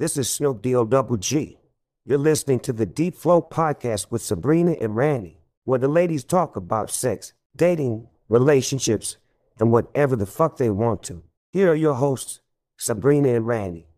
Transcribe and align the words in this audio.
This 0.00 0.16
is 0.16 0.30
Snoop 0.30 0.62
D-O 0.62 0.84
double 0.84 1.16
G. 1.16 1.58
You're 2.04 2.18
listening 2.18 2.60
to 2.60 2.72
the 2.72 2.86
Deep 2.86 3.16
Float 3.16 3.50
podcast 3.50 4.12
with 4.12 4.22
Sabrina 4.22 4.76
and 4.80 4.94
Randy, 4.94 5.40
where 5.64 5.80
the 5.80 5.88
ladies 5.88 6.22
talk 6.22 6.54
about 6.54 6.88
sex, 6.88 7.32
dating, 7.56 8.06
relationships, 8.28 9.16
and 9.58 9.72
whatever 9.72 10.14
the 10.14 10.24
fuck 10.24 10.56
they 10.56 10.70
want 10.70 11.02
to. 11.02 11.24
Here 11.50 11.68
are 11.72 11.74
your 11.74 11.94
hosts, 11.94 12.38
Sabrina 12.76 13.30
and 13.30 13.44
Randy. 13.44 13.88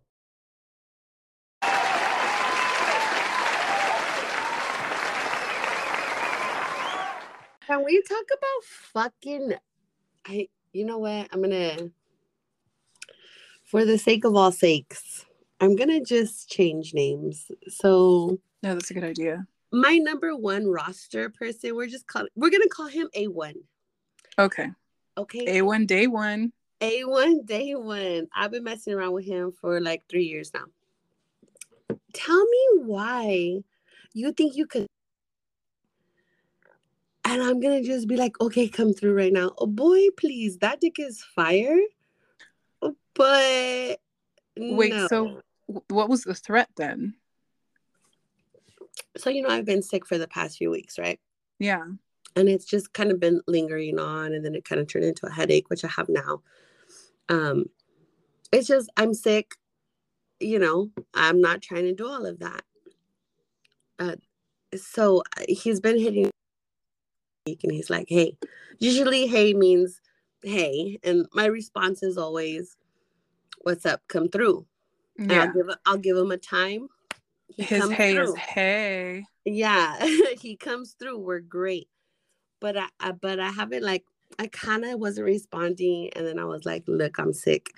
Can 7.67 7.85
we 7.85 8.01
talk 8.01 8.24
about 8.38 8.64
fucking 8.64 9.53
I 10.26 10.48
you 10.72 10.87
know 10.87 10.96
what? 10.96 11.28
I'm 11.30 11.42
gonna 11.42 11.90
for 13.64 13.85
the 13.85 13.98
sake 13.98 14.24
of 14.24 14.35
all 14.35 14.51
sakes, 14.51 15.26
I'm 15.61 15.77
gonna 15.77 16.01
just 16.02 16.48
change 16.51 16.95
names. 16.95 17.51
So 17.69 18.39
No, 18.62 18.75
that's 18.75 18.91
a 18.91 18.95
good 18.95 19.05
idea. 19.05 19.47
my 19.73 19.98
number 19.98 20.34
one 20.37 20.67
roster 20.67 21.29
person, 21.30 21.75
we're 21.77 21.87
just 21.87 22.07
call 22.07 22.27
we're 22.34 22.51
gonna 22.51 22.69
call 22.69 22.87
him 22.87 23.09
A1. 23.17 23.55
Okay. 24.39 24.70
Okay. 25.19 25.61
A1 25.61 25.87
day 25.87 26.07
one. 26.07 26.53
A1 26.81 27.45
day 27.45 27.75
one. 27.75 28.27
I've 28.34 28.51
been 28.51 28.65
messing 28.65 28.95
around 28.95 29.12
with 29.12 29.27
him 29.27 29.53
for 29.53 29.81
like 29.81 30.03
three 30.09 30.25
years 30.25 30.51
now. 30.55 30.65
Tell 32.15 32.42
me 32.45 32.67
why 32.84 33.59
you 34.15 34.33
think 34.33 34.56
you 34.56 34.67
could. 34.67 34.87
And 37.25 37.42
I'm 37.42 37.61
gonna 37.61 37.83
just 37.83 38.09
be 38.09 38.17
like, 38.17 38.41
okay, 38.41 38.67
come 38.67 38.92
through 38.95 39.15
right 39.15 39.33
now. 39.33 39.53
Oh 39.59 39.67
boy, 39.67 40.09
please, 40.17 40.56
that 40.59 40.81
dick 40.81 40.98
is 40.98 41.23
fire. 41.23 41.79
But 43.15 44.01
Wait, 44.56 44.91
no. 44.91 45.06
so 45.09 45.42
what 45.88 46.09
was 46.09 46.24
the 46.24 46.34
threat 46.34 46.69
then? 46.77 47.15
so 49.17 49.31
you 49.31 49.42
know, 49.42 49.48
I've 49.48 49.64
been 49.64 49.83
sick 49.83 50.06
for 50.06 50.19
the 50.19 50.28
past 50.28 50.58
few 50.58 50.70
weeks, 50.70 50.98
right? 50.98 51.20
Yeah. 51.58 51.84
and 52.36 52.48
it's 52.48 52.64
just 52.64 52.92
kind 52.92 53.11
of 53.11 53.20
been 53.20 53.41
lingering 53.47 53.98
on 53.98 54.33
and 54.33 54.45
then 54.45 54.55
it 54.55 54.64
kind 54.64 54.80
of 54.80 54.86
turned 54.89 55.05
into 55.05 55.27
a 55.27 55.30
headache 55.33 55.69
which 55.69 55.84
i 55.84 55.89
have 55.89 56.08
now 56.08 56.41
um 57.28 57.67
it's 58.53 58.69
just 58.69 58.89
i'm 58.97 59.12
sick 59.14 59.56
you 60.39 60.58
know 60.58 60.91
i'm 61.14 61.41
not 61.41 61.61
trying 61.61 61.84
to 61.84 61.95
do 61.95 62.08
all 62.08 62.25
of 62.25 62.39
that 62.39 62.62
uh 63.98 64.17
so 64.77 65.23
uh, 65.36 65.45
he's 65.48 65.80
been 65.80 65.98
hitting 65.98 66.30
and 67.47 67.73
he's 67.73 67.91
like 67.91 68.06
hey 68.08 68.36
usually 68.78 69.27
hey 69.27 69.52
means 69.52 70.00
hey 70.42 70.98
and 71.02 71.27
my 71.34 71.47
response 71.47 72.02
is 72.02 72.17
always 72.17 72.77
what's 73.62 73.84
up 73.84 74.00
come 74.08 74.28
through 74.28 74.64
Yeah. 75.21 75.43
I'll 75.43 75.53
give 75.53 75.77
I'll 75.87 75.99
give 75.99 76.17
him 76.17 76.31
a 76.31 76.37
time. 76.37 76.89
He 77.57 77.65
His 77.65 77.91
hey 77.91 78.17
is 78.17 78.35
hey. 78.37 79.25
yeah 79.45 80.05
he 80.41 80.57
comes 80.57 80.97
through. 80.99 81.19
We're 81.19 81.41
great. 81.41 81.89
But 82.61 82.77
I, 82.77 82.87
I 83.01 83.13
but 83.13 83.41
i 83.41 83.51
haven't 83.51 83.83
like 83.83 84.05
i 84.39 84.47
kind 84.47 84.85
of 84.85 85.01
wasn't 85.01 85.27
responding 85.27 86.11
and 86.15 86.27
then 86.27 86.39
i 86.39 86.45
was 86.45 86.65
like 86.65 86.85
look 86.87 87.19
i'm 87.19 87.33
sick. 87.33 87.71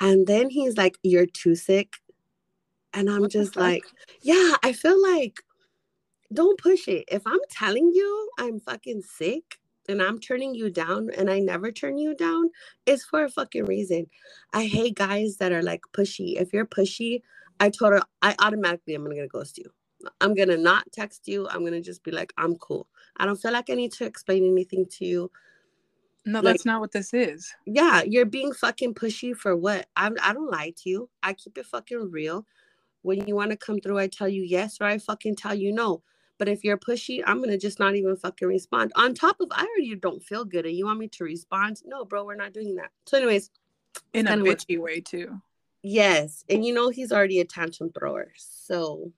And 0.00 0.26
then 0.26 0.50
he's 0.50 0.76
like 0.76 0.96
you're 1.02 1.26
too 1.26 1.54
sick. 1.54 1.94
And 2.94 3.08
i'm 3.10 3.22
What 3.22 3.30
just 3.30 3.56
like 3.56 3.84
yeah 4.22 4.54
i 4.62 4.72
feel 4.72 5.00
like 5.00 5.42
don't 6.32 6.58
push 6.58 6.88
it. 6.88 7.04
If 7.08 7.22
i'm 7.26 7.40
telling 7.50 7.92
you 7.94 8.30
i'm 8.38 8.60
fucking 8.60 9.02
sick 9.02 9.58
and 9.88 10.02
i'm 10.02 10.18
turning 10.18 10.54
you 10.54 10.70
down 10.70 11.10
and 11.16 11.30
i 11.30 11.38
never 11.38 11.72
turn 11.72 11.98
you 11.98 12.14
down 12.14 12.48
it's 12.86 13.04
for 13.04 13.24
a 13.24 13.28
fucking 13.28 13.64
reason 13.64 14.06
i 14.52 14.64
hate 14.64 14.94
guys 14.94 15.36
that 15.38 15.52
are 15.52 15.62
like 15.62 15.82
pushy 15.92 16.40
if 16.40 16.52
you're 16.52 16.66
pushy 16.66 17.20
i 17.60 17.68
told 17.68 17.92
her 17.92 18.02
i 18.22 18.34
automatically 18.40 18.94
i'm 18.94 19.04
gonna 19.04 19.26
ghost 19.26 19.58
you 19.58 19.70
I'm 20.20 20.34
gonna 20.34 20.56
not 20.56 20.90
text 20.92 21.28
you. 21.28 21.48
I'm 21.48 21.64
gonna 21.64 21.80
just 21.80 22.02
be 22.02 22.10
like, 22.10 22.32
I'm 22.36 22.56
cool. 22.56 22.88
I 23.18 23.26
don't 23.26 23.40
feel 23.40 23.52
like 23.52 23.70
I 23.70 23.74
need 23.74 23.92
to 23.92 24.04
explain 24.04 24.44
anything 24.44 24.86
to 24.98 25.04
you. 25.04 25.30
No, 26.24 26.40
Like- 26.40 26.54
that's 26.54 26.66
not 26.66 26.80
what 26.80 26.92
this 26.92 27.12
is. 27.14 27.52
Yeah, 27.66 28.02
you're 28.02 28.26
being 28.26 28.52
fucking 28.52 28.94
pushy 28.94 29.36
for 29.36 29.56
what? 29.56 29.86
I'm 29.96 30.16
I 30.22 30.32
don't 30.32 30.50
lie 30.50 30.72
to 30.78 30.88
you. 30.90 31.10
I 31.22 31.32
keep 31.34 31.58
it 31.58 31.66
fucking 31.66 32.10
real. 32.10 32.46
When 33.02 33.26
you 33.26 33.34
want 33.34 33.50
to 33.50 33.56
come 33.56 33.80
through, 33.80 33.98
I 33.98 34.06
tell 34.06 34.28
you 34.28 34.42
yes 34.42 34.78
or 34.80 34.86
I 34.86 34.98
fucking 34.98 35.36
tell 35.36 35.54
you 35.54 35.72
no. 35.72 36.02
But 36.42 36.48
if 36.48 36.64
you're 36.64 36.76
pushy, 36.76 37.22
I'm 37.24 37.40
gonna 37.40 37.56
just 37.56 37.78
not 37.78 37.94
even 37.94 38.16
fucking 38.16 38.48
respond. 38.48 38.90
On 38.96 39.14
top 39.14 39.40
of 39.40 39.46
I 39.52 39.60
already 39.64 39.94
don't 39.94 40.20
feel 40.20 40.44
good 40.44 40.66
and 40.66 40.74
you 40.74 40.86
want 40.86 40.98
me 40.98 41.06
to 41.06 41.22
respond? 41.22 41.80
No, 41.84 42.04
bro, 42.04 42.24
we're 42.24 42.34
not 42.34 42.52
doing 42.52 42.74
that. 42.74 42.90
So, 43.06 43.16
anyways, 43.16 43.48
In 44.12 44.26
a 44.26 44.32
bitchy 44.32 44.76
way 44.76 45.00
too. 45.00 45.40
Yes, 45.84 46.44
and 46.50 46.66
you 46.66 46.74
know 46.74 46.88
he's 46.88 47.12
already 47.12 47.38
a 47.38 47.44
tantrum 47.44 47.92
thrower. 47.92 48.32
So 48.34 49.12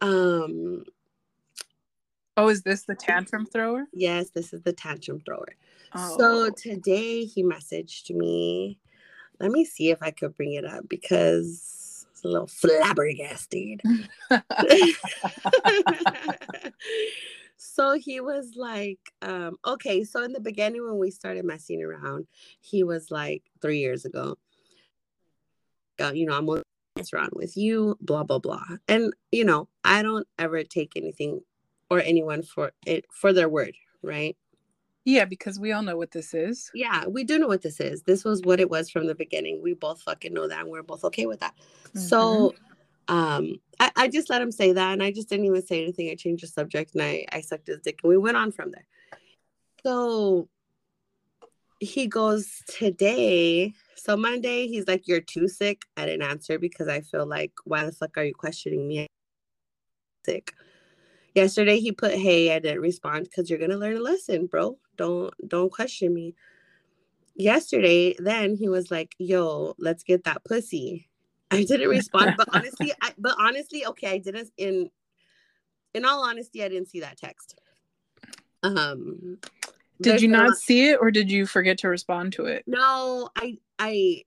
um 0.00 0.84
Oh, 2.36 2.48
is 2.48 2.62
this 2.62 2.82
the 2.82 2.94
tantrum 2.94 3.44
thrower? 3.44 3.86
yes, 3.92 4.30
this 4.30 4.52
is 4.52 4.62
the 4.62 4.72
tantrum 4.72 5.20
thrower. 5.26 5.56
Oh. 5.96 6.16
So 6.16 6.50
today 6.50 7.24
he 7.24 7.42
messaged 7.42 8.08
me. 8.10 8.78
Let 9.40 9.50
me 9.50 9.64
see 9.64 9.90
if 9.90 10.00
I 10.00 10.12
could 10.12 10.36
bring 10.36 10.52
it 10.52 10.64
up 10.64 10.88
because 10.88 11.83
a 12.24 12.28
little 12.28 12.46
flabbergasted. 12.46 13.82
so 17.56 17.92
he 17.92 18.20
was 18.20 18.54
like, 18.56 18.98
um, 19.22 19.56
okay, 19.66 20.04
so 20.04 20.22
in 20.22 20.32
the 20.32 20.40
beginning 20.40 20.84
when 20.84 20.98
we 20.98 21.10
started 21.10 21.44
messing 21.44 21.82
around, 21.82 22.26
he 22.60 22.82
was 22.82 23.10
like 23.10 23.42
three 23.60 23.78
years 23.78 24.04
ago. 24.04 24.36
Uh, 26.00 26.12
you 26.12 26.26
know, 26.26 26.36
I'm 26.36 26.46
gonna 26.46 26.62
mess 26.96 27.12
around 27.12 27.30
with 27.34 27.56
you, 27.56 27.96
blah 28.00 28.24
blah 28.24 28.38
blah. 28.38 28.64
And 28.88 29.12
you 29.30 29.44
know, 29.44 29.68
I 29.84 30.02
don't 30.02 30.26
ever 30.38 30.64
take 30.64 30.92
anything 30.96 31.40
or 31.90 32.00
anyone 32.00 32.42
for 32.42 32.72
it 32.86 33.04
for 33.10 33.32
their 33.32 33.48
word, 33.48 33.74
right? 34.02 34.36
Yeah, 35.04 35.26
because 35.26 35.60
we 35.60 35.72
all 35.72 35.82
know 35.82 35.96
what 35.96 36.10
this 36.10 36.32
is. 36.32 36.70
Yeah, 36.74 37.06
we 37.06 37.24
do 37.24 37.38
know 37.38 37.46
what 37.46 37.62
this 37.62 37.80
is. 37.80 38.02
This 38.02 38.24
was 38.24 38.40
what 38.42 38.60
it 38.60 38.70
was 38.70 38.90
from 38.90 39.06
the 39.06 39.14
beginning. 39.14 39.60
We 39.62 39.74
both 39.74 40.02
fucking 40.02 40.32
know 40.32 40.48
that 40.48 40.60
and 40.60 40.70
we're 40.70 40.82
both 40.82 41.04
okay 41.04 41.26
with 41.26 41.40
that. 41.40 41.54
So 41.94 42.54
um 43.08 43.56
I, 43.78 43.90
I 43.96 44.08
just 44.08 44.30
let 44.30 44.40
him 44.40 44.50
say 44.50 44.72
that 44.72 44.92
and 44.92 45.02
I 45.02 45.12
just 45.12 45.28
didn't 45.28 45.44
even 45.44 45.64
say 45.64 45.82
anything. 45.82 46.10
I 46.10 46.14
changed 46.14 46.42
the 46.42 46.48
subject 46.48 46.94
and 46.94 47.02
I, 47.02 47.26
I 47.30 47.42
sucked 47.42 47.66
his 47.66 47.80
dick 47.80 48.00
and 48.02 48.08
we 48.08 48.16
went 48.16 48.38
on 48.38 48.50
from 48.50 48.70
there. 48.70 48.86
So 49.82 50.48
he 51.80 52.06
goes 52.06 52.62
today. 52.66 53.74
So 53.96 54.16
Monday, 54.16 54.66
he's 54.66 54.88
like, 54.88 55.06
You're 55.06 55.20
too 55.20 55.48
sick. 55.48 55.82
I 55.96 56.06
didn't 56.06 56.22
answer 56.22 56.58
because 56.58 56.88
I 56.88 57.02
feel 57.02 57.26
like, 57.26 57.52
why 57.64 57.84
the 57.84 57.92
fuck 57.92 58.16
are 58.16 58.24
you 58.24 58.34
questioning 58.34 58.88
me? 58.88 59.00
I'm 59.00 59.06
sick. 60.24 60.54
Yesterday 61.34 61.80
he 61.80 61.92
put, 61.92 62.14
Hey, 62.14 62.54
I 62.54 62.58
didn't 62.58 62.80
respond 62.80 63.24
because 63.24 63.50
you're 63.50 63.58
gonna 63.58 63.76
learn 63.76 63.96
a 63.96 64.00
lesson, 64.00 64.46
bro. 64.46 64.78
Don't 64.96 65.32
don't 65.48 65.72
question 65.72 66.14
me. 66.14 66.34
Yesterday, 67.34 68.14
then 68.18 68.56
he 68.56 68.68
was 68.68 68.90
like, 68.90 69.14
Yo, 69.18 69.74
let's 69.78 70.04
get 70.04 70.24
that 70.24 70.44
pussy. 70.44 71.08
I 71.50 71.64
didn't 71.64 71.88
respond, 71.88 72.34
but 72.36 72.48
honestly, 72.52 72.92
I, 73.00 73.12
but 73.18 73.36
honestly, 73.38 73.86
okay, 73.86 74.08
I 74.08 74.18
didn't. 74.18 74.50
In 74.56 74.90
in 75.92 76.04
all 76.04 76.24
honesty, 76.24 76.64
I 76.64 76.68
didn't 76.68 76.88
see 76.88 77.00
that 77.00 77.16
text. 77.16 77.58
Um, 78.64 79.38
Did 80.00 80.20
you 80.20 80.28
a 80.28 80.32
not 80.32 80.56
see 80.56 80.88
it 80.90 80.98
or 81.00 81.10
did 81.10 81.30
you 81.30 81.46
forget 81.46 81.78
to 81.78 81.88
respond 81.88 82.32
to 82.34 82.46
it? 82.46 82.64
No, 82.66 83.30
I 83.36 83.58
I. 83.78 84.22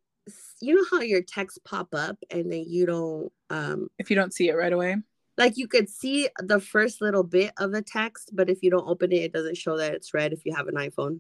You 0.60 0.76
know 0.76 0.86
how 0.92 1.02
your 1.02 1.22
texts 1.22 1.60
pop 1.64 1.94
up 1.94 2.18
and 2.30 2.52
then 2.52 2.66
you 2.68 2.86
don't 2.86 3.32
um 3.50 3.90
If 3.98 4.10
you 4.10 4.16
don't 4.16 4.34
see 4.34 4.50
it 4.50 4.56
right 4.56 4.74
away. 4.74 4.98
Like 5.38 5.58
you 5.58 5.68
could 5.68 5.88
see 5.90 6.28
the 6.40 6.60
first 6.60 7.02
little 7.02 7.24
bit 7.24 7.52
of 7.58 7.72
the 7.72 7.82
text, 7.82 8.32
but 8.34 8.50
if 8.50 8.60
you 8.64 8.72
don't 8.72 8.88
open 8.88 9.12
it, 9.12 9.18
it 9.24 9.34
doesn't 9.34 9.58
show 9.58 9.78
that 9.78 9.94
it's 9.94 10.14
red 10.14 10.34
if 10.34 10.46
you 10.46 10.54
have 10.56 10.68
an 10.68 10.76
iPhone. 10.76 11.20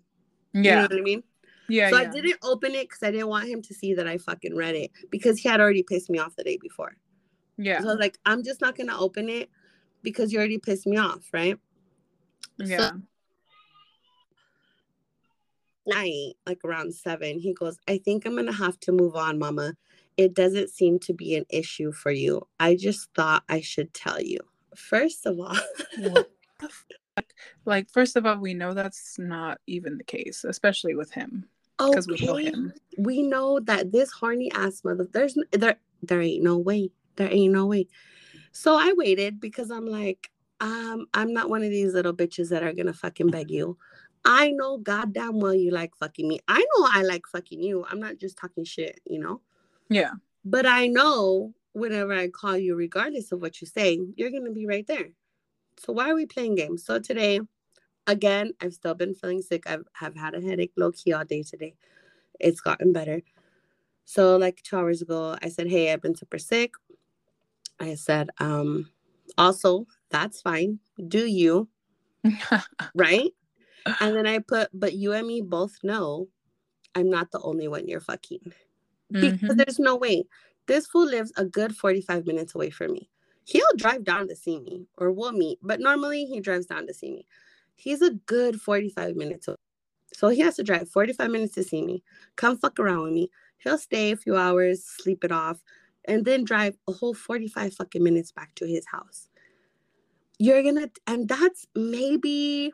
You 0.53 0.63
know 0.63 0.69
Yeah. 0.69 0.81
what 0.81 0.94
I 0.94 1.01
mean? 1.01 1.23
Yeah. 1.69 1.89
so 1.89 1.97
yeah. 2.01 2.07
I 2.07 2.11
didn't 2.11 2.39
open 2.44 2.73
it 2.73 2.89
because 2.89 3.03
I 3.03 3.11
didn't 3.11 3.28
want 3.28 3.47
him 3.47 3.61
to 3.61 3.73
see 3.73 3.94
that 3.94 4.07
I 4.07 4.17
fucking 4.17 4.55
read 4.55 4.75
it 4.75 4.91
because 5.11 5.38
he 5.39 5.50
had 5.50 5.59
already 5.61 5.84
pissed 5.84 6.09
me 6.09 6.17
off 6.17 6.35
the 6.35 6.43
day 6.43 6.58
before. 6.61 6.96
Yeah. 7.58 7.81
So 7.81 7.90
I 7.90 7.91
was 7.91 7.99
like, 7.99 8.17
I'm 8.25 8.43
just 8.43 8.61
not 8.61 8.78
gonna 8.78 8.97
open 8.97 9.29
it 9.29 9.49
because 10.02 10.31
you 10.31 10.40
already 10.40 10.58
pissed 10.58 10.87
me 10.87 10.97
off, 10.97 11.28
right? 11.34 11.58
Yeah. 12.58 12.91
Night, 15.85 16.34
like 16.46 16.59
around 16.66 16.93
seven, 16.93 17.40
he 17.40 17.53
goes, 17.53 17.78
I 17.87 17.97
think 17.97 18.25
I'm 18.25 18.35
gonna 18.35 18.52
have 18.52 18.79
to 18.81 18.91
move 18.91 19.16
on, 19.16 19.37
mama. 19.40 19.73
It 20.17 20.34
doesn't 20.34 20.69
seem 20.69 20.99
to 20.99 21.14
be 21.14 21.35
an 21.35 21.46
issue 21.49 21.91
for 21.91 22.11
you. 22.11 22.47
I 22.59 22.75
just 22.75 23.09
thought 23.14 23.43
I 23.47 23.61
should 23.61 23.93
tell 23.93 24.22
you. 24.22 24.40
First 24.75 25.25
of 25.25 25.40
all? 25.40 25.58
Like, 27.66 27.90
first 27.90 28.16
of 28.16 28.25
all, 28.25 28.37
we 28.37 28.53
know 28.53 28.73
that's 28.73 29.19
not 29.19 29.59
even 29.67 29.97
the 29.97 30.03
case, 30.03 30.46
especially 30.46 30.96
with 30.96 31.11
him, 31.11 31.46
because 31.78 32.08
we 32.08 32.17
know 32.25 32.35
okay, 32.35 32.46
him. 32.46 32.73
we 32.97 33.22
know 33.22 33.59
that 33.61 33.91
this 33.91 34.11
horny 34.11 34.52
ass 34.53 34.84
mother 34.84 35.08
there's 35.11 35.37
there 35.52 35.78
there 36.02 36.22
ain't 36.22 36.43
no 36.43 36.58
way 36.58 36.90
there 37.16 37.31
ain't 37.31 37.53
no 37.53 37.66
way 37.66 37.87
so 38.52 38.75
i 38.75 38.93
waited 38.97 39.40
because 39.40 39.69
i'm 39.72 39.85
like 39.85 40.31
um 40.59 41.05
i'm 41.14 41.34
not 41.34 41.49
one 41.49 41.64
of 41.64 41.69
these 41.69 41.93
little 41.93 42.14
bitches 42.14 42.49
that 42.49 42.64
are 42.64 42.73
gonna 42.73 42.93
fucking 42.93 43.28
beg 43.28 43.52
you 43.52 43.78
i 44.25 44.52
know 44.52 44.78
goddamn 44.78 45.40
well 45.40 45.53
you 45.53 45.72
like 45.72 45.96
fucking 45.96 46.28
me 46.28 46.40
i 46.47 46.59
know 46.59 46.87
i 46.91 47.03
like 47.03 47.25
fucking 47.28 47.61
you 47.61 47.85
i'm 47.91 47.99
not 47.99 48.17
just 48.17 48.37
talking 48.37 48.64
shit 48.64 48.99
you 49.05 49.19
know 49.19 49.41
Yeah. 49.89 50.11
But 50.43 50.66
I 50.66 50.87
know 50.87 51.53
whenever 51.73 52.13
I 52.13 52.29
call 52.29 52.57
you, 52.57 52.75
regardless 52.75 53.31
of 53.31 53.41
what 53.41 53.61
you 53.61 53.67
say, 53.67 53.99
you're 54.16 54.31
going 54.31 54.45
to 54.45 54.51
be 54.51 54.66
right 54.66 54.87
there. 54.87 55.09
So 55.78 55.93
why 55.93 56.09
are 56.09 56.16
we 56.16 56.25
playing 56.25 56.55
games? 56.55 56.85
So 56.85 56.99
today, 56.99 57.39
again, 58.07 58.53
I've 58.61 58.73
still 58.73 58.95
been 58.95 59.13
feeling 59.13 59.41
sick. 59.41 59.63
I've 59.69 59.85
have 59.93 60.16
had 60.16 60.34
a 60.34 60.41
headache 60.41 60.73
low 60.75 60.91
key 60.91 61.13
all 61.13 61.25
day 61.25 61.43
today. 61.43 61.75
It's 62.39 62.61
gotten 62.61 62.93
better. 62.93 63.22
So 64.05 64.37
like 64.37 64.61
two 64.63 64.78
hours 64.78 65.01
ago, 65.01 65.37
I 65.41 65.49
said, 65.49 65.67
Hey, 65.67 65.91
I've 65.91 66.01
been 66.01 66.16
super 66.16 66.40
sick. 66.40 66.73
I 67.79 67.95
said, 67.95 68.29
um, 68.40 68.90
also, 69.37 69.85
that's 70.09 70.41
fine. 70.41 70.79
Do 71.07 71.25
you? 71.25 71.69
right? 72.95 73.29
And 73.99 74.16
then 74.16 74.25
I 74.25 74.40
put, 74.40 74.69
but 74.73 74.93
you 74.93 75.13
and 75.13 75.28
me 75.28 75.41
both 75.41 75.75
know 75.83 76.28
I'm 76.95 77.09
not 77.09 77.31
the 77.31 77.40
only 77.41 77.67
one 77.67 77.87
you're 77.87 78.01
fucking. 78.01 78.53
Because 79.11 79.33
mm-hmm. 79.33 79.55
there's 79.55 79.79
no 79.79 79.95
way. 79.95 80.25
This 80.67 80.87
fool 80.87 81.05
lives 81.05 81.31
a 81.37 81.45
good 81.45 81.75
45 81.75 82.25
minutes 82.27 82.53
away 82.55 82.69
from 82.69 82.93
me. 82.93 83.09
He'll 83.45 83.75
drive 83.77 84.03
down 84.03 84.27
to 84.27 84.35
see 84.35 84.59
me 84.59 84.87
or 84.97 85.11
we'll 85.11 85.31
meet, 85.31 85.59
but 85.61 85.79
normally 85.79 86.25
he 86.25 86.41
drives 86.41 86.65
down 86.65 86.85
to 86.87 86.93
see 86.93 87.11
me. 87.11 87.27
He's 87.75 88.01
a 88.01 88.11
good 88.11 88.59
45 88.59 89.15
minutes 89.15 89.47
away. 89.47 89.57
So 90.13 90.29
he 90.29 90.41
has 90.41 90.55
to 90.55 90.63
drive 90.63 90.89
45 90.89 91.29
minutes 91.29 91.53
to 91.55 91.63
see 91.63 91.81
me, 91.81 92.03
come 92.35 92.57
fuck 92.57 92.79
around 92.79 93.03
with 93.03 93.13
me. 93.13 93.29
He'll 93.59 93.77
stay 93.77 94.11
a 94.11 94.17
few 94.17 94.35
hours, 94.35 94.83
sleep 94.83 95.23
it 95.23 95.31
off, 95.31 95.63
and 96.05 96.25
then 96.25 96.43
drive 96.43 96.75
a 96.87 96.91
whole 96.91 97.13
45 97.13 97.73
fucking 97.73 98.03
minutes 98.03 98.31
back 98.31 98.53
to 98.55 98.65
his 98.65 98.85
house. 98.87 99.29
You're 100.39 100.63
gonna, 100.63 100.89
and 101.05 101.27
that's 101.27 101.67
maybe 101.75 102.73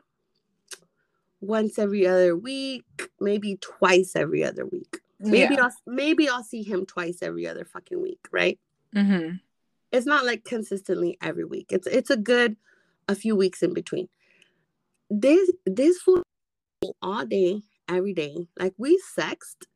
once 1.40 1.78
every 1.78 2.06
other 2.06 2.36
week, 2.36 2.84
maybe 3.20 3.58
twice 3.60 4.16
every 4.16 4.44
other 4.44 4.66
week. 4.66 4.98
Maybe 5.20 5.54
yeah. 5.54 5.64
I'll 5.64 5.74
maybe 5.86 6.28
I'll 6.28 6.42
see 6.42 6.62
him 6.62 6.86
twice 6.86 7.18
every 7.22 7.46
other 7.46 7.64
fucking 7.64 8.00
week, 8.00 8.26
right? 8.30 8.58
Mm-hmm. 8.94 9.36
It's 9.92 10.06
not 10.06 10.26
like 10.26 10.44
consistently 10.44 11.16
every 11.22 11.44
week. 11.44 11.66
It's 11.70 11.86
it's 11.86 12.10
a 12.10 12.16
good 12.16 12.56
a 13.08 13.14
few 13.14 13.36
weeks 13.36 13.62
in 13.62 13.74
between. 13.74 14.08
This 15.10 15.50
this 15.66 15.98
fool 15.98 16.22
all 17.00 17.24
day, 17.24 17.62
every 17.88 18.12
day. 18.12 18.48
Like 18.58 18.74
we 18.76 19.00
sexed 19.14 19.66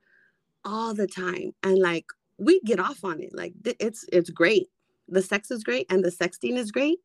all 0.64 0.94
the 0.94 1.06
time, 1.06 1.52
and 1.62 1.78
like 1.78 2.06
we 2.36 2.60
get 2.60 2.80
off 2.80 3.04
on 3.04 3.20
it. 3.22 3.30
Like 3.34 3.54
it's 3.64 4.04
it's 4.12 4.30
great. 4.30 4.68
The 5.08 5.22
sex 5.22 5.50
is 5.50 5.64
great, 5.64 5.86
and 5.90 6.04
the 6.04 6.10
sexting 6.10 6.56
is 6.56 6.72
great. 6.72 6.98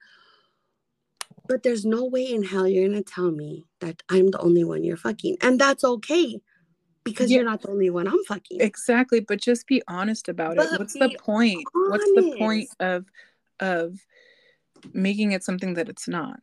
But 1.47 1.63
there's 1.63 1.85
no 1.85 2.05
way 2.05 2.23
in 2.31 2.43
hell 2.43 2.67
you're 2.67 2.87
gonna 2.87 3.03
tell 3.03 3.31
me 3.31 3.65
that 3.79 4.01
I'm 4.09 4.31
the 4.31 4.39
only 4.39 4.63
one 4.63 4.83
you're 4.83 4.97
fucking, 4.97 5.37
and 5.41 5.59
that's 5.59 5.83
okay 5.83 6.41
because 7.03 7.29
yeah. 7.29 7.37
you're 7.37 7.45
not 7.45 7.61
the 7.61 7.69
only 7.69 7.89
one 7.89 8.07
I'm 8.07 8.23
fucking. 8.25 8.61
Exactly, 8.61 9.19
but 9.19 9.41
just 9.41 9.67
be 9.67 9.81
honest 9.87 10.29
about 10.29 10.55
but 10.55 10.71
it. 10.71 10.79
What's 10.79 10.93
the 10.93 11.15
point? 11.19 11.63
Honest. 11.75 11.91
What's 11.91 12.11
the 12.15 12.35
point 12.37 12.69
of 12.79 13.05
of 13.59 13.99
making 14.93 15.31
it 15.31 15.43
something 15.43 15.73
that 15.75 15.89
it's 15.89 16.07
not? 16.07 16.39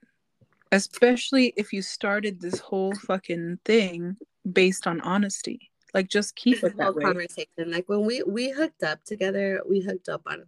Especially 0.72 1.52
if 1.56 1.72
you 1.72 1.82
started 1.82 2.40
this 2.40 2.60
whole 2.60 2.94
fucking 2.94 3.58
thing 3.64 4.16
based 4.50 4.86
on 4.86 5.00
honesty. 5.00 5.70
Like 5.92 6.08
just 6.08 6.36
keep 6.36 6.62
it 6.62 6.76
that 6.76 6.94
way. 6.94 7.04
Conversation. 7.04 7.70
Like 7.70 7.88
when 7.88 8.04
we 8.04 8.22
we 8.22 8.50
hooked 8.50 8.82
up 8.82 9.04
together, 9.04 9.62
we 9.68 9.80
hooked 9.80 10.08
up 10.08 10.22
on. 10.26 10.44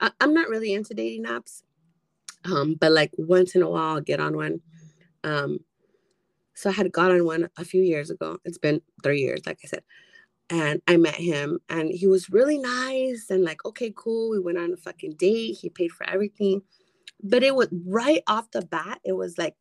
I, 0.00 0.10
I'm 0.20 0.32
not 0.32 0.48
really 0.48 0.72
into 0.72 0.94
dating 0.94 1.24
apps, 1.24 1.62
um, 2.46 2.74
but 2.74 2.92
like 2.92 3.10
once 3.18 3.54
in 3.54 3.62
a 3.62 3.68
while 3.68 3.96
I'll 3.96 4.00
get 4.00 4.20
on 4.20 4.36
one. 4.36 4.60
Um, 5.22 5.60
so 6.60 6.68
I 6.68 6.74
had 6.74 6.92
got 6.92 7.10
on 7.10 7.24
one 7.24 7.48
a 7.56 7.64
few 7.64 7.82
years 7.82 8.10
ago. 8.10 8.38
It's 8.44 8.58
been 8.58 8.82
three 9.02 9.20
years, 9.20 9.40
like 9.46 9.60
I 9.64 9.66
said. 9.66 9.82
And 10.50 10.82
I 10.86 10.98
met 10.98 11.14
him 11.14 11.58
and 11.70 11.90
he 11.90 12.06
was 12.06 12.28
really 12.28 12.58
nice 12.58 13.30
and 13.30 13.44
like, 13.44 13.64
okay, 13.64 13.92
cool. 13.96 14.30
We 14.30 14.40
went 14.40 14.58
on 14.58 14.72
a 14.72 14.76
fucking 14.76 15.14
date. 15.14 15.56
He 15.60 15.70
paid 15.70 15.90
for 15.90 16.06
everything. 16.06 16.60
But 17.22 17.42
it 17.42 17.54
was 17.54 17.68
right 17.86 18.22
off 18.26 18.50
the 18.50 18.62
bat, 18.62 19.00
it 19.04 19.12
was 19.12 19.38
like 19.38 19.54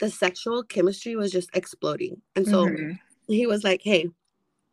the 0.00 0.10
sexual 0.10 0.64
chemistry 0.64 1.14
was 1.14 1.30
just 1.30 1.50
exploding. 1.54 2.20
And 2.34 2.46
so 2.46 2.66
mm-hmm. 2.66 2.92
he 3.28 3.46
was 3.46 3.62
like, 3.62 3.82
hey, 3.84 4.08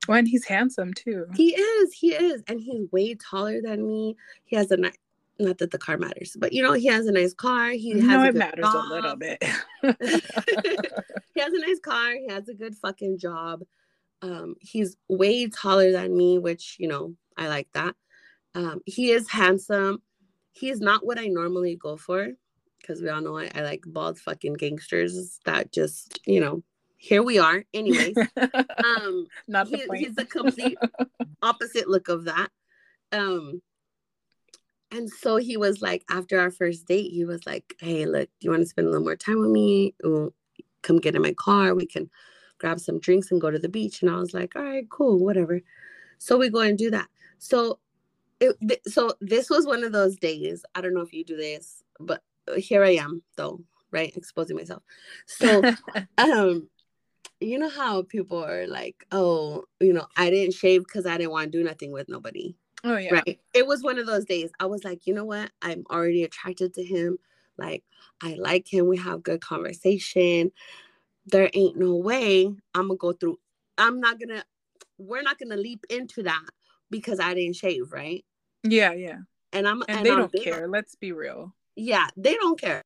when 0.08 0.26
he's 0.26 0.46
handsome 0.46 0.94
too. 0.94 1.28
He 1.36 1.54
is, 1.54 1.94
he 1.94 2.16
is. 2.16 2.42
And 2.48 2.60
he's 2.60 2.92
way 2.92 3.14
taller 3.14 3.62
than 3.62 3.86
me. 3.86 4.16
He 4.46 4.56
has 4.56 4.72
a 4.72 4.78
nice 4.78 4.98
not 5.40 5.58
that 5.60 5.72
the 5.72 5.78
car 5.78 5.98
matters, 5.98 6.36
but 6.40 6.54
you 6.54 6.64
know, 6.64 6.74
he 6.74 6.88
has 6.88 7.08
a 7.08 7.12
nice 7.12 7.34
car. 7.34 7.70
He 7.70 7.92
has 7.92 8.04
no, 8.04 8.24
it 8.24 8.36
matters 8.36 8.66
job. 8.66 8.86
a 8.86 8.94
little 8.94 9.16
bit. 9.16 9.42
he 9.82 11.42
has 11.42 11.54
a 11.54 11.60
nice 11.60 11.80
car. 11.80 12.12
He 12.14 12.28
has 12.30 12.48
a 12.48 12.54
good 12.54 12.76
fucking 12.76 13.20
job. 13.20 13.64
Um, 14.22 14.56
he's 14.60 14.98
way 15.08 15.48
taller 15.48 15.92
than 15.92 16.16
me, 16.16 16.40
which 16.40 16.78
you 16.80 16.88
know, 16.88 17.16
I 17.38 17.48
like 17.48 17.68
that. 17.74 17.96
Um, 18.56 18.82
he 18.86 19.12
is 19.12 19.30
handsome. 19.30 20.02
He 20.52 20.70
is 20.70 20.80
not 20.80 21.06
what 21.06 21.20
I 21.20 21.28
normally 21.28 21.76
go 21.76 21.98
for 21.98 22.30
because 22.88 23.02
we 23.02 23.10
all 23.10 23.22
know 23.22 23.38
I, 23.38 23.52
I 23.54 23.62
like 23.62 23.84
bald 23.86 24.18
fucking 24.20 24.54
gangsters 24.54 25.40
that 25.46 25.72
just, 25.72 26.20
you 26.26 26.40
know, 26.40 26.64
here 26.98 27.22
we 27.22 27.38
are. 27.38 27.64
Anyways, 27.74 28.16
um, 28.38 29.28
not 29.48 29.70
the 29.70 29.88
he, 29.94 30.06
he's 30.06 30.16
the 30.16 30.26
complete 30.26 30.78
opposite 31.42 31.88
look 31.88 32.08
of 32.08 32.26
that. 32.26 32.50
Um, 33.12 33.62
and 34.92 35.10
so 35.10 35.38
he 35.38 35.58
was 35.58 35.82
like, 35.82 36.04
after 36.10 36.40
our 36.40 36.52
first 36.52 36.86
date, 36.86 37.12
he 37.12 37.26
was 37.26 37.46
like, 37.46 37.76
Hey, 37.80 38.06
look, 38.06 38.30
do 38.40 38.46
you 38.46 38.52
want 38.52 38.64
to 38.64 38.70
spend 38.70 38.88
a 38.88 38.92
little 38.92 39.06
more 39.06 39.16
time 39.16 39.40
with 39.40 39.52
me? 39.52 39.94
We'll 40.04 40.34
come 40.82 41.00
get 41.00 41.16
in 41.16 41.22
my 41.22 41.34
car. 41.34 41.76
We 41.76 41.86
can 41.86 42.10
grab 42.58 42.80
some 42.80 43.00
drinks 43.00 43.32
and 43.32 43.42
go 43.42 43.52
to 43.52 43.60
the 43.60 43.70
beach. 43.70 44.02
And 44.02 44.10
I 44.10 44.18
was 44.18 44.34
like, 44.34 44.56
All 44.56 44.64
right, 44.64 44.90
cool, 44.90 45.20
whatever. 45.20 45.62
So 46.20 46.38
we 46.38 46.50
go 46.50 46.62
and 46.62 46.78
do 46.78 46.90
that. 46.92 47.08
So 47.38 47.80
it, 48.40 48.56
th- 48.66 48.82
so 48.88 49.14
this 49.20 49.50
was 49.50 49.66
one 49.66 49.84
of 49.84 49.92
those 49.92 50.16
days. 50.18 50.64
I 50.76 50.82
don't 50.82 50.94
know 50.94 51.02
if 51.02 51.14
you 51.14 51.24
do 51.24 51.38
this, 51.38 51.84
but 52.00 52.24
here 52.56 52.84
I 52.84 52.96
am 52.96 53.22
though, 53.36 53.62
right? 53.92 54.16
Exposing 54.16 54.56
myself. 54.56 54.84
So 55.26 55.64
um 56.18 56.70
you 57.40 57.60
know 57.60 57.70
how 57.70 58.04
people 58.04 58.44
are 58.44 58.68
like, 58.68 59.06
oh, 59.12 59.66
you 59.80 59.94
know, 59.94 60.08
I 60.16 60.30
didn't 60.30 60.56
shave 60.56 60.84
because 60.84 61.06
I 61.06 61.18
didn't 61.18 61.32
want 61.32 61.52
to 61.52 61.58
do 61.58 61.64
nothing 61.64 61.92
with 61.92 62.10
nobody. 62.10 62.56
Oh 62.84 62.98
yeah. 62.98 63.14
Right. 63.14 63.40
It 63.54 63.66
was 63.66 63.84
one 63.84 63.98
of 63.98 64.06
those 64.06 64.26
days. 64.26 64.52
I 64.60 64.66
was 64.66 64.84
like, 64.84 65.08
you 65.08 65.14
know 65.14 65.26
what? 65.26 65.52
I'm 65.62 65.84
already 65.90 66.24
attracted 66.24 66.74
to 66.76 66.84
him. 66.84 67.18
Like 67.58 67.84
I 68.22 68.36
like 68.36 68.72
him. 68.72 68.88
We 68.88 68.98
have 68.98 69.24
good 69.24 69.42
conversation. 69.42 70.52
There 71.26 71.50
ain't 71.54 71.78
no 71.78 71.96
way 71.96 72.46
I'm 72.74 72.88
gonna 72.88 72.98
go 72.98 73.14
through. 73.14 73.40
I'm 73.78 74.00
not 74.00 74.20
gonna. 74.20 74.44
We're 74.98 75.22
not 75.22 75.40
gonna 75.40 75.58
leap 75.58 75.86
into 75.90 76.24
that 76.24 76.46
because 76.90 77.20
I 77.20 77.34
didn't 77.34 77.56
shave, 77.56 77.92
right? 77.92 78.24
Yeah, 78.64 78.94
yeah. 78.94 79.18
And 79.54 79.68
I'm 79.68 79.82
and, 79.88 79.98
and 79.98 80.06
they 80.06 80.12
I'm, 80.12 80.18
don't 80.18 80.34
care. 80.44 80.68
Let's 80.68 80.96
be 80.96 81.12
real. 81.12 81.54
Yeah, 81.76 82.08
they 82.16 82.36
don't 82.36 82.60
care. 82.60 82.82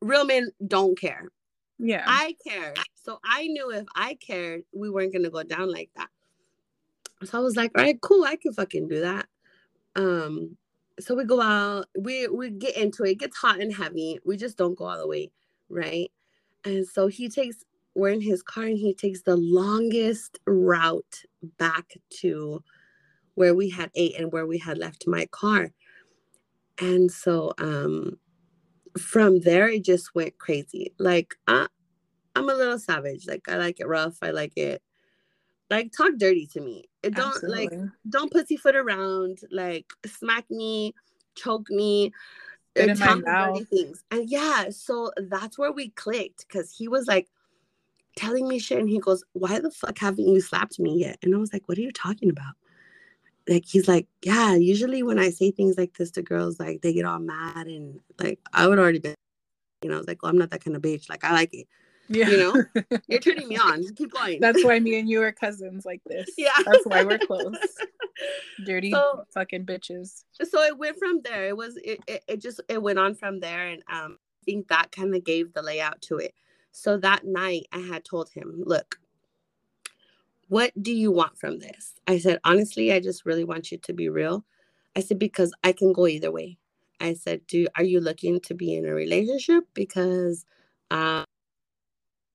Real 0.00 0.24
men 0.24 0.50
don't 0.66 0.98
care. 0.98 1.28
Yeah. 1.78 2.04
I 2.06 2.36
care. 2.46 2.74
So 2.94 3.18
I 3.24 3.46
knew 3.48 3.70
if 3.70 3.86
I 3.94 4.14
cared, 4.14 4.62
we 4.72 4.90
weren't 4.90 5.12
gonna 5.12 5.30
go 5.30 5.42
down 5.42 5.70
like 5.70 5.90
that. 5.96 6.08
So 7.26 7.38
I 7.38 7.42
was 7.42 7.56
like, 7.56 7.72
all 7.76 7.84
right, 7.84 8.00
cool, 8.00 8.24
I 8.24 8.36
can 8.36 8.52
fucking 8.52 8.88
do 8.88 9.00
that. 9.00 9.26
Um, 9.96 10.56
so 11.00 11.14
we 11.14 11.24
go 11.24 11.40
out, 11.40 11.86
we 11.98 12.28
we 12.28 12.50
get 12.50 12.76
into 12.76 13.04
it, 13.04 13.12
it 13.12 13.18
gets 13.20 13.36
hot 13.36 13.60
and 13.60 13.74
heavy. 13.74 14.18
We 14.24 14.36
just 14.36 14.56
don't 14.58 14.76
go 14.78 14.86
all 14.86 14.98
the 14.98 15.08
way, 15.08 15.32
right? 15.68 16.10
And 16.64 16.86
so 16.86 17.08
he 17.08 17.28
takes 17.28 17.58
we're 17.94 18.10
in 18.10 18.20
his 18.22 18.42
car 18.42 18.64
and 18.64 18.78
he 18.78 18.94
takes 18.94 19.22
the 19.22 19.36
longest 19.36 20.38
route 20.46 21.22
back 21.58 21.94
to 22.20 22.62
where 23.34 23.54
we 23.54 23.70
had 23.70 23.90
ate 23.94 24.18
and 24.18 24.32
where 24.32 24.46
we 24.46 24.58
had 24.58 24.78
left 24.78 25.06
my 25.06 25.26
car. 25.26 25.72
And 26.80 27.10
so 27.10 27.54
um 27.58 28.18
from 28.98 29.40
there 29.40 29.68
it 29.68 29.84
just 29.84 30.14
went 30.14 30.38
crazy. 30.38 30.94
Like 30.98 31.34
I 31.46 31.68
I'm 32.36 32.50
a 32.50 32.54
little 32.54 32.78
savage. 32.78 33.26
Like 33.28 33.48
I 33.48 33.56
like 33.56 33.80
it 33.80 33.88
rough. 33.88 34.18
I 34.22 34.30
like 34.30 34.54
it 34.56 34.82
like 35.70 35.92
talk 35.96 36.12
dirty 36.18 36.46
to 36.52 36.60
me. 36.60 36.84
Don't 37.12 37.36
Absolutely. 37.36 37.68
like 37.68 37.90
don't 38.08 38.32
pussyfoot 38.32 38.76
around, 38.76 39.40
like 39.50 39.86
smack 40.06 40.50
me, 40.50 40.94
choke 41.34 41.70
me, 41.70 42.12
Spit 42.76 42.90
in 42.90 42.98
my 42.98 43.14
mouth. 43.14 43.68
things. 43.68 44.02
And 44.10 44.28
yeah, 44.28 44.70
so 44.70 45.12
that's 45.16 45.58
where 45.58 45.72
we 45.72 45.90
clicked 45.90 46.46
because 46.48 46.74
he 46.76 46.88
was 46.88 47.06
like 47.06 47.28
telling 48.16 48.48
me 48.48 48.58
shit 48.58 48.78
and 48.78 48.88
he 48.88 48.98
goes, 48.98 49.24
Why 49.32 49.60
the 49.60 49.70
fuck 49.70 49.98
haven't 49.98 50.28
you 50.28 50.40
slapped 50.40 50.78
me 50.78 50.98
yet? 50.98 51.18
And 51.22 51.34
I 51.34 51.38
was 51.38 51.52
like, 51.52 51.68
What 51.68 51.78
are 51.78 51.82
you 51.82 51.92
talking 51.92 52.30
about? 52.30 52.54
Like 53.48 53.64
he's 53.66 53.88
like, 53.88 54.06
Yeah, 54.22 54.54
usually 54.54 55.02
when 55.02 55.18
I 55.18 55.30
say 55.30 55.50
things 55.50 55.76
like 55.78 55.94
this 55.94 56.10
to 56.12 56.22
girls, 56.22 56.58
like 56.58 56.82
they 56.82 56.92
get 56.92 57.04
all 57.04 57.18
mad 57.18 57.66
and 57.66 58.00
like 58.20 58.40
I 58.52 58.66
would 58.66 58.78
already 58.78 58.98
be 58.98 59.14
you 59.84 59.90
know, 59.90 59.96
I 59.96 59.98
was 59.98 60.08
like, 60.08 60.22
well, 60.22 60.30
I'm 60.30 60.38
not 60.38 60.50
that 60.50 60.64
kind 60.64 60.74
of 60.74 60.82
bitch. 60.82 61.10
Like 61.10 61.22
I 61.24 61.32
like 61.32 61.52
it. 61.52 61.68
Yeah. 62.08 62.28
You 62.28 62.36
know, 62.36 62.64
you're 63.08 63.20
turning 63.20 63.48
me 63.48 63.56
on. 63.56 63.82
Keep 63.94 64.12
going. 64.12 64.40
That's 64.40 64.64
why 64.64 64.78
me 64.78 64.98
and 64.98 65.08
you 65.08 65.22
are 65.22 65.32
cousins 65.44 65.84
like 65.84 66.02
this. 66.06 66.30
Yeah. 66.36 66.50
That's 66.64 66.84
why 66.84 67.04
we're 67.04 67.18
close. 67.18 67.56
Dirty 68.64 68.90
so, 68.90 69.24
fucking 69.32 69.64
bitches. 69.64 70.24
So 70.42 70.62
it 70.62 70.78
went 70.78 70.98
from 70.98 71.20
there. 71.22 71.46
It 71.48 71.56
was 71.56 71.76
it, 71.78 72.00
it, 72.06 72.24
it 72.28 72.42
just 72.42 72.60
it 72.68 72.82
went 72.82 72.98
on 72.98 73.14
from 73.14 73.40
there 73.40 73.68
and 73.68 73.82
um 73.90 74.18
I 74.20 74.44
think 74.44 74.68
that 74.68 74.92
kind 74.92 75.14
of 75.14 75.24
gave 75.24 75.54
the 75.54 75.62
layout 75.62 76.02
to 76.02 76.18
it. 76.18 76.34
So 76.72 76.98
that 76.98 77.24
night 77.24 77.66
I 77.72 77.78
had 77.78 78.04
told 78.04 78.28
him, 78.30 78.62
look, 78.64 78.98
what 80.48 80.72
do 80.80 80.92
you 80.92 81.10
want 81.10 81.38
from 81.38 81.58
this? 81.58 81.94
I 82.06 82.18
said, 82.18 82.40
honestly, 82.44 82.92
I 82.92 83.00
just 83.00 83.24
really 83.24 83.44
want 83.44 83.72
you 83.72 83.78
to 83.78 83.92
be 83.94 84.08
real. 84.10 84.44
I 84.94 85.00
said, 85.00 85.18
because 85.18 85.52
I 85.64 85.72
can 85.72 85.92
go 85.92 86.06
either 86.06 86.30
way. 86.30 86.58
I 87.00 87.14
said, 87.14 87.46
do 87.46 87.66
are 87.76 87.84
you 87.84 88.00
looking 88.00 88.40
to 88.40 88.54
be 88.54 88.74
in 88.74 88.86
a 88.86 88.94
relationship 88.94 89.64
because 89.72 90.44
um 90.90 91.24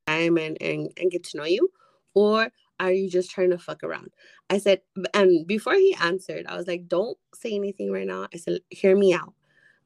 I'm 0.10 0.38
and, 0.38 0.58
and, 0.62 0.92
and 0.98 1.12
get 1.12 1.24
to 1.26 1.38
know 1.38 1.46
you? 1.46 1.72
Or 2.14 2.50
are 2.80 2.92
you 2.92 3.10
just 3.10 3.32
trying 3.32 3.52
to 3.52 3.58
fuck 3.58 3.84
around? 3.84 4.10
I 4.50 4.58
said, 4.58 4.82
and 5.14 5.46
before 5.46 5.76
he 5.76 5.96
answered, 6.02 6.46
I 6.48 6.58
was 6.58 6.68
like, 6.68 6.88
don't 6.88 7.18
say 7.36 7.54
anything 7.54 7.92
right 7.92 8.08
now. 8.08 8.28
I 8.34 8.38
said, 8.38 8.60
hear 8.70 8.96
me 8.96 9.14
out. 9.14 9.34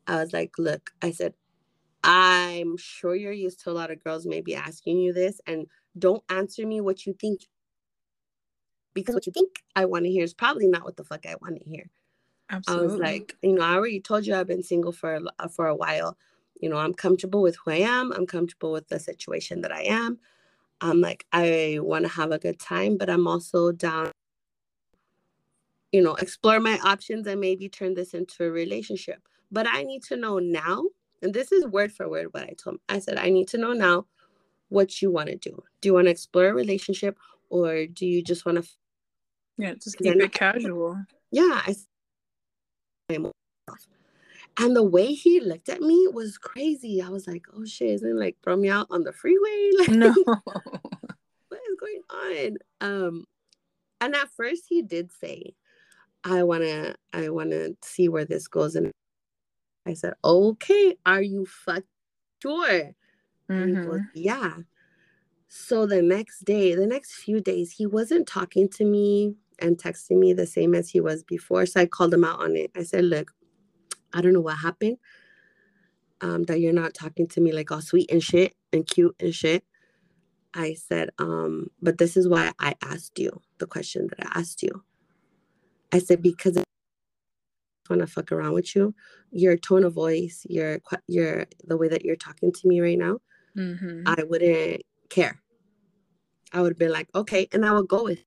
I 0.08 0.16
was 0.16 0.34
like, 0.34 0.52
look, 0.58 0.92
I 1.02 1.12
said, 1.12 1.34
I'm 2.04 2.78
sure 2.78 3.16
you're 3.16 3.32
used 3.32 3.62
to 3.64 3.72
a 3.72 3.74
lot 3.74 3.92
of 3.92 4.04
girls 4.04 4.26
maybe 4.26 4.56
asking 4.56 4.98
you 4.98 5.14
this, 5.14 5.40
and 5.48 5.68
don't 5.98 6.24
answer 6.30 6.68
me 6.68 6.82
what 6.82 7.06
you 7.06 7.14
think 7.14 7.42
because 8.94 9.16
what 9.16 9.26
you 9.26 9.32
think 9.32 9.64
I 9.76 9.86
want 9.86 10.06
to 10.06 10.12
hear 10.12 10.24
is 10.24 10.34
probably 10.34 10.68
not 10.68 10.84
what 10.84 10.98
the 10.98 11.04
fuck 11.04 11.26
I 11.26 11.36
want 11.42 11.58
to 11.60 11.70
hear. 11.70 11.90
Absolutely. 12.50 12.86
I 12.86 12.92
was 12.92 13.00
like, 13.00 13.38
you 13.42 13.54
know, 13.54 13.64
I 13.64 13.74
already 13.74 14.00
told 14.00 14.26
you 14.26 14.36
I've 14.36 14.48
been 14.48 14.64
single 14.64 14.92
for 14.92 15.20
uh, 15.40 15.48
for 15.48 15.68
a 15.68 15.76
while. 15.76 16.18
You 16.60 16.70
know, 16.70 16.78
I'm 16.78 16.94
comfortable 16.94 17.42
with 17.42 17.58
who 17.58 17.72
I 17.72 17.78
am. 17.78 18.12
I'm 18.12 18.26
comfortable 18.26 18.72
with 18.72 18.88
the 18.88 19.00
situation 19.00 19.62
that 19.62 19.72
I 19.72 19.82
am. 19.84 20.20
I'm 20.82 21.02
like, 21.02 21.26
I 21.32 21.80
want 21.82 22.06
to 22.06 22.10
have 22.10 22.32
a 22.32 22.40
good 22.40 22.60
time, 22.60 22.98
but 22.98 23.10
I'm 23.10 23.28
also 23.28 23.72
down, 23.72 24.12
you 25.92 26.02
know, 26.02 26.16
explore 26.16 26.60
my 26.60 26.78
options 26.84 27.28
and 27.28 27.40
maybe 27.40 27.70
turn 27.70 27.94
this 27.94 28.14
into 28.14 28.44
a 28.44 28.52
relationship. 28.52 29.22
But 29.52 29.68
I 29.70 29.84
need 29.84 30.04
to 30.04 30.18
know 30.18 30.40
now, 30.40 30.84
and 31.22 31.34
this 31.34 31.52
is 31.52 31.66
word 31.66 31.92
for 31.92 32.10
word 32.10 32.28
what 32.32 32.44
I 32.44 32.54
told 32.62 32.76
him. 32.76 32.80
I 32.90 33.00
said, 33.00 33.18
I 33.18 33.30
need 33.30 33.48
to 33.50 33.58
know 33.58 33.74
now 33.74 34.08
what 34.70 35.02
you 35.02 35.12
want 35.12 35.30
to 35.30 35.36
do. 35.36 35.64
Do 35.82 35.90
you 35.90 35.94
want 35.94 36.08
to 36.08 36.12
explore 36.12 36.48
a 36.48 36.54
relationship 36.54 37.18
or 37.50 37.86
do 37.86 38.06
you 38.06 38.24
just 38.24 38.46
want 38.46 38.64
to 38.64 38.70
yeah, 39.58 39.76
just 39.76 39.98
keep 39.98 40.16
it 40.16 40.34
casual. 40.34 40.98
Yeah, 41.32 41.62
I 41.66 41.76
and 44.58 44.76
the 44.76 44.84
way 44.84 45.14
he 45.14 45.40
looked 45.40 45.70
at 45.70 45.82
me 45.82 46.08
was 46.12 46.38
crazy. 46.38 47.02
I 47.02 47.10
was 47.10 47.28
like, 47.28 47.46
oh 47.56 47.66
shit, 47.66 47.90
isn't 47.90 48.20
like 48.20 48.38
throw 48.44 48.56
me 48.56 48.70
out 48.70 48.88
on 48.90 49.04
the 49.04 49.14
freeway? 49.14 49.72
Like, 49.80 49.90
no. 49.90 50.14
what 50.26 51.62
is 51.70 51.78
going 51.80 52.02
on? 52.10 52.58
Um, 52.82 53.26
and 54.00 54.16
at 54.16 54.30
first 54.30 54.64
he 54.70 54.82
did 54.82 55.12
say, 55.12 55.56
I 56.24 56.44
wanna, 56.44 56.96
I 57.12 57.30
wanna 57.30 57.70
see 57.82 58.10
where 58.10 58.26
this 58.26 58.48
goes. 58.48 58.76
And 58.76 58.92
I 59.86 59.94
said, 59.94 60.14
okay, 60.24 60.96
are 61.06 61.22
you 61.22 61.46
fuck 61.46 61.84
sure? 62.42 62.92
Mm-hmm. 63.50 63.90
Goes, 63.90 64.02
yeah. 64.14 64.54
So 65.48 65.86
the 65.86 66.02
next 66.02 66.46
day, 66.46 66.76
the 66.76 66.88
next 66.88 67.14
few 67.14 67.40
days, 67.42 67.72
he 67.72 67.86
wasn't 67.86 68.28
talking 68.28 68.68
to 68.70 68.86
me 68.86 69.36
and 69.60 69.78
texting 69.78 70.18
me 70.18 70.34
the 70.34 70.48
same 70.48 70.74
as 70.74 70.90
he 70.90 71.00
was 71.00 71.24
before. 71.24 71.66
So 71.66 71.82
I 71.82 71.86
called 71.86 72.14
him 72.14 72.24
out 72.24 72.40
on 72.40 72.56
it. 72.56 72.72
I 72.76 72.84
said, 72.84 73.06
Look, 73.06 73.32
I 74.14 74.22
don't 74.22 74.34
know 74.34 74.42
what 74.42 74.58
happened. 74.58 74.98
Um, 76.22 76.44
that 76.44 76.62
you're 76.62 76.72
not 76.72 76.94
talking 76.94 77.28
to 77.28 77.42
me 77.42 77.52
like 77.52 77.72
all 77.72 77.82
sweet 77.82 78.10
and 78.10 78.24
shit 78.24 78.56
and 78.72 78.88
cute 78.88 79.16
and 79.20 79.36
shit. 79.36 79.66
I 80.54 80.76
said, 80.76 81.10
um, 81.18 81.68
but 81.82 81.98
this 81.98 82.16
is 82.16 82.28
why 82.28 82.52
I 82.60 82.76
asked 82.82 83.20
you 83.20 83.42
the 83.58 83.66
question 83.66 84.08
that 84.08 84.28
I 84.28 84.40
asked 84.40 84.64
you. 84.64 84.84
I 85.92 86.00
said, 86.00 86.22
because 86.22 86.58
I 86.58 86.64
want 87.90 88.02
to 88.02 88.08
fuck 88.08 88.32
around 88.32 88.54
with 88.54 88.76
you, 88.76 88.96
your 89.32 89.58
tone 89.58 89.84
of 89.84 89.94
voice, 89.94 90.46
your 90.50 90.80
your 91.08 91.46
the 91.66 91.78
way 91.78 91.88
that 91.90 92.06
you're 92.06 92.16
talking 92.16 92.52
to 92.52 92.68
me 92.68 92.80
right 92.82 92.98
now, 92.98 93.20
mm-hmm. 93.58 94.04
I 94.06 94.24
wouldn't 94.24 94.84
care. 95.10 95.42
I 96.52 96.62
would 96.62 96.78
be 96.78 96.88
like, 96.88 97.10
okay, 97.16 97.48
and 97.52 97.66
I 97.66 97.74
would 97.74 97.88
go 97.88 98.04
with 98.04 98.24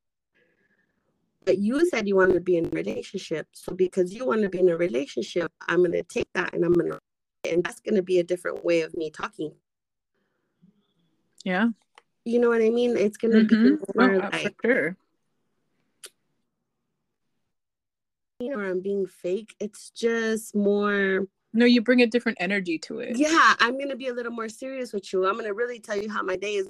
but 1.46 1.58
you 1.58 1.88
said 1.88 2.08
you 2.08 2.16
wanted 2.16 2.34
to 2.34 2.40
be 2.40 2.56
in 2.56 2.66
a 2.66 2.70
relationship. 2.70 3.46
So 3.52 3.72
because 3.72 4.12
you 4.12 4.26
want 4.26 4.42
to 4.42 4.48
be 4.48 4.58
in 4.58 4.68
a 4.68 4.76
relationship, 4.76 5.50
I'm 5.68 5.78
going 5.78 5.92
to 5.92 6.02
take 6.02 6.28
that 6.34 6.52
and 6.52 6.64
I'm 6.64 6.74
going 6.74 6.90
to, 6.90 7.00
and 7.50 7.62
that's 7.64 7.80
going 7.80 7.94
to 7.94 8.02
be 8.02 8.18
a 8.18 8.24
different 8.24 8.64
way 8.64 8.82
of 8.82 8.94
me 8.96 9.10
talking. 9.10 9.52
Yeah. 11.44 11.68
You 12.24 12.40
know 12.40 12.48
what 12.48 12.60
I 12.60 12.70
mean? 12.70 12.96
It's 12.96 13.16
going 13.16 13.32
to 13.32 13.54
mm-hmm. 13.54 13.76
be 13.76 13.82
more 13.94 14.14
oh, 14.16 14.28
like, 14.32 14.56
sure. 14.64 14.96
You 18.40 18.50
know, 18.50 18.60
I'm 18.60 18.80
being 18.80 19.06
fake. 19.06 19.54
It's 19.60 19.90
just 19.90 20.54
more. 20.54 21.26
No, 21.54 21.64
you 21.64 21.80
bring 21.80 22.02
a 22.02 22.06
different 22.06 22.36
energy 22.38 22.78
to 22.80 22.98
it. 22.98 23.16
Yeah, 23.16 23.54
I'm 23.60 23.78
gonna 23.78 23.96
be 23.96 24.08
a 24.08 24.12
little 24.12 24.30
more 24.30 24.50
serious 24.50 24.92
with 24.92 25.10
you. 25.10 25.26
I'm 25.26 25.36
gonna 25.36 25.54
really 25.54 25.80
tell 25.80 25.96
you 25.96 26.10
how 26.10 26.22
my 26.22 26.36
day 26.36 26.56
is 26.56 26.68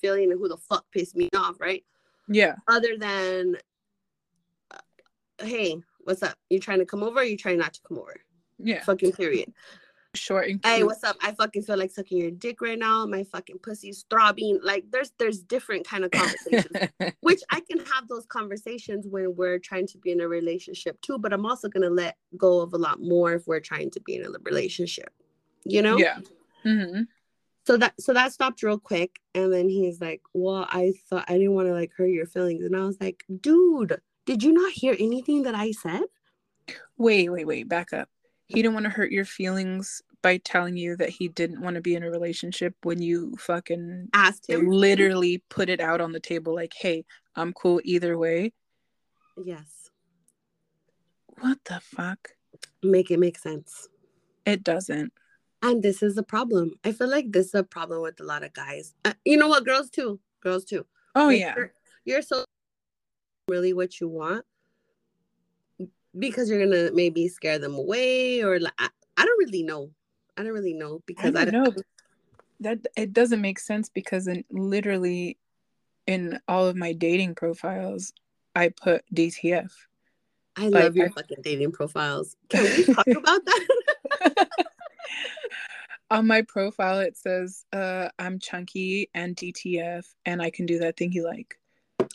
feeling 0.00 0.30
and 0.30 0.38
who 0.38 0.46
the 0.46 0.56
fuck 0.56 0.84
pissed 0.92 1.16
me 1.16 1.28
off, 1.34 1.56
right? 1.58 1.82
Yeah. 2.28 2.56
Other 2.68 2.96
than, 2.98 3.56
uh, 4.70 4.78
hey, 5.44 5.76
what's 6.00 6.22
up? 6.22 6.36
You 6.50 6.58
trying 6.58 6.78
to 6.78 6.86
come 6.86 7.02
over? 7.02 7.22
you 7.22 7.36
trying 7.36 7.58
not 7.58 7.74
to 7.74 7.80
come 7.86 7.98
over? 7.98 8.14
Yeah. 8.58 8.82
Fucking 8.82 9.12
period. 9.12 9.52
Short 10.14 10.46
and 10.48 10.62
cute. 10.62 10.74
Hey, 10.74 10.84
what's 10.84 11.02
up? 11.02 11.16
I 11.20 11.32
fucking 11.32 11.62
feel 11.62 11.76
like 11.76 11.90
sucking 11.90 12.16
your 12.16 12.30
dick 12.30 12.60
right 12.60 12.78
now. 12.78 13.04
My 13.04 13.24
fucking 13.24 13.58
pussy's 13.58 14.04
throbbing. 14.08 14.60
Like 14.62 14.84
there's 14.92 15.10
there's 15.18 15.40
different 15.40 15.84
kind 15.84 16.04
of 16.04 16.12
conversations, 16.12 16.90
which 17.20 17.40
I 17.50 17.60
can 17.68 17.78
have 17.78 18.06
those 18.08 18.24
conversations 18.26 19.08
when 19.08 19.34
we're 19.34 19.58
trying 19.58 19.88
to 19.88 19.98
be 19.98 20.12
in 20.12 20.20
a 20.20 20.28
relationship 20.28 21.00
too. 21.00 21.18
But 21.18 21.32
I'm 21.32 21.44
also 21.44 21.68
gonna 21.68 21.90
let 21.90 22.16
go 22.36 22.60
of 22.60 22.74
a 22.74 22.78
lot 22.78 23.00
more 23.00 23.32
if 23.32 23.48
we're 23.48 23.58
trying 23.58 23.90
to 23.90 24.00
be 24.02 24.14
in 24.14 24.24
a 24.24 24.28
relationship. 24.44 25.12
You 25.64 25.82
know? 25.82 25.98
Yeah. 25.98 26.18
Mm-hmm 26.64 27.02
so 27.66 27.76
that 27.76 27.94
so 28.00 28.12
that 28.12 28.32
stopped 28.32 28.62
real 28.62 28.78
quick 28.78 29.20
and 29.34 29.52
then 29.52 29.68
he's 29.68 30.00
like 30.00 30.20
well 30.32 30.66
i 30.70 30.92
thought 31.08 31.24
i 31.28 31.32
didn't 31.32 31.54
want 31.54 31.66
to 31.66 31.72
like 31.72 31.90
hurt 31.96 32.06
your 32.10 32.26
feelings 32.26 32.64
and 32.64 32.76
i 32.76 32.84
was 32.84 33.00
like 33.00 33.24
dude 33.40 34.00
did 34.26 34.42
you 34.42 34.52
not 34.52 34.72
hear 34.72 34.96
anything 34.98 35.42
that 35.42 35.54
i 35.54 35.70
said? 35.70 36.02
Wait 36.96 37.30
wait 37.30 37.46
wait 37.46 37.68
back 37.68 37.92
up. 37.92 38.08
He 38.46 38.62
didn't 38.62 38.74
want 38.74 38.84
to 38.84 38.90
hurt 38.90 39.10
your 39.10 39.24
feelings 39.24 40.02
by 40.22 40.38
telling 40.38 40.76
you 40.76 40.96
that 40.96 41.10
he 41.10 41.28
didn't 41.28 41.60
want 41.60 41.74
to 41.74 41.82
be 41.82 41.94
in 41.94 42.02
a 42.02 42.10
relationship 42.10 42.74
when 42.82 43.02
you 43.02 43.34
fucking 43.38 44.08
asked 44.14 44.48
him. 44.48 44.66
literally 44.68 45.42
put 45.50 45.68
it 45.68 45.80
out 45.80 46.00
on 46.00 46.12
the 46.12 46.20
table 46.20 46.54
like 46.54 46.72
hey 46.74 47.04
i'm 47.36 47.52
cool 47.52 47.80
either 47.84 48.16
way. 48.16 48.52
Yes. 49.36 49.90
What 51.40 51.58
the 51.64 51.80
fuck? 51.80 52.30
Make 52.82 53.10
it 53.10 53.18
make 53.18 53.36
sense. 53.36 53.88
It 54.46 54.62
doesn't 54.62 55.12
and 55.64 55.82
this 55.82 56.02
is 56.02 56.18
a 56.18 56.22
problem. 56.22 56.72
I 56.84 56.92
feel 56.92 57.08
like 57.08 57.32
this 57.32 57.46
is 57.46 57.54
a 57.54 57.64
problem 57.64 58.02
with 58.02 58.20
a 58.20 58.24
lot 58.24 58.44
of 58.44 58.52
guys. 58.52 58.94
Uh, 59.04 59.14
you 59.24 59.38
know 59.38 59.48
what? 59.48 59.64
Girls 59.64 59.88
too. 59.88 60.20
Girls 60.40 60.64
too. 60.64 60.84
Oh, 61.14 61.28
like 61.28 61.40
yeah. 61.40 61.54
You're, 61.56 61.72
you're 62.04 62.22
so 62.22 62.44
really 63.48 63.72
what 63.72 63.98
you 63.98 64.08
want 64.08 64.44
because 66.18 66.50
you're 66.50 66.58
going 66.58 66.70
to 66.70 66.94
maybe 66.94 67.28
scare 67.28 67.58
them 67.58 67.74
away 67.74 68.42
or 68.42 68.60
like, 68.60 68.74
I, 68.78 68.88
I 69.16 69.24
don't 69.24 69.38
really 69.38 69.62
know. 69.62 69.90
I 70.36 70.42
don't 70.42 70.52
really 70.52 70.74
know 70.74 71.02
because 71.06 71.34
I 71.34 71.46
don't, 71.46 71.54
I 71.54 71.64
don't 71.64 71.76
know. 71.76 71.82
That 72.60 72.86
it 72.96 73.12
doesn't 73.12 73.40
make 73.40 73.58
sense 73.58 73.88
because 73.88 74.26
in 74.26 74.44
literally 74.50 75.38
in 76.06 76.40
all 76.46 76.66
of 76.66 76.76
my 76.76 76.92
dating 76.92 77.36
profiles, 77.36 78.12
I 78.54 78.68
put 78.68 79.02
DTF. 79.14 79.70
I 80.56 80.68
like, 80.68 80.84
love 80.84 80.96
your 80.96 81.06
I, 81.06 81.10
fucking 81.10 81.38
dating 81.42 81.72
profiles. 81.72 82.36
Can 82.48 82.64
we 82.64 82.84
talk 82.84 83.06
about 83.06 83.44
that? 83.44 84.48
on 86.10 86.26
my 86.26 86.42
profile 86.42 87.00
it 87.00 87.16
says 87.16 87.64
uh 87.72 88.08
i'm 88.18 88.38
chunky 88.38 89.08
and 89.14 89.36
dtf 89.36 90.04
and 90.26 90.42
i 90.42 90.50
can 90.50 90.66
do 90.66 90.78
that 90.78 90.96
thing 90.96 91.12
you 91.12 91.24
like. 91.24 91.58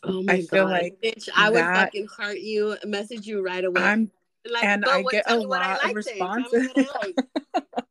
Oh 0.03 0.21
my 0.21 0.33
I 0.33 0.41
feel 0.41 0.65
God. 0.65 0.71
like 0.71 1.01
bitch 1.01 1.27
i 1.35 1.49
would 1.49 1.59
fucking 1.59 2.07
heart 2.07 2.39
you 2.39 2.77
message 2.85 3.25
you 3.27 3.43
right 3.43 3.63
away. 3.63 3.81
I'm 3.81 4.11
like, 4.49 4.63
and 4.63 4.85
i 4.85 5.03
get 5.03 5.29
a 5.29 5.37
lot 5.37 5.83
of 5.83 5.93
responses. 5.93 6.69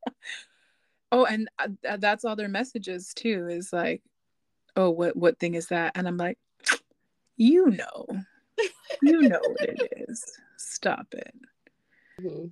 oh 1.12 1.24
and 1.26 1.48
uh, 1.58 1.96
that's 1.98 2.24
all 2.24 2.36
their 2.36 2.48
messages 2.48 3.12
too 3.14 3.48
is 3.48 3.72
like 3.72 4.02
oh 4.76 4.90
what 4.90 5.16
what 5.16 5.38
thing 5.38 5.54
is 5.54 5.66
that? 5.68 5.92
And 5.94 6.06
i'm 6.08 6.16
like 6.16 6.38
you 7.36 7.66
know. 7.66 8.06
You 9.02 9.22
know 9.22 9.40
what 9.40 9.68
it 9.68 9.92
is. 10.08 10.24
Stop 10.56 11.06
it. 11.12 11.34
Mm-hmm. 12.20 12.46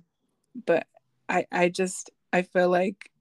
but 0.65 0.87
i 1.27 1.45
i 1.51 1.67
just 1.67 2.09
i 2.33 2.41
feel 2.41 2.69
like 2.69 3.11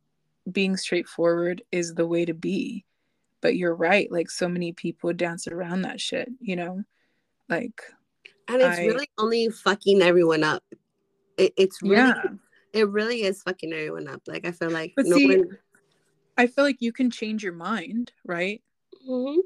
being 0.50 0.76
straightforward 0.76 1.62
is 1.72 1.94
the 1.94 2.06
way 2.06 2.24
to 2.24 2.34
be. 2.34 2.84
But 3.42 3.56
you're 3.56 3.74
right 3.74 4.10
like 4.10 4.30
so 4.30 4.48
many 4.48 4.72
people 4.72 5.12
dance 5.12 5.46
around 5.46 5.82
that 5.82 6.00
shit 6.00 6.28
you 6.40 6.56
know? 6.56 6.82
Like 7.48 7.80
and 8.48 8.62
it's 8.62 8.78
I, 8.78 8.86
really 8.86 9.10
only 9.18 9.48
fucking 9.48 10.02
everyone 10.02 10.42
up. 10.42 10.62
It, 11.36 11.52
it's 11.56 11.82
really 11.82 11.96
yeah. 11.96 12.22
it 12.72 12.88
really 12.88 13.22
is 13.22 13.42
fucking 13.42 13.72
everyone 13.72 14.08
up. 14.08 14.22
Like 14.26 14.46
i 14.46 14.52
feel 14.52 14.70
like 14.70 14.94
but 14.96 15.06
no 15.06 15.16
see, 15.16 15.36
one... 15.36 15.58
i 16.36 16.46
feel 16.46 16.64
like 16.64 16.80
you 16.80 16.92
can 16.92 17.10
change 17.10 17.42
your 17.42 17.52
mind 17.52 18.12
right? 18.24 18.62
Mm-hmm. 19.08 19.40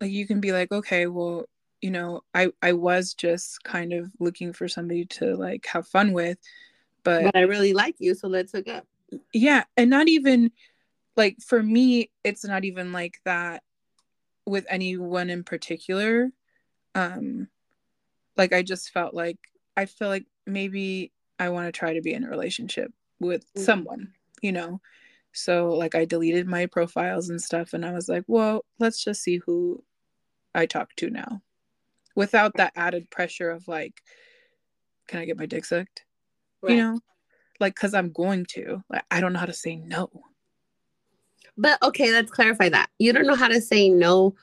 like 0.00 0.12
you 0.12 0.26
can 0.26 0.40
be 0.40 0.52
like 0.52 0.70
okay 0.70 1.08
well 1.08 1.46
you 1.80 1.90
know 1.90 2.20
i 2.34 2.52
i 2.62 2.72
was 2.72 3.14
just 3.14 3.64
kind 3.64 3.92
of 3.92 4.12
looking 4.20 4.52
for 4.52 4.68
somebody 4.68 5.06
to 5.06 5.34
like 5.34 5.66
have 5.66 5.88
fun 5.88 6.12
with 6.12 6.38
but, 7.02 7.24
but 7.24 7.36
i 7.36 7.40
really 7.40 7.72
like 7.72 7.96
you 7.98 8.14
so 8.14 8.28
let's 8.28 8.52
hook 8.52 8.68
up 8.68 8.86
yeah 9.32 9.64
and 9.76 9.90
not 9.90 10.08
even 10.08 10.50
like 11.16 11.36
for 11.40 11.62
me 11.62 12.10
it's 12.24 12.44
not 12.44 12.64
even 12.64 12.92
like 12.92 13.18
that 13.24 13.62
with 14.46 14.66
anyone 14.68 15.30
in 15.30 15.44
particular. 15.44 16.30
Um, 16.94 17.48
like 18.36 18.52
I 18.52 18.62
just 18.62 18.90
felt 18.90 19.14
like 19.14 19.38
I 19.76 19.86
feel 19.86 20.08
like 20.08 20.26
maybe 20.46 21.12
I 21.38 21.50
want 21.50 21.66
to 21.66 21.72
try 21.72 21.94
to 21.94 22.02
be 22.02 22.12
in 22.12 22.24
a 22.24 22.30
relationship 22.30 22.92
with 23.20 23.42
mm-hmm. 23.46 23.62
someone, 23.62 24.12
you 24.40 24.52
know. 24.52 24.80
So 25.32 25.70
like 25.70 25.94
I 25.94 26.04
deleted 26.04 26.46
my 26.46 26.66
profiles 26.66 27.30
and 27.30 27.40
stuff 27.40 27.72
and 27.72 27.86
I 27.86 27.92
was 27.92 28.08
like, 28.08 28.24
well, 28.26 28.64
let's 28.78 29.02
just 29.02 29.22
see 29.22 29.38
who 29.38 29.82
I 30.54 30.66
talk 30.66 30.94
to 30.96 31.08
now. 31.08 31.40
Without 32.14 32.52
that 32.56 32.72
added 32.76 33.10
pressure 33.10 33.50
of 33.50 33.68
like 33.68 34.02
can 35.08 35.20
I 35.20 35.24
get 35.24 35.38
my 35.38 35.46
dick 35.46 35.64
sucked? 35.64 36.04
Right. 36.62 36.72
You 36.72 36.76
know? 36.76 37.00
Like 37.62 37.74
cuz 37.74 37.94
I'm 37.94 38.12
going 38.12 38.44
to. 38.50 38.82
Like 38.90 39.04
I 39.10 39.20
don't 39.20 39.32
know 39.32 39.38
how 39.38 39.46
to 39.46 39.54
say 39.54 39.76
no. 39.76 40.10
But 41.56 41.82
okay, 41.82 42.12
let's 42.12 42.30
clarify 42.30 42.68
that. 42.68 42.90
You 42.98 43.12
don't 43.12 43.26
know 43.26 43.34
how 43.34 43.48
to 43.48 43.60
say 43.60 43.88
no 43.88 44.34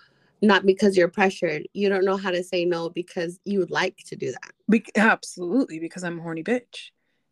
not 0.42 0.66
because 0.66 0.96
you're 0.96 1.10
pressured. 1.10 1.68
You 1.74 1.90
don't 1.90 2.06
know 2.06 2.18
how 2.18 2.32
to 2.32 2.44
say 2.44 2.66
no 2.66 2.90
because 2.90 3.40
you 3.46 3.60
would 3.60 3.72
like 3.72 3.98
to 4.08 4.16
do 4.16 4.32
that. 4.32 4.52
Be- 4.70 4.86
absolutely, 4.96 5.80
because 5.80 6.04
I'm 6.04 6.20
a 6.20 6.22
horny 6.22 6.44
bitch. 6.44 6.92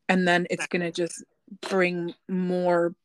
And 0.10 0.27
then 0.27 0.48
it's 0.50 0.67
going 0.67 0.82
to 0.82 0.91
just 0.91 1.24
bring 1.62 2.13
more 2.27 2.96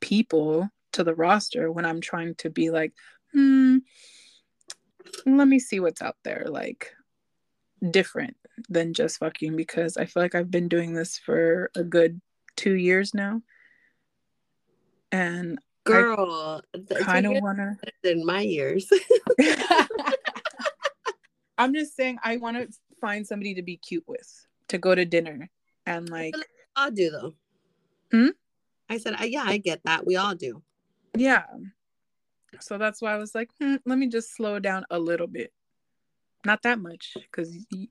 people 0.00 0.68
to 0.92 1.04
the 1.04 1.14
roster 1.14 1.70
when 1.70 1.84
I'm 1.84 2.00
trying 2.00 2.34
to 2.36 2.50
be 2.50 2.70
like, 2.70 2.92
hmm, 3.32 3.78
let 5.26 5.48
me 5.48 5.58
see 5.58 5.80
what's 5.80 6.02
out 6.02 6.16
there, 6.24 6.46
like 6.48 6.92
different 7.90 8.36
than 8.68 8.94
just 8.94 9.18
fucking 9.18 9.56
because 9.56 9.96
I 9.96 10.06
feel 10.06 10.22
like 10.22 10.34
I've 10.34 10.50
been 10.50 10.68
doing 10.68 10.94
this 10.94 11.18
for 11.18 11.70
a 11.74 11.82
good 11.82 12.20
two 12.56 12.74
years 12.74 13.14
now. 13.14 13.42
And 15.12 15.58
girl, 15.84 16.62
kind 17.00 17.26
of 17.26 17.42
want 17.42 17.58
to 17.58 18.10
in 18.10 18.24
my 18.24 18.40
years. 18.40 18.88
I'm 21.58 21.74
just 21.74 21.96
saying 21.96 22.18
I 22.22 22.36
want 22.36 22.56
to 22.56 22.68
find 23.00 23.26
somebody 23.26 23.54
to 23.54 23.62
be 23.62 23.76
cute 23.76 24.04
with, 24.06 24.46
to 24.68 24.78
go 24.78 24.94
to 24.94 25.04
dinner 25.04 25.50
and 25.86 26.08
like 26.08 26.34
I'll 26.74 26.90
do 26.90 27.10
though. 27.10 27.34
Hmm? 28.10 28.30
I 28.88 28.98
said, 28.98 29.16
yeah, 29.24 29.44
I 29.44 29.58
get 29.58 29.80
that. 29.84 30.06
We 30.06 30.16
all 30.16 30.34
do. 30.34 30.62
Yeah. 31.16 31.44
So 32.60 32.78
that's 32.78 33.02
why 33.02 33.12
I 33.12 33.18
was 33.18 33.34
like, 33.34 33.50
hmm, 33.60 33.76
let 33.84 33.98
me 33.98 34.08
just 34.08 34.34
slow 34.34 34.58
down 34.58 34.84
a 34.90 34.98
little 34.98 35.26
bit. 35.26 35.52
Not 36.46 36.62
that 36.62 36.78
much, 36.78 37.16
because 37.20 37.52
y- 37.72 37.88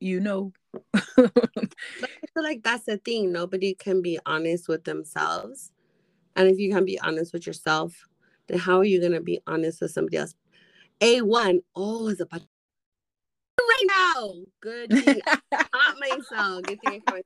you 0.00 0.18
know. 0.18 0.52
I 0.92 1.06
feel 1.16 2.42
like 2.42 2.64
that's 2.64 2.86
the 2.86 2.96
thing. 2.96 3.30
Nobody 3.30 3.74
can 3.74 4.02
be 4.02 4.18
honest 4.26 4.66
with 4.66 4.82
themselves. 4.82 5.70
And 6.34 6.48
if 6.48 6.58
you 6.58 6.72
can 6.72 6.84
be 6.84 6.98
honest 6.98 7.32
with 7.32 7.46
yourself, 7.46 7.94
then 8.48 8.58
how 8.58 8.78
are 8.78 8.84
you 8.84 8.98
going 8.98 9.12
to 9.12 9.20
be 9.20 9.40
honest 9.46 9.80
with 9.80 9.92
somebody 9.92 10.16
else? 10.16 10.34
A1, 11.00 11.60
oh, 11.76 12.08
it's 12.08 12.20
a 12.20 12.26
right 12.32 12.42
now. 13.86 14.32
Good 14.60 14.90
thing. 14.90 15.20
Not 15.52 16.00
myself. 16.00 16.62
Good 16.64 16.80
thing 16.80 17.02
I 17.06 17.22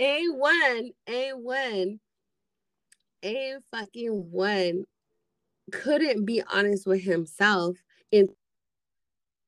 A1, 0.00 0.90
A1 1.08 2.00
a 3.24 3.56
fucking 3.72 4.30
one 4.30 4.84
couldn't 5.70 6.24
be 6.24 6.42
honest 6.52 6.86
with 6.86 7.02
himself 7.02 7.76
in 8.10 8.28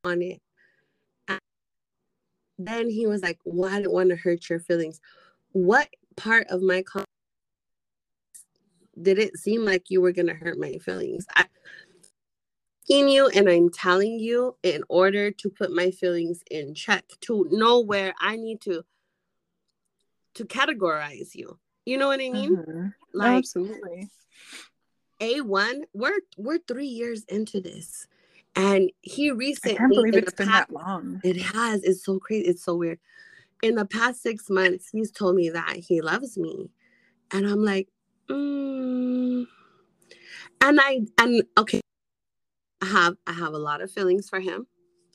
on 0.04 0.23
it. 0.23 0.40
And 1.28 1.40
then 2.59 2.90
he 2.90 3.07
was 3.07 3.23
like, 3.23 3.38
"Well, 3.45 3.73
I 3.73 3.83
don't 3.83 3.92
want 3.92 4.11
to 4.11 4.16
hurt 4.16 4.49
your 4.49 4.61
feelings." 4.61 5.00
What 5.52 5.88
part 6.16 6.47
of 6.49 6.62
my 6.62 6.83
con- 6.83 7.04
did 9.00 9.19
it 9.19 9.37
seem 9.38 9.64
like 9.64 9.90
you 9.90 10.00
were 10.00 10.12
gonna 10.12 10.35
hurt 10.35 10.59
my 10.59 10.78
feelings? 10.78 11.26
I 11.35 11.47
you 12.88 13.28
and 13.28 13.49
I'm 13.49 13.71
telling 13.71 14.19
you 14.19 14.57
in 14.62 14.83
order 14.88 15.30
to 15.30 15.50
put 15.50 15.71
my 15.71 15.90
feelings 15.90 16.42
in 16.50 16.75
check, 16.75 17.04
to 17.23 17.47
know 17.50 17.80
where 17.80 18.14
I 18.21 18.37
need 18.37 18.61
to 18.62 18.83
to 20.35 20.45
categorize 20.45 21.35
you. 21.35 21.59
You 21.85 21.98
know 21.98 22.09
what 22.09 22.20
I 22.20 22.31
mean? 22.31 22.57
Mm-hmm. 22.57 22.87
Like 23.14 23.38
absolutely. 23.38 24.11
A1, 25.20 25.83
we're 25.92 26.20
we're 26.37 26.59
three 26.59 26.87
years 26.87 27.24
into 27.24 27.61
this. 27.61 28.07
And 28.56 28.90
he 29.00 29.30
recently 29.30 29.76
I 29.76 29.78
can't 29.78 29.90
believe 29.90 30.16
it's 30.16 30.32
been 30.32 30.48
past, 30.48 30.68
that 30.68 30.74
long. 30.74 31.20
It 31.22 31.40
has. 31.40 31.82
It's 31.84 32.04
so 32.04 32.18
crazy. 32.18 32.46
It's 32.46 32.64
so 32.64 32.76
weird. 32.76 32.98
In 33.62 33.74
the 33.74 33.84
past 33.84 34.22
six 34.22 34.50
months, 34.50 34.88
he's 34.90 35.10
told 35.10 35.36
me 35.36 35.50
that 35.50 35.76
he 35.76 36.00
loves 36.00 36.36
me. 36.36 36.70
And 37.32 37.46
I'm 37.46 37.64
like, 37.64 37.88
mm. 38.28 39.46
and 40.60 40.80
I 40.80 41.00
and 41.18 41.42
okay. 41.56 41.80
I 42.82 42.86
have 42.86 43.16
I 43.26 43.32
have 43.32 43.52
a 43.52 43.58
lot 43.58 43.82
of 43.82 43.90
feelings 43.90 44.28
for 44.28 44.40
him. 44.40 44.66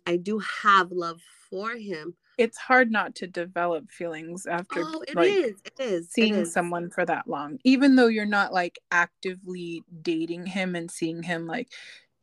I 0.07 0.17
do 0.17 0.39
have 0.63 0.91
love 0.91 1.19
for 1.49 1.71
him, 1.71 2.15
it's 2.37 2.57
hard 2.57 2.91
not 2.91 3.15
to 3.15 3.27
develop 3.27 3.89
feelings 3.89 4.45
after 4.45 4.81
oh, 4.83 5.03
it 5.07 5.15
like, 5.15 5.29
is. 5.29 5.53
It 5.63 5.79
is. 5.79 6.11
seeing 6.11 6.35
it 6.35 6.41
is. 6.41 6.53
someone 6.53 6.89
for 6.89 7.05
that 7.05 7.27
long 7.27 7.59
even 7.63 7.95
though 7.95 8.07
you're 8.07 8.25
not 8.25 8.53
like 8.53 8.79
actively 8.91 9.83
dating 10.01 10.45
him 10.45 10.75
and 10.75 10.89
seeing 10.89 11.23
him 11.23 11.47
like 11.47 11.69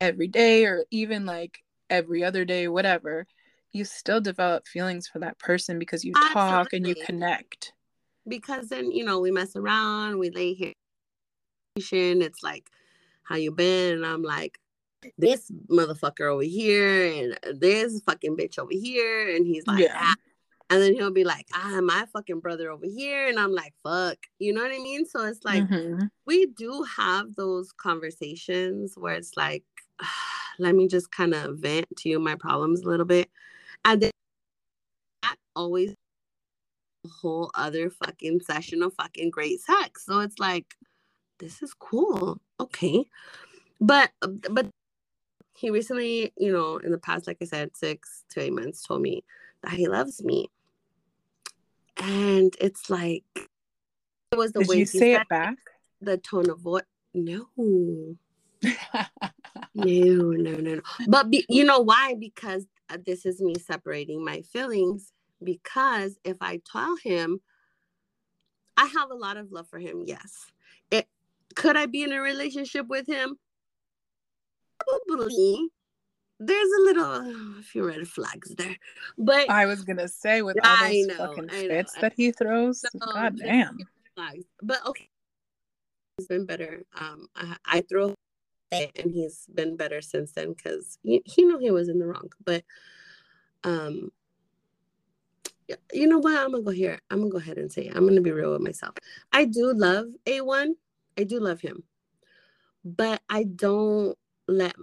every 0.03 0.29
day 0.29 0.65
or 0.65 0.85
even 0.91 1.25
like 1.25 1.59
every 1.89 2.25
other 2.25 2.45
day 2.45 2.69
whatever 2.69 3.27
you 3.73 3.85
still 3.85 4.21
develop 4.21 4.67
feelings 4.67 5.09
for 5.09 5.19
that 5.19 5.39
person 5.39 5.79
because 5.79 6.05
you 6.05 6.13
Absolutely. 6.17 6.51
talk 6.51 6.73
and 6.73 6.87
you 6.87 6.95
connect 6.95 7.73
because 8.27 8.69
then 8.69 8.91
you 8.91 9.05
know 9.05 9.21
we 9.21 9.31
mess 9.31 9.57
around 9.57 10.19
we 10.19 10.31
lay 10.31 10.55
here 10.55 10.73
it's 11.77 12.43
like 12.43 12.69
how 13.23 13.37
you 13.37 13.51
been 13.51 13.95
and 13.95 14.07
i'm 14.07 14.23
like 14.23 14.59
this 15.19 15.51
motherfucker 15.69 16.33
over 16.33 16.43
here 16.43 17.07
and 17.07 17.61
this 17.61 18.01
fucking 18.07 18.37
bitch 18.37 18.59
over 18.59 18.73
here. 18.73 19.35
And 19.35 19.47
he's 19.47 19.67
like, 19.67 19.81
yeah. 19.81 19.97
Ah. 19.97 20.15
And 20.71 20.81
then 20.81 20.95
he'll 20.95 21.13
be 21.13 21.25
like, 21.25 21.47
ah, 21.53 21.81
my 21.83 22.07
fucking 22.15 22.41
brother 22.41 22.71
over 22.71 22.87
here. 22.87 23.29
And 23.29 23.39
I'm 23.39 23.53
like, 23.53 23.75
fuck. 23.83 24.17
You 24.39 24.55
know 24.55 24.63
what 24.63 24.73
I 24.73 24.79
mean? 24.79 25.05
So 25.05 25.25
it's 25.27 25.45
like, 25.45 25.65
mm-hmm. 25.65 26.07
we 26.27 26.47
do 26.47 26.87
have 26.97 27.35
those 27.35 27.73
conversations 27.73 28.95
where 28.97 29.15
it's 29.15 29.37
like, 29.37 29.65
let 30.59 30.75
me 30.75 30.89
just 30.89 31.11
kind 31.11 31.35
of 31.35 31.59
vent 31.59 31.87
to 31.99 32.09
you 32.09 32.19
my 32.19 32.35
problems 32.35 32.83
a 32.83 32.89
little 32.89 33.07
bit. 33.07 33.31
And 33.85 34.03
then 34.03 34.11
that 35.23 35.37
always 35.57 35.95
a 37.05 37.09
whole 37.09 37.51
other 37.55 37.91
fucking 37.91 38.41
session 38.41 38.83
of 38.83 38.95
fucking 38.95 39.31
great 39.31 39.61
sex. 39.61 40.05
So 40.05 40.21
it's 40.21 40.39
like, 40.39 40.77
this 41.39 41.63
is 41.63 41.75
cool. 41.75 42.41
Okay. 42.61 43.05
But 43.81 44.11
but 44.21 44.69
he 45.55 45.71
recently, 45.71 46.33
you 46.37 46.53
know, 46.53 46.79
in 46.79 46.93
the 46.93 46.99
past, 46.99 47.27
like 47.27 47.39
I 47.43 47.45
said, 47.45 47.77
six 47.77 48.25
to 48.31 48.41
eight 48.41 48.53
months, 48.53 48.85
told 48.85 49.03
me 49.03 49.25
that 49.63 49.73
he 49.73 49.89
loves 49.89 50.23
me. 50.23 50.51
And 51.97 52.55
it's 52.61 52.89
like 52.89 53.25
it 53.35 54.39
was 54.39 54.53
the 54.53 54.61
Did 54.61 54.69
way 54.69 54.77
you 54.79 54.87
say 54.87 55.15
it 55.15 55.29
back? 55.29 55.57
The 56.01 56.17
tone 56.17 56.49
of 56.49 56.61
voice. 56.61 56.83
No. 57.15 57.47
no, 59.75 59.85
no, 59.85 60.53
no, 60.53 60.75
no. 60.75 60.81
But 61.09 61.31
be, 61.31 61.45
you 61.49 61.65
know 61.65 61.81
why? 61.81 62.15
Because 62.19 62.67
uh, 62.91 62.99
this 63.05 63.27
is 63.27 63.41
me 63.41 63.55
separating 63.57 64.25
my 64.25 64.43
feelings. 64.43 65.13
Because 65.43 66.19
if 66.25 66.37
I 66.41 66.61
tell 66.71 66.97
him, 66.97 67.41
I 68.77 68.87
have 68.87 69.11
a 69.11 69.15
lot 69.15 69.37
of 69.37 69.51
love 69.51 69.69
for 69.69 69.79
him. 69.79 70.05
Yes. 70.07 70.47
It 70.91 71.09
could 71.55 71.77
I 71.77 71.87
be 71.87 72.03
in 72.03 72.13
a 72.13 72.21
relationship 72.21 72.87
with 72.89 73.07
him? 73.07 73.39
probably 75.07 75.69
there's 76.39 76.71
a 76.79 76.83
little 76.83 77.05
a 77.59 77.63
few 77.63 77.87
red 77.87 78.07
flags 78.07 78.55
there. 78.57 78.77
But 79.19 79.51
I 79.51 79.67
was 79.67 79.85
gonna 79.85 80.09
say 80.09 80.43
with 80.43 80.57
all 80.65 80.89
those 80.89 81.07
know, 81.07 81.15
fucking 81.15 81.49
fits 81.49 81.95
that 82.01 82.13
he 82.17 82.33
throws, 82.33 82.85
god 82.99 83.37
damn. 83.39 83.79
Flags. 84.15 84.45
But 84.63 84.87
okay, 84.87 85.09
it's 86.19 86.29
been 86.29 86.47
better. 86.47 86.83
Um, 86.99 87.29
I, 87.35 87.57
I 87.67 87.81
throw 87.83 88.15
and 88.73 89.13
he's 89.13 89.47
been 89.55 89.77
better 89.77 90.01
since 90.01 90.33
then 90.33 90.53
because 90.53 90.99
he, 91.03 91.23
he 91.25 91.45
knew 91.45 91.59
he 91.59 91.71
was 91.71 91.89
in 91.89 91.99
the 91.99 92.07
wrong. 92.07 92.31
But 92.45 92.65
um, 93.65 94.11
you 95.93 96.07
know 96.07 96.19
what? 96.19 96.39
I'm 96.39 96.53
gonna 96.53 96.63
go 96.63 96.71
here. 96.71 97.01
I'm 97.11 97.19
gonna 97.19 97.31
go 97.31 97.39
ahead 97.39 97.59
and 97.59 97.71
say. 97.71 97.89
I'm 97.89 98.07
gonna 98.07 98.21
be 98.21 98.33
real 98.33 98.53
with 98.53 98.63
myself. 98.63 98.95
I 99.33 99.45
do 99.45 99.73
love 99.73 100.07
A1. 100.27 100.71
I 101.19 101.25
do 101.25 101.41
love 101.41 101.61
him, 101.61 101.83
but 102.85 103.21
I 103.29 103.45
don't 103.45 104.17
let 104.49 104.75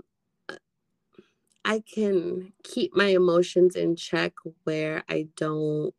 I 1.65 1.81
can 1.81 2.53
keep 2.63 2.95
my 2.95 3.07
emotions 3.07 3.75
in 3.75 3.95
check 3.95 4.33
where 4.63 5.03
I 5.09 5.27
don't 5.35 5.93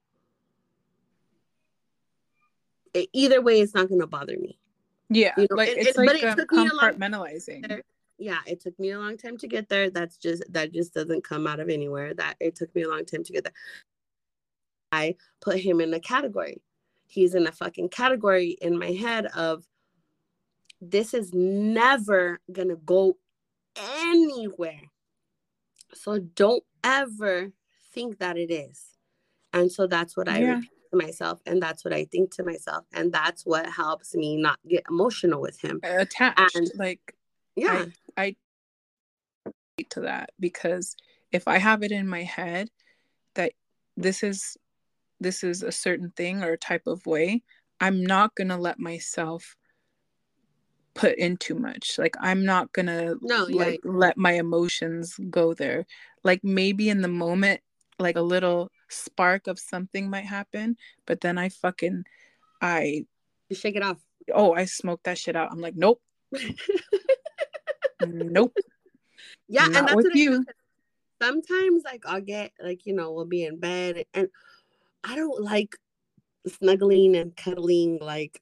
either 3.12 3.40
way 3.40 3.60
it's 3.60 3.74
not 3.74 3.88
to 3.88 4.06
bother 4.06 4.36
me. 4.36 4.59
Yeah, 5.10 5.32
you 5.36 5.48
know? 5.50 5.56
like 5.56 5.68
it's 5.70 5.98
it, 5.98 6.06
like 6.06 6.22
um, 6.22 6.38
it 6.38 6.48
compartmentalizing. 6.48 7.82
Yeah, 8.18 8.38
it 8.46 8.60
took 8.60 8.78
me 8.78 8.90
a 8.90 8.98
long 8.98 9.16
time 9.16 9.36
to 9.38 9.48
get 9.48 9.68
there. 9.68 9.90
That's 9.90 10.16
just 10.16 10.44
that 10.50 10.72
just 10.72 10.94
doesn't 10.94 11.24
come 11.24 11.46
out 11.46 11.58
of 11.58 11.68
anywhere. 11.68 12.14
That 12.14 12.36
it 12.38 12.54
took 12.54 12.74
me 12.74 12.82
a 12.82 12.88
long 12.88 13.04
time 13.04 13.24
to 13.24 13.32
get 13.32 13.44
there. 13.44 13.52
I 14.92 15.16
put 15.40 15.58
him 15.58 15.80
in 15.80 15.92
a 15.92 16.00
category. 16.00 16.62
He's 17.06 17.34
in 17.34 17.46
a 17.46 17.52
fucking 17.52 17.88
category 17.88 18.56
in 18.62 18.78
my 18.78 18.92
head 18.92 19.26
of 19.26 19.64
this 20.80 21.12
is 21.12 21.34
never 21.34 22.40
gonna 22.52 22.76
go 22.76 23.16
anywhere. 23.76 24.82
So 25.92 26.20
don't 26.20 26.62
ever 26.84 27.52
think 27.92 28.18
that 28.18 28.38
it 28.38 28.52
is. 28.52 28.84
And 29.52 29.72
so 29.72 29.88
that's 29.88 30.16
what 30.16 30.28
I 30.28 30.38
yeah. 30.38 30.54
repeat 30.54 30.79
myself, 30.96 31.40
and 31.46 31.62
that's 31.62 31.84
what 31.84 31.94
I 31.94 32.04
think 32.04 32.32
to 32.36 32.44
myself, 32.44 32.84
and 32.92 33.12
that's 33.12 33.44
what 33.44 33.66
helps 33.66 34.14
me 34.14 34.36
not 34.36 34.58
get 34.68 34.84
emotional 34.88 35.40
with 35.40 35.60
him. 35.60 35.80
Attached, 35.82 36.56
and, 36.56 36.70
like 36.76 37.14
yeah, 37.56 37.86
I, 38.16 38.36
I 39.78 39.82
to 39.90 40.00
that 40.02 40.30
because 40.38 40.94
if 41.32 41.48
I 41.48 41.58
have 41.58 41.82
it 41.82 41.92
in 41.92 42.06
my 42.06 42.22
head 42.22 42.68
that 43.34 43.52
this 43.96 44.22
is 44.22 44.56
this 45.20 45.44
is 45.44 45.62
a 45.62 45.72
certain 45.72 46.12
thing 46.16 46.42
or 46.42 46.52
a 46.52 46.58
type 46.58 46.86
of 46.86 47.06
way, 47.06 47.42
I'm 47.80 48.04
not 48.04 48.34
gonna 48.34 48.58
let 48.58 48.78
myself 48.78 49.56
put 50.94 51.16
in 51.16 51.36
too 51.36 51.54
much. 51.54 51.98
Like 51.98 52.16
I'm 52.20 52.44
not 52.44 52.72
gonna 52.72 53.14
no, 53.20 53.44
like 53.44 53.80
yeah. 53.84 53.90
let 53.92 54.16
my 54.16 54.32
emotions 54.32 55.18
go 55.30 55.54
there. 55.54 55.86
Like 56.24 56.40
maybe 56.42 56.88
in 56.88 57.02
the 57.02 57.08
moment, 57.08 57.60
like 57.98 58.16
a 58.16 58.22
little 58.22 58.70
spark 58.90 59.46
of 59.46 59.58
something 59.58 60.10
might 60.10 60.26
happen, 60.26 60.76
but 61.06 61.20
then 61.20 61.38
I 61.38 61.48
fucking 61.48 62.04
I 62.60 63.06
you 63.48 63.56
shake 63.56 63.76
it 63.76 63.82
off. 63.82 63.98
Oh, 64.32 64.54
I 64.54 64.64
smoke 64.64 65.02
that 65.04 65.18
shit 65.18 65.36
out. 65.36 65.50
I'm 65.50 65.60
like, 65.60 65.76
nope. 65.76 66.00
nope. 68.06 68.56
Yeah, 69.48 69.66
not 69.66 69.76
and 69.76 69.88
that's 69.88 69.96
with 69.96 70.14
you. 70.14 70.44
Sometimes 71.20 71.82
like 71.84 72.04
I'll 72.06 72.20
get 72.20 72.52
like, 72.62 72.86
you 72.86 72.94
know, 72.94 73.12
we'll 73.12 73.26
be 73.26 73.44
in 73.44 73.58
bed 73.58 74.04
and 74.14 74.28
I 75.04 75.16
don't 75.16 75.42
like 75.42 75.76
snuggling 76.46 77.16
and 77.16 77.36
cuddling 77.36 77.98
like 78.00 78.40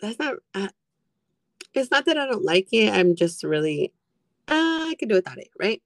that's 0.00 0.18
not 0.18 0.36
uh, 0.54 0.68
it's 1.74 1.90
not 1.90 2.04
that 2.04 2.18
I 2.18 2.26
don't 2.26 2.44
like 2.44 2.68
it. 2.72 2.92
I'm 2.92 3.16
just 3.16 3.42
really 3.42 3.92
uh, 4.48 4.86
I 4.88 4.94
can 4.98 5.08
do 5.08 5.16
without 5.16 5.38
it, 5.38 5.50
right? 5.58 5.82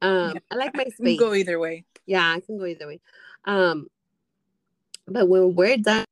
Um 0.00 0.34
yeah, 0.34 0.40
I 0.50 0.54
like 0.54 0.76
my 0.76 0.84
space. 0.84 1.18
Go 1.18 1.34
either 1.34 1.58
way. 1.58 1.84
Yeah, 2.06 2.32
I 2.32 2.40
can 2.40 2.56
go 2.56 2.64
either 2.64 2.86
way. 2.86 3.00
Um, 3.44 3.88
but 5.06 5.28
when 5.28 5.54
we're 5.54 5.76
done, 5.78 6.04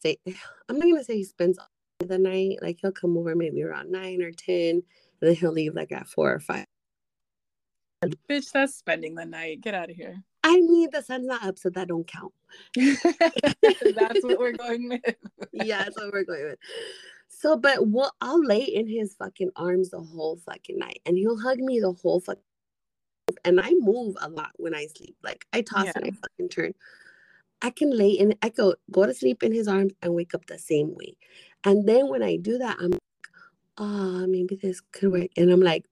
say 0.00 0.16
I'm 0.26 0.78
not 0.78 0.88
gonna 0.88 1.04
say 1.04 1.16
he 1.16 1.24
spends 1.24 1.58
the 1.98 2.18
night. 2.18 2.58
Like 2.62 2.78
he'll 2.80 2.92
come 2.92 3.16
over 3.16 3.34
maybe 3.34 3.62
around 3.62 3.90
nine 3.90 4.22
or 4.22 4.32
ten, 4.32 4.70
and 4.70 4.82
then 5.20 5.34
he'll 5.34 5.52
leave 5.52 5.74
like 5.74 5.92
at 5.92 6.08
four 6.08 6.32
or 6.32 6.40
five. 6.40 6.66
Bitch, 8.28 8.50
that's 8.52 8.74
spending 8.74 9.14
the 9.14 9.24
night. 9.24 9.60
Get 9.60 9.74
out 9.74 9.90
of 9.90 9.96
here. 9.96 10.22
I 10.44 10.56
mean, 10.56 10.88
the 10.92 11.02
sun's 11.02 11.26
not 11.26 11.44
up, 11.44 11.58
so 11.58 11.70
that 11.70 11.88
don't 11.88 12.06
count. 12.06 12.32
that's 12.74 14.24
what 14.24 14.38
we're 14.38 14.52
going 14.56 14.88
with. 14.88 15.16
yeah, 15.52 15.84
that's 15.84 15.96
what 15.96 16.12
we're 16.12 16.24
going 16.24 16.44
with. 16.44 16.58
So, 17.28 17.56
but 17.56 17.86
what 17.86 18.12
I'll 18.20 18.44
lay 18.44 18.62
in 18.62 18.88
his 18.88 19.14
fucking 19.14 19.50
arms 19.56 19.90
the 19.90 20.00
whole 20.00 20.36
fucking 20.36 20.78
night, 20.78 21.00
and 21.06 21.16
he'll 21.16 21.38
hug 21.38 21.58
me 21.58 21.80
the 21.80 21.92
whole 21.92 22.20
fucking 22.20 22.42
and 23.44 23.60
I 23.60 23.72
move 23.78 24.16
a 24.20 24.28
lot 24.28 24.50
when 24.56 24.74
I 24.74 24.86
sleep. 24.86 25.16
Like 25.22 25.46
I 25.52 25.62
toss 25.62 25.86
yeah. 25.86 25.92
and 25.96 26.06
I 26.06 26.10
fucking 26.10 26.48
turn. 26.48 26.74
I 27.62 27.70
can 27.70 27.96
lay 27.96 28.10
in, 28.10 28.34
I 28.42 28.48
go 28.48 28.74
go 28.90 29.06
to 29.06 29.14
sleep 29.14 29.42
in 29.42 29.52
his 29.52 29.68
arms 29.68 29.92
and 30.02 30.14
wake 30.14 30.34
up 30.34 30.46
the 30.46 30.58
same 30.58 30.94
way. 30.94 31.16
And 31.64 31.88
then 31.88 32.08
when 32.08 32.22
I 32.22 32.36
do 32.36 32.58
that, 32.58 32.76
I'm 32.80 32.90
like, 32.90 33.00
oh, 33.78 34.26
maybe 34.26 34.56
this 34.56 34.80
could 34.92 35.12
work. 35.12 35.30
And 35.36 35.50
I'm 35.50 35.60
like, 35.60 35.84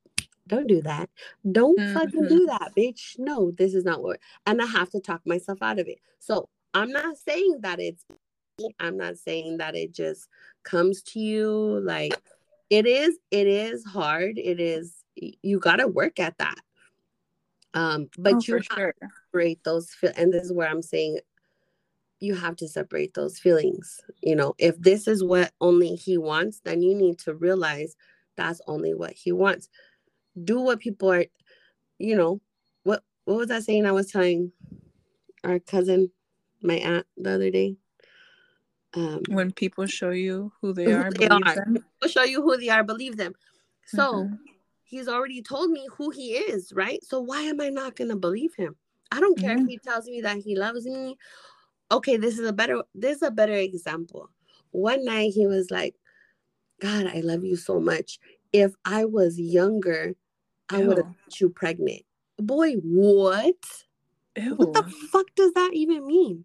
don't 0.49 0.67
do 0.67 0.83
that. 0.83 1.09
Don't 1.51 1.79
mm-hmm. 1.79 1.95
fucking 1.95 2.27
do 2.27 2.47
that, 2.47 2.73
bitch. 2.77 3.19
No, 3.19 3.53
this 3.53 3.73
is 3.73 3.85
not 3.85 4.03
what. 4.03 4.19
And 4.47 4.61
I 4.61 4.67
have 4.67 4.91
to 4.91 5.01
talk 5.01 5.21
myself 5.25 5.63
out 5.63 5.79
of 5.79 5.87
it. 5.87 5.99
So 6.19 6.49
I'm 6.75 6.91
not 6.91 7.17
saying 7.17 7.61
that 7.63 7.79
it's. 7.79 8.05
I'm 8.79 8.99
not 8.99 9.17
saying 9.17 9.57
that 9.59 9.75
it 9.75 9.95
just 9.95 10.29
comes 10.65 11.03
to 11.03 11.21
you 11.21 11.81
like 11.83 12.13
it 12.69 12.87
is. 12.87 13.17
It 13.31 13.47
is 13.47 13.85
hard. 13.85 14.39
It 14.39 14.61
is. 14.61 14.97
You 15.15 15.59
got 15.61 15.77
to 15.77 15.87
work 15.87 16.21
at 16.21 16.37
that. 16.39 16.59
Um, 17.75 18.09
but 18.19 18.35
oh, 18.35 18.41
you 18.47 18.55
have 18.55 18.65
sure. 18.65 18.93
to 19.01 19.09
separate 19.27 19.63
those 19.65 19.91
feel 19.91 20.13
and 20.17 20.33
this 20.33 20.45
is 20.45 20.53
where 20.53 20.69
I'm 20.69 20.83
saying 20.83 21.21
you 22.19 22.35
have 22.35 22.57
to 22.57 22.69
separate 22.69 23.15
those 23.15 23.39
feelings. 23.39 24.01
You 24.23 24.37
know, 24.37 24.55
if 24.59 24.79
this 24.79 25.09
is 25.09 25.25
what 25.25 25.53
only 25.61 25.95
he 25.95 26.19
wants, 26.19 26.61
then 26.65 26.83
you 26.83 26.95
need 26.95 27.19
to 27.21 27.35
realize 27.35 27.97
that's 28.37 28.61
only 28.67 28.95
what 28.95 29.13
he 29.13 29.33
wants. 29.33 29.69
Do 30.45 30.61
what 30.61 30.81
people 30.81 31.11
are, 31.11 31.25
you 31.99 32.17
know, 32.17 32.41
what 32.83 33.03
what 33.25 33.39
was 33.39 33.49
that 33.49 33.63
saying 33.63 33.87
I 33.87 33.93
was 33.93 34.11
telling 34.11 34.53
our 35.45 35.59
cousin, 35.59 36.11
my 36.63 36.75
aunt 36.75 37.07
the 37.17 37.31
other 37.33 37.51
day? 37.51 37.77
Um, 38.93 39.23
when 39.29 39.53
people 39.53 39.87
show 39.87 40.11
you 40.11 40.53
who 40.61 40.73
they 40.73 40.93
are, 40.93 41.11
they 41.11 41.29
believe 41.29 41.47
are. 41.47 41.55
them. 41.55 41.75
People 41.75 42.09
show 42.09 42.25
you 42.25 42.43
who 42.43 42.57
they 42.57 42.69
are, 42.69 42.83
believe 42.83 43.17
them. 43.17 43.35
So 43.87 44.15
mm-hmm 44.15 44.35
he's 44.91 45.09
already 45.09 45.41
told 45.41 45.71
me 45.71 45.87
who 45.97 46.11
he 46.11 46.33
is, 46.33 46.73
right? 46.75 47.03
So 47.05 47.21
why 47.21 47.43
am 47.43 47.61
I 47.61 47.69
not 47.69 47.95
going 47.95 48.11
to 48.11 48.17
believe 48.17 48.55
him? 48.57 48.75
I 49.13 49.21
don't 49.21 49.39
care 49.39 49.55
mm-hmm. 49.55 49.65
if 49.65 49.71
he 49.71 49.79
tells 49.79 50.07
me 50.07 50.21
that 50.23 50.39
he 50.39 50.57
loves 50.57 50.85
me. 50.85 51.17
Okay, 51.93 52.17
this 52.17 52.39
is 52.39 52.47
a 52.47 52.53
better 52.53 52.83
this 52.95 53.17
is 53.17 53.23
a 53.23 53.31
better 53.31 53.55
example. 53.55 54.29
One 54.73 55.05
night 55.05 55.33
he 55.33 55.47
was 55.47 55.71
like, 55.71 55.95
"God, 56.81 57.07
I 57.07 57.21
love 57.21 57.45
you 57.45 57.57
so 57.57 57.81
much. 57.81 58.19
If 58.53 58.73
I 58.85 59.05
was 59.05 59.39
younger, 59.39 60.15
I 60.69 60.83
would 60.83 60.99
have 60.99 61.07
got 61.07 61.41
you 61.41 61.51
pregnant." 61.51 62.03
Boy, 62.39 62.75
what? 62.75 63.57
Ew. 64.37 64.55
What 64.55 64.73
the 64.73 64.85
fuck 65.11 65.27
does 65.35 65.53
that 65.55 65.71
even 65.73 66.07
mean? 66.07 66.45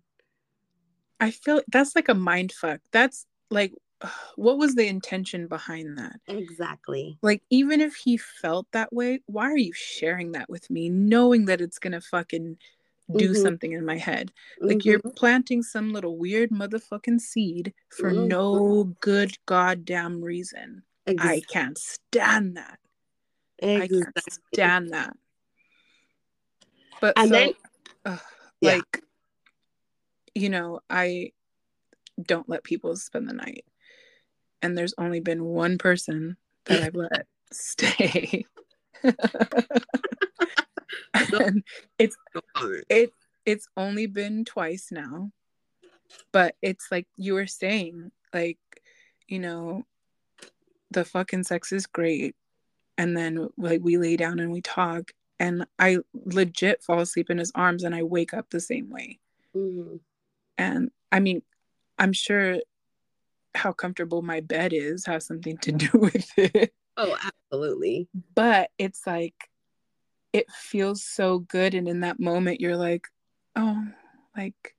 I 1.20 1.32
feel 1.32 1.62
that's 1.72 1.96
like 1.96 2.10
a 2.10 2.16
mind 2.16 2.52
fuck. 2.52 2.82
That's 2.92 3.28
like 3.52 3.74
what 4.36 4.58
was 4.58 4.76
the 4.76 4.88
intention 4.88 5.48
behind 5.48 5.98
that? 5.98 6.20
Exactly. 6.28 7.18
Like, 7.22 7.42
even 7.50 7.82
if 7.82 7.96
he 7.96 8.18
felt 8.18 8.68
that 8.72 8.92
way, 8.94 9.22
why 9.26 9.46
are 9.46 9.58
you 9.58 9.74
sharing 9.74 10.34
that 10.34 10.50
with 10.50 10.70
me, 10.70 10.90
knowing 10.90 11.46
that 11.46 11.62
it's 11.62 11.80
gonna 11.80 12.02
fucking 12.02 12.58
do 13.16 13.32
mm-hmm. 13.32 13.42
something 13.42 13.72
in 13.72 13.86
my 13.86 13.98
head? 13.98 14.32
Like, 14.60 14.78
mm-hmm. 14.78 14.90
you're 14.90 15.00
planting 15.00 15.64
some 15.64 15.94
little 15.94 16.18
weird 16.18 16.50
motherfucking 16.52 17.22
seed 17.22 17.74
for 17.90 18.12
mm-hmm. 18.12 18.28
no 18.28 18.84
good 19.00 19.36
goddamn 19.46 20.22
reason. 20.22 20.84
Exactly. 21.08 21.38
I 21.38 21.42
can't 21.54 21.78
stand 21.78 22.58
that. 22.58 22.80
Exactly. 23.60 24.00
I 24.00 24.04
can't 24.04 24.34
stand 24.54 24.90
that. 24.92 25.18
But 27.02 27.14
and 27.18 27.30
so, 27.30 27.36
then, 27.36 27.54
uh, 28.06 28.18
yeah. 28.62 28.76
like, 28.76 29.04
you 30.34 30.50
know, 30.50 30.80
I 30.90 31.32
don't 32.22 32.50
let 32.50 32.64
people 32.64 32.96
spend 32.96 33.30
the 33.30 33.34
night 33.34 33.66
and 34.66 34.76
there's 34.76 34.96
only 34.98 35.20
been 35.20 35.46
one 35.46 35.78
person 35.78 36.38
that 36.66 36.82
I've 36.82 36.96
let 36.96 37.28
stay. 37.52 38.46
and 41.14 41.64
it's 42.00 42.18
it 42.90 43.12
it's 43.46 43.68
only 43.78 44.08
been 44.08 44.44
twice 44.44 44.88
now. 44.92 45.32
But 46.32 46.56
it's 46.64 46.88
like 46.92 47.08
you 47.16 47.36
were 47.36 47.46
saying, 47.46 48.12
like, 48.34 48.58
you 49.28 49.38
know, 49.40 49.84
the 50.90 51.06
fucking 51.06 51.44
sex 51.44 51.72
is 51.72 51.86
great. 51.86 52.36
And 52.98 53.16
then 53.16 53.50
like 53.58 53.82
we 53.84 53.98
lay 53.98 54.18
down 54.18 54.40
and 54.40 54.52
we 54.52 54.62
talk 54.62 55.12
and 55.40 55.68
I 55.78 55.98
legit 56.14 56.82
fall 56.82 57.02
asleep 57.02 57.30
in 57.30 57.38
his 57.38 57.52
arms 57.54 57.84
and 57.84 57.94
I 57.94 58.02
wake 58.02 58.34
up 58.34 58.50
the 58.50 58.60
same 58.60 58.90
way. 58.90 59.20
Mm-hmm. 59.56 59.98
And 60.58 60.90
I 61.12 61.20
mean, 61.20 61.44
I'm 62.00 62.14
sure 62.14 62.62
how 63.56 63.72
comfortable 63.72 64.22
my 64.22 64.42
bed 64.42 64.74
is 64.74 65.06
has 65.06 65.26
something 65.26 65.58
to 65.60 65.72
do 65.72 65.90
with 65.94 66.32
it. 66.38 66.74
Oh, 66.98 67.18
absolutely. 67.52 68.08
But 68.36 68.72
it's 68.78 69.06
like 69.08 69.36
it 70.34 70.52
feels 70.52 71.04
so 71.04 71.40
good 71.40 71.74
and 71.74 71.88
in 71.88 72.02
that 72.02 72.20
moment 72.20 72.62
you're 72.62 72.78
like, 72.78 73.08
"Oh, 73.56 73.88
like 74.36 74.76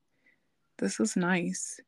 this 0.78 1.00
is 1.00 1.16
nice." 1.16 1.80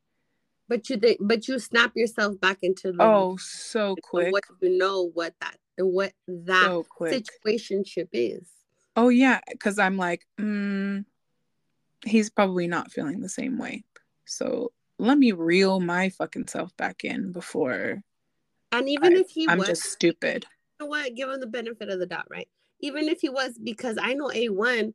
But 0.68 0.88
you 0.90 0.96
think 0.96 1.18
but 1.20 1.48
you 1.48 1.58
snap 1.58 1.92
yourself 1.94 2.38
back 2.40 2.58
into 2.62 2.92
the 2.92 3.02
Oh, 3.02 3.36
so 3.38 3.96
quick. 4.02 4.32
What 4.32 4.44
you 4.60 4.76
know 4.76 5.10
what 5.14 5.34
that 5.40 5.56
what 5.78 6.12
that 6.26 6.62
so 6.62 6.86
situationship 7.00 8.08
is. 8.12 8.48
Oh 8.96 9.08
yeah, 9.08 9.40
cuz 9.60 9.78
I'm 9.78 9.96
like, 9.96 10.26
mm, 10.38 11.04
he's 12.04 12.30
probably 12.30 12.66
not 12.66 12.92
feeling 12.92 13.20
the 13.20 13.28
same 13.28 13.58
way. 13.58 13.84
So 14.24 14.72
let 14.98 15.18
me 15.18 15.32
reel 15.32 15.80
my 15.80 16.08
fucking 16.10 16.48
self 16.48 16.76
back 16.76 17.04
in 17.04 17.32
before. 17.32 18.02
And 18.72 18.88
even 18.88 19.14
I, 19.14 19.20
if 19.20 19.30
he 19.30 19.46
I'm 19.48 19.58
was, 19.58 19.68
just 19.68 19.84
stupid. 19.84 20.46
You 20.78 20.86
know 20.86 20.90
what? 20.90 21.14
Give 21.14 21.28
him 21.28 21.40
the 21.40 21.46
benefit 21.46 21.88
of 21.88 21.98
the 21.98 22.06
doubt, 22.06 22.26
right? 22.30 22.48
Even 22.80 23.08
if 23.08 23.20
he 23.20 23.28
was, 23.28 23.58
because 23.58 23.96
I 24.00 24.14
know 24.14 24.28
A1 24.28 24.92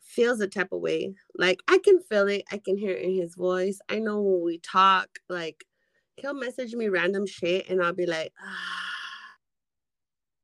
feels 0.00 0.40
a 0.40 0.46
type 0.46 0.72
of 0.72 0.80
way. 0.80 1.14
Like 1.36 1.60
I 1.68 1.78
can 1.78 2.00
feel 2.00 2.28
it. 2.28 2.44
I 2.52 2.58
can 2.58 2.76
hear 2.76 2.92
it 2.92 3.02
in 3.02 3.14
his 3.16 3.34
voice. 3.34 3.80
I 3.88 3.98
know 3.98 4.20
when 4.20 4.44
we 4.44 4.58
talk, 4.58 5.08
like 5.28 5.64
he'll 6.16 6.34
message 6.34 6.74
me 6.74 6.88
random 6.88 7.26
shit 7.26 7.68
and 7.68 7.82
I'll 7.82 7.92
be 7.92 8.06
like, 8.06 8.32
ah, 8.40 8.84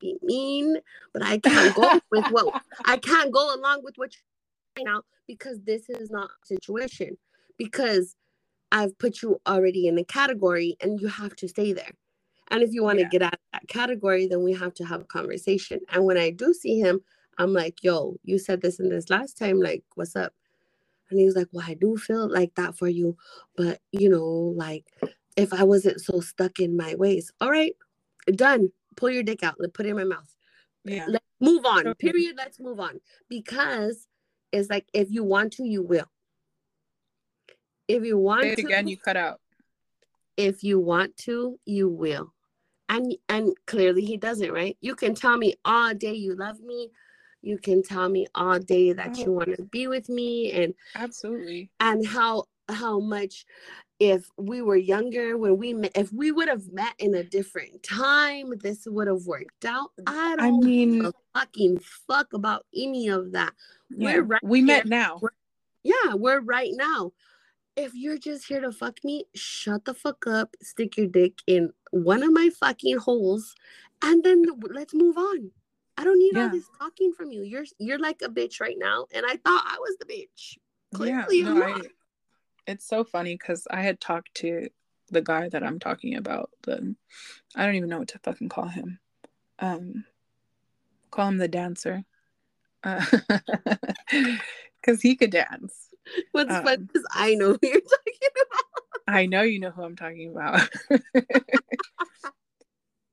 be 0.00 0.16
mean, 0.22 0.76
but 1.12 1.22
I 1.22 1.38
can't 1.38 1.74
go 1.74 2.00
with 2.10 2.26
what 2.30 2.62
I 2.84 2.96
can't 2.96 3.32
go 3.32 3.54
along 3.54 3.82
with 3.84 3.94
what 3.96 4.14
you're 4.14 4.22
saying 4.76 4.92
now 4.92 5.02
because 5.26 5.60
this 5.62 5.88
is 5.88 6.10
not 6.10 6.30
a 6.30 6.46
situation. 6.46 7.16
Because 7.58 8.16
I've 8.72 8.98
put 8.98 9.22
you 9.22 9.40
already 9.46 9.88
in 9.88 9.98
a 9.98 10.04
category 10.04 10.76
and 10.80 11.00
you 11.00 11.08
have 11.08 11.34
to 11.36 11.48
stay 11.48 11.72
there. 11.72 11.92
And 12.48 12.62
if 12.62 12.72
you 12.72 12.82
want 12.82 12.98
to 12.98 13.04
yeah. 13.04 13.10
get 13.10 13.22
out 13.22 13.34
of 13.34 13.40
that 13.52 13.68
category, 13.68 14.26
then 14.26 14.42
we 14.42 14.52
have 14.54 14.74
to 14.74 14.84
have 14.84 15.02
a 15.02 15.04
conversation. 15.04 15.80
And 15.88 16.04
when 16.04 16.16
I 16.16 16.30
do 16.30 16.52
see 16.52 16.80
him, 16.80 17.00
I'm 17.38 17.52
like, 17.52 17.82
yo, 17.82 18.16
you 18.24 18.38
said 18.38 18.60
this 18.60 18.80
and 18.80 18.90
this 18.90 19.08
last 19.08 19.38
time. 19.38 19.60
Like, 19.60 19.84
what's 19.94 20.16
up? 20.16 20.32
And 21.10 21.18
he's 21.18 21.36
like, 21.36 21.48
well, 21.52 21.64
I 21.66 21.74
do 21.74 21.96
feel 21.96 22.28
like 22.30 22.54
that 22.56 22.76
for 22.76 22.88
you. 22.88 23.16
But, 23.56 23.80
you 23.92 24.08
know, 24.08 24.24
like, 24.56 24.84
if 25.36 25.52
I 25.52 25.62
wasn't 25.62 26.00
so 26.00 26.20
stuck 26.20 26.60
in 26.60 26.76
my 26.76 26.94
ways, 26.96 27.32
all 27.40 27.50
right, 27.50 27.74
done. 28.34 28.72
Pull 28.96 29.10
your 29.10 29.22
dick 29.22 29.42
out. 29.44 29.54
Let 29.58 29.72
put 29.72 29.86
it 29.86 29.90
in 29.90 29.96
my 29.96 30.04
mouth. 30.04 30.34
Yeah. 30.84 31.06
Let's 31.08 31.24
move 31.40 31.64
on. 31.64 31.94
Period. 31.94 32.34
Let's 32.36 32.58
move 32.58 32.80
on. 32.80 33.00
Because 33.28 34.08
it's 34.52 34.68
like, 34.68 34.86
if 34.92 35.10
you 35.10 35.22
want 35.22 35.52
to, 35.54 35.64
you 35.64 35.82
will. 35.82 36.10
If 37.90 38.04
you 38.04 38.18
want 38.18 38.42
Say 38.42 38.52
it 38.52 38.56
to, 38.56 38.66
again, 38.66 38.88
you 38.88 38.96
cut 38.96 39.16
out. 39.16 39.40
If 40.36 40.62
you 40.62 40.78
want 40.78 41.16
to, 41.18 41.58
you 41.64 41.88
will. 41.88 42.32
And 42.88 43.14
and 43.28 43.52
clearly 43.66 44.04
he 44.04 44.16
doesn't, 44.16 44.50
right? 44.52 44.76
You 44.80 44.94
can 44.94 45.14
tell 45.14 45.36
me 45.36 45.54
all 45.64 45.94
day 45.94 46.14
you 46.14 46.34
love 46.34 46.60
me. 46.60 46.90
You 47.42 47.58
can 47.58 47.82
tell 47.82 48.08
me 48.08 48.26
all 48.34 48.58
day 48.58 48.92
that 48.92 49.16
you 49.18 49.32
want 49.32 49.56
to 49.56 49.62
be 49.64 49.86
with 49.86 50.08
me 50.08 50.52
and 50.52 50.74
absolutely. 50.94 51.70
And 51.80 52.06
how 52.06 52.44
how 52.68 53.00
much 53.00 53.44
if 53.98 54.30
we 54.38 54.62
were 54.62 54.76
younger 54.76 55.36
when 55.36 55.58
we 55.58 55.74
met 55.74 55.92
if 55.94 56.12
we 56.12 56.32
would 56.32 56.48
have 56.48 56.72
met 56.72 56.94
in 56.98 57.14
a 57.14 57.22
different 57.22 57.82
time 57.82 58.52
this 58.62 58.86
would 58.86 59.06
have 59.06 59.26
worked 59.26 59.64
out 59.64 59.90
i 60.06 60.36
don't 60.36 60.40
I 60.40 60.50
mean 60.50 61.10
fucking 61.34 61.80
fuck 61.80 62.32
about 62.32 62.64
any 62.74 63.08
of 63.08 63.32
that 63.32 63.52
yeah, 63.90 64.14
we're 64.14 64.22
right 64.22 64.40
we 64.42 64.58
here. 64.60 64.66
met 64.66 64.86
now 64.86 65.18
we're, 65.20 65.30
yeah 65.82 66.14
we're 66.14 66.40
right 66.40 66.70
now 66.72 67.12
if 67.76 67.94
you're 67.94 68.18
just 68.18 68.46
here 68.46 68.60
to 68.60 68.72
fuck 68.72 69.02
me 69.04 69.24
shut 69.34 69.84
the 69.84 69.94
fuck 69.94 70.26
up 70.26 70.56
stick 70.60 70.96
your 70.96 71.06
dick 71.06 71.34
in 71.46 71.70
one 71.92 72.22
of 72.22 72.32
my 72.32 72.50
fucking 72.58 72.98
holes 72.98 73.54
and 74.02 74.24
then 74.24 74.44
let's 74.70 74.94
move 74.94 75.16
on 75.16 75.50
I 76.00 76.04
don't 76.04 76.18
need 76.18 76.32
yeah. 76.34 76.44
all 76.44 76.48
this 76.48 76.64
talking 76.78 77.12
from 77.12 77.30
you. 77.30 77.42
You're 77.42 77.66
you're 77.78 77.98
like 77.98 78.22
a 78.22 78.28
bitch 78.30 78.58
right 78.58 78.76
now, 78.78 79.04
and 79.12 79.26
I 79.26 79.32
thought 79.32 79.64
I 79.66 79.76
was 79.78 79.96
the 79.98 80.06
bitch. 80.06 80.56
Clearly, 80.94 81.40
yeah, 81.40 81.52
no, 81.52 81.62
I, 81.62 81.80
it's 82.66 82.86
so 82.86 83.04
funny 83.04 83.34
because 83.34 83.66
I 83.70 83.82
had 83.82 84.00
talked 84.00 84.34
to 84.36 84.70
the 85.10 85.20
guy 85.20 85.50
that 85.50 85.62
I'm 85.62 85.78
talking 85.78 86.16
about. 86.16 86.48
The 86.62 86.94
I 87.54 87.66
don't 87.66 87.74
even 87.74 87.90
know 87.90 87.98
what 87.98 88.08
to 88.08 88.18
fucking 88.20 88.48
call 88.48 88.68
him. 88.68 88.98
Um, 89.58 90.04
call 91.10 91.28
him 91.28 91.36
the 91.36 91.48
dancer, 91.48 92.02
because 92.82 93.10
uh, 94.08 94.96
he 95.02 95.16
could 95.16 95.32
dance. 95.32 95.79
What's 96.32 96.54
um, 96.54 96.64
fun 96.64 96.88
is 96.94 97.04
I 97.12 97.34
know 97.34 97.52
who 97.52 97.58
you're 97.62 97.80
talking 97.80 98.28
about. 98.42 99.14
I 99.14 99.26
know 99.26 99.42
you 99.42 99.58
know 99.58 99.70
who 99.70 99.82
I'm 99.82 99.96
talking 99.96 100.30
about 100.30 100.68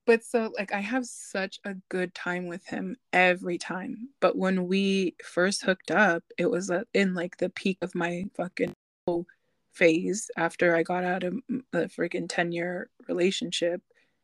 but 0.07 0.23
so 0.23 0.51
like 0.57 0.73
I 0.73 0.79
have 0.79 1.05
such 1.05 1.59
a 1.65 1.75
good 1.89 2.15
time 2.15 2.47
with 2.47 2.65
him 2.65 2.95
every 3.11 3.59
time. 3.59 4.09
But 4.21 4.37
when 4.37 4.65
we 4.67 5.15
first 5.23 5.63
hooked 5.63 5.91
up, 5.91 6.23
it 6.37 6.49
was 6.49 6.71
uh, 6.71 6.83
in 6.93 7.13
like 7.13 7.37
the 7.37 7.49
peak 7.49 7.77
of 7.81 7.93
my 7.93 8.23
fucking 8.35 8.73
phase 9.73 10.31
after 10.37 10.75
I 10.75 10.83
got 10.83 11.03
out 11.03 11.23
of 11.23 11.35
the 11.71 11.87
freaking 11.87 12.27
10 12.27 12.53
year 12.53 12.89
relationship. 13.07 13.81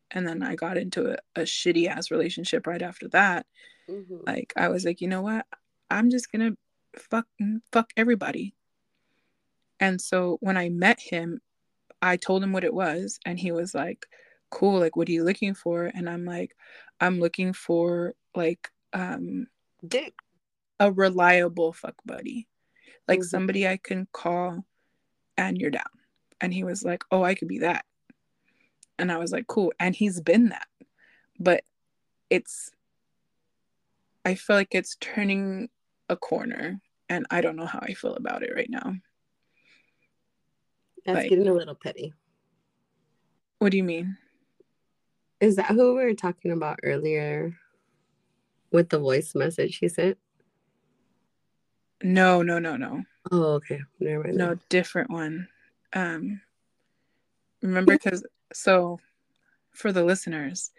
And 0.09 0.25
then 0.25 0.41
I 0.41 0.55
got 0.55 0.77
into 0.77 1.12
a, 1.12 1.17
a 1.36 1.41
shitty 1.43 1.88
ass 1.88 2.12
relationship 2.12 2.65
right 2.65 2.81
after 2.81 3.09
that. 3.09 3.45
Mm-hmm. 3.89 4.17
Like, 4.25 4.53
I 4.55 4.69
was 4.69 4.86
like, 4.86 5.01
you 5.01 5.09
know 5.09 5.21
what? 5.21 5.45
I'm 5.89 6.09
just 6.09 6.31
gonna 6.31 6.51
fuck, 6.97 7.27
fuck 7.73 7.89
everybody. 7.97 8.55
And 9.79 9.99
so 9.99 10.38
when 10.41 10.57
I 10.57 10.69
met 10.69 10.99
him, 10.99 11.41
I 12.01 12.17
told 12.17 12.43
him 12.43 12.53
what 12.53 12.63
it 12.63 12.73
was. 12.73 13.19
And 13.25 13.39
he 13.39 13.51
was 13.51 13.73
like, 13.73 14.05
cool 14.53 14.79
like 14.79 14.95
what 14.95 15.09
are 15.09 15.12
you 15.12 15.23
looking 15.23 15.55
for? 15.55 15.86
And 15.86 16.07
i'm 16.07 16.25
like 16.25 16.55
i'm 17.01 17.19
looking 17.19 17.53
for 17.53 18.13
like 18.36 18.69
um 18.93 19.47
dick 19.86 20.13
a 20.79 20.91
reliable 20.91 21.73
fuck 21.73 21.95
buddy. 22.05 22.47
Like 23.07 23.19
mm-hmm. 23.19 23.25
somebody 23.25 23.67
i 23.67 23.77
can 23.77 24.07
call 24.13 24.63
and 25.38 25.57
you're 25.57 25.71
down. 25.71 25.83
And 26.39 26.53
he 26.53 26.63
was 26.63 26.83
like 26.83 27.03
oh 27.12 27.23
i 27.23 27.33
could 27.33 27.47
be 27.47 27.59
that. 27.59 27.86
And 28.99 29.12
i 29.12 29.17
was 29.17 29.31
like 29.31 29.47
cool. 29.47 29.73
And 29.79 29.95
he's 29.95 30.21
been 30.21 30.49
that. 30.49 30.67
But 31.39 31.63
it's 32.29 32.69
i 34.23 34.36
feel 34.36 34.55
like 34.55 34.75
it's 34.75 34.97
turning 35.01 35.67
a 36.09 36.15
corner 36.15 36.79
and 37.09 37.25
i 37.31 37.41
don't 37.41 37.55
know 37.55 37.65
how 37.65 37.79
i 37.81 37.93
feel 37.93 38.15
about 38.15 38.43
it 38.43 38.53
right 38.55 38.69
now 38.69 38.93
that's 41.05 41.17
like, 41.17 41.29
getting 41.29 41.47
a 41.47 41.53
little 41.53 41.75
petty 41.75 42.13
what 43.59 43.71
do 43.71 43.77
you 43.77 43.83
mean 43.83 44.17
is 45.43 45.57
that 45.57 45.65
who 45.65 45.95
we 45.95 46.03
were 46.05 46.13
talking 46.13 46.51
about 46.51 46.79
earlier 46.83 47.53
with 48.71 48.87
the 48.89 48.97
voice 48.97 49.35
message 49.35 49.77
he 49.77 49.89
sent? 49.89 50.17
No, 52.01 52.41
no, 52.41 52.59
no, 52.59 52.77
no. 52.77 53.03
Oh, 53.29 53.53
okay. 53.55 53.81
Never 53.99 54.23
mind. 54.23 54.37
No, 54.37 54.57
different 54.69 55.09
one. 55.09 55.47
Um 55.93 56.41
remember 57.61 57.93
because 57.93 58.25
so 58.53 58.99
for 59.71 59.91
the 59.91 60.03
listeners, 60.03 60.71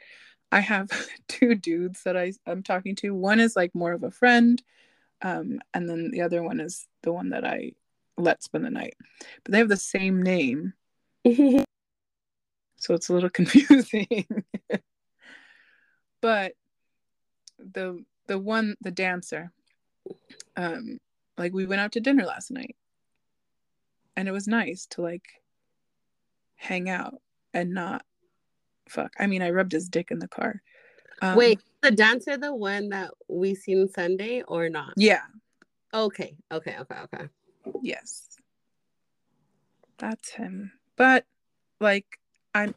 I 0.51 0.61
have 0.61 0.91
two 1.29 1.55
dudes 1.55 2.03
that 2.05 2.17
I, 2.17 2.33
I'm 2.47 2.63
talking 2.63 2.97
to. 2.97 3.15
One 3.15 3.41
is 3.41 3.57
like 3.57 3.75
more 3.75 3.93
of 3.93 4.03
a 4.03 4.11
friend, 4.11 4.63
um, 5.21 5.61
and 5.73 5.89
then 5.89 6.11
the 6.11 6.21
other 6.21 6.43
one 6.43 6.61
is 6.61 6.87
the 7.03 7.13
one 7.13 7.31
that 7.31 7.45
I 7.45 7.73
let 8.17 8.43
spend 8.43 8.65
the 8.65 8.71
night. 8.71 8.95
But 9.45 9.53
they 9.53 9.59
have 9.59 9.69
the 9.69 9.77
same 9.77 10.23
name. 10.23 10.73
so 11.25 11.65
it's 12.95 13.09
a 13.09 13.13
little 13.13 13.31
confusing. 13.35 14.27
but 16.21 16.53
the 17.59 18.05
the 18.27 18.39
one 18.39 18.77
the 18.81 18.91
dancer, 18.91 19.53
um, 20.57 20.99
like 21.37 21.53
we 21.53 21.67
went 21.67 21.81
out 21.81 21.93
to 21.93 22.01
dinner 22.01 22.25
last 22.25 22.51
night, 22.51 22.77
and 24.17 24.29
it 24.29 24.33
was 24.33 24.47
nice 24.47 24.87
to 24.91 25.03
like 25.03 25.25
hang 26.57 26.89
out 26.89 27.21
and 27.53 27.75
not 27.75 28.05
fuck. 28.89 29.13
I 29.19 29.27
mean, 29.27 29.43
I 29.43 29.51
rubbed 29.51 29.73
his 29.73 29.89
dick 29.89 30.11
in 30.11 30.19
the 30.19 30.29
car. 30.29 30.63
Um, 31.23 31.37
Wait, 31.37 31.61
the 31.83 31.91
dancer, 31.91 32.37
the 32.37 32.55
one 32.55 32.89
that 32.91 33.11
we 33.29 33.55
seen 33.55 33.89
Sunday, 33.89 34.43
or 34.43 34.69
not? 34.69 34.95
Yeah. 34.97 35.23
Okay. 35.93 36.37
Okay. 36.53 36.77
Okay. 36.81 36.97
Okay. 37.05 37.29
Yes. 37.83 38.29
That's 39.99 40.31
him. 40.31 40.73
But 40.97 41.25
like 41.81 42.19
I'm 42.55 42.75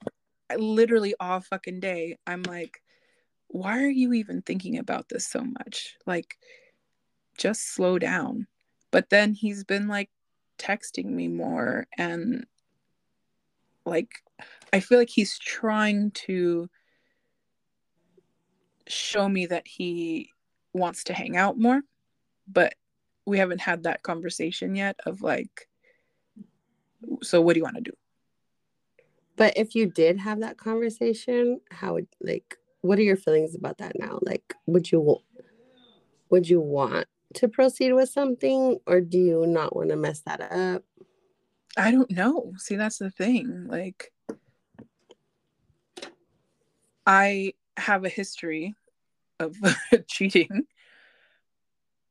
literally 0.57 1.13
all 1.19 1.41
fucking 1.41 1.79
day. 1.79 2.17
I'm 2.25 2.43
like, 2.43 2.81
why 3.47 3.79
are 3.83 3.89
you 3.89 4.13
even 4.13 4.41
thinking 4.41 4.77
about 4.77 5.09
this 5.09 5.27
so 5.27 5.41
much? 5.41 5.95
Like, 6.05 6.37
just 7.37 7.73
slow 7.73 7.99
down. 7.99 8.47
But 8.91 9.09
then 9.09 9.33
he's 9.33 9.63
been 9.63 9.87
like 9.87 10.09
texting 10.57 11.05
me 11.05 11.27
more 11.27 11.87
and 11.97 12.45
like, 13.85 14.09
I 14.73 14.79
feel 14.79 14.97
like 14.97 15.09
he's 15.09 15.37
trying 15.37 16.11
to 16.11 16.69
show 18.87 19.29
me 19.29 19.45
that 19.45 19.67
he 19.67 20.31
wants 20.73 21.03
to 21.05 21.13
hang 21.13 21.37
out 21.37 21.57
more, 21.57 21.81
but 22.47 22.73
we 23.27 23.37
haven't 23.37 23.59
had 23.59 23.83
that 23.83 24.03
conversation 24.03 24.73
yet 24.73 24.95
of 25.05 25.21
like, 25.21 25.67
so 27.21 27.41
what 27.41 27.53
do 27.53 27.59
you 27.59 27.63
want 27.63 27.75
to 27.75 27.81
do? 27.81 27.91
But 29.35 29.57
if 29.57 29.75
you 29.75 29.85
did 29.85 30.17
have 30.17 30.39
that 30.39 30.57
conversation, 30.57 31.59
how 31.69 31.95
would 31.95 32.07
like 32.21 32.57
what 32.81 32.97
are 32.97 33.03
your 33.03 33.17
feelings 33.17 33.53
about 33.53 33.79
that 33.79 33.99
now? 33.99 34.19
Like 34.21 34.55
would 34.65 34.91
you 34.91 35.19
would 36.29 36.49
you 36.49 36.61
want 36.61 37.07
to 37.35 37.49
proceed 37.49 37.91
with 37.91 38.09
something 38.09 38.79
or 38.87 39.01
do 39.01 39.17
you 39.17 39.45
not 39.45 39.75
want 39.75 39.89
to 39.89 39.97
mess 39.97 40.21
that 40.21 40.41
up? 40.41 40.83
I 41.75 41.91
don't 41.91 42.09
know. 42.09 42.53
See, 42.57 42.77
that's 42.77 42.97
the 42.97 43.11
thing. 43.11 43.67
Like 43.67 44.13
I 47.05 47.53
have 47.75 48.05
a 48.05 48.09
history 48.09 48.75
of 49.39 49.55
cheating. 50.07 50.65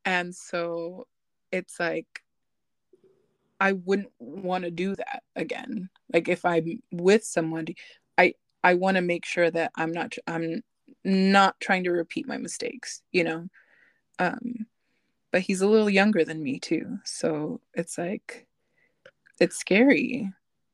And 0.06 0.34
so 0.34 1.08
it's 1.52 1.78
like 1.78 2.22
I 3.60 3.72
wouldn't 3.72 4.12
want 4.18 4.64
to 4.64 4.70
do 4.70 4.94
that 4.96 5.22
again. 5.34 5.90
Like 6.12 6.28
if 6.28 6.44
I'm 6.44 6.80
with 6.92 7.24
someone, 7.24 7.66
I 8.16 8.34
I 8.62 8.74
want 8.74 8.96
to 8.96 9.02
make 9.02 9.26
sure 9.26 9.50
that 9.50 9.72
I'm 9.76 9.92
not 9.92 10.14
I'm 10.26 10.62
not 11.04 11.58
trying 11.60 11.84
to 11.84 11.90
repeat 11.90 12.28
my 12.28 12.38
mistakes, 12.38 13.02
you 13.12 13.24
know. 13.24 13.48
Um 14.18 14.66
but 15.32 15.42
he's 15.42 15.60
a 15.60 15.68
little 15.68 15.90
younger 15.90 16.24
than 16.24 16.42
me 16.42 16.60
too. 16.60 16.98
So 17.04 17.60
it's 17.74 17.98
like 17.98 18.46
it's 19.40 19.56
scary. 19.58 20.30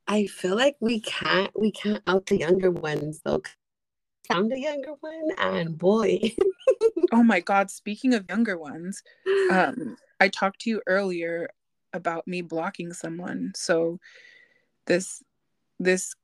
I 0.06 0.26
feel 0.26 0.56
like 0.56 0.76
we 0.80 1.00
can't 1.00 1.50
we 1.58 1.72
can't 1.72 2.02
out 2.06 2.26
the 2.26 2.38
younger 2.38 2.70
ones 2.70 3.22
though. 3.24 3.42
I'm 4.32 4.48
the 4.48 4.60
younger 4.60 4.94
one 5.00 5.30
and 5.38 5.76
boy. 5.76 6.20
oh 7.12 7.22
my 7.22 7.40
god, 7.40 7.70
speaking 7.70 8.14
of 8.14 8.26
younger 8.28 8.58
ones, 8.58 9.02
um 9.50 9.96
I 10.20 10.28
talked 10.28 10.62
to 10.62 10.70
you 10.70 10.82
earlier 10.86 11.50
about 11.92 12.26
me 12.26 12.42
blocking 12.42 12.92
someone. 12.92 13.52
So 13.54 13.98
this 14.86 15.22
this 15.78 16.14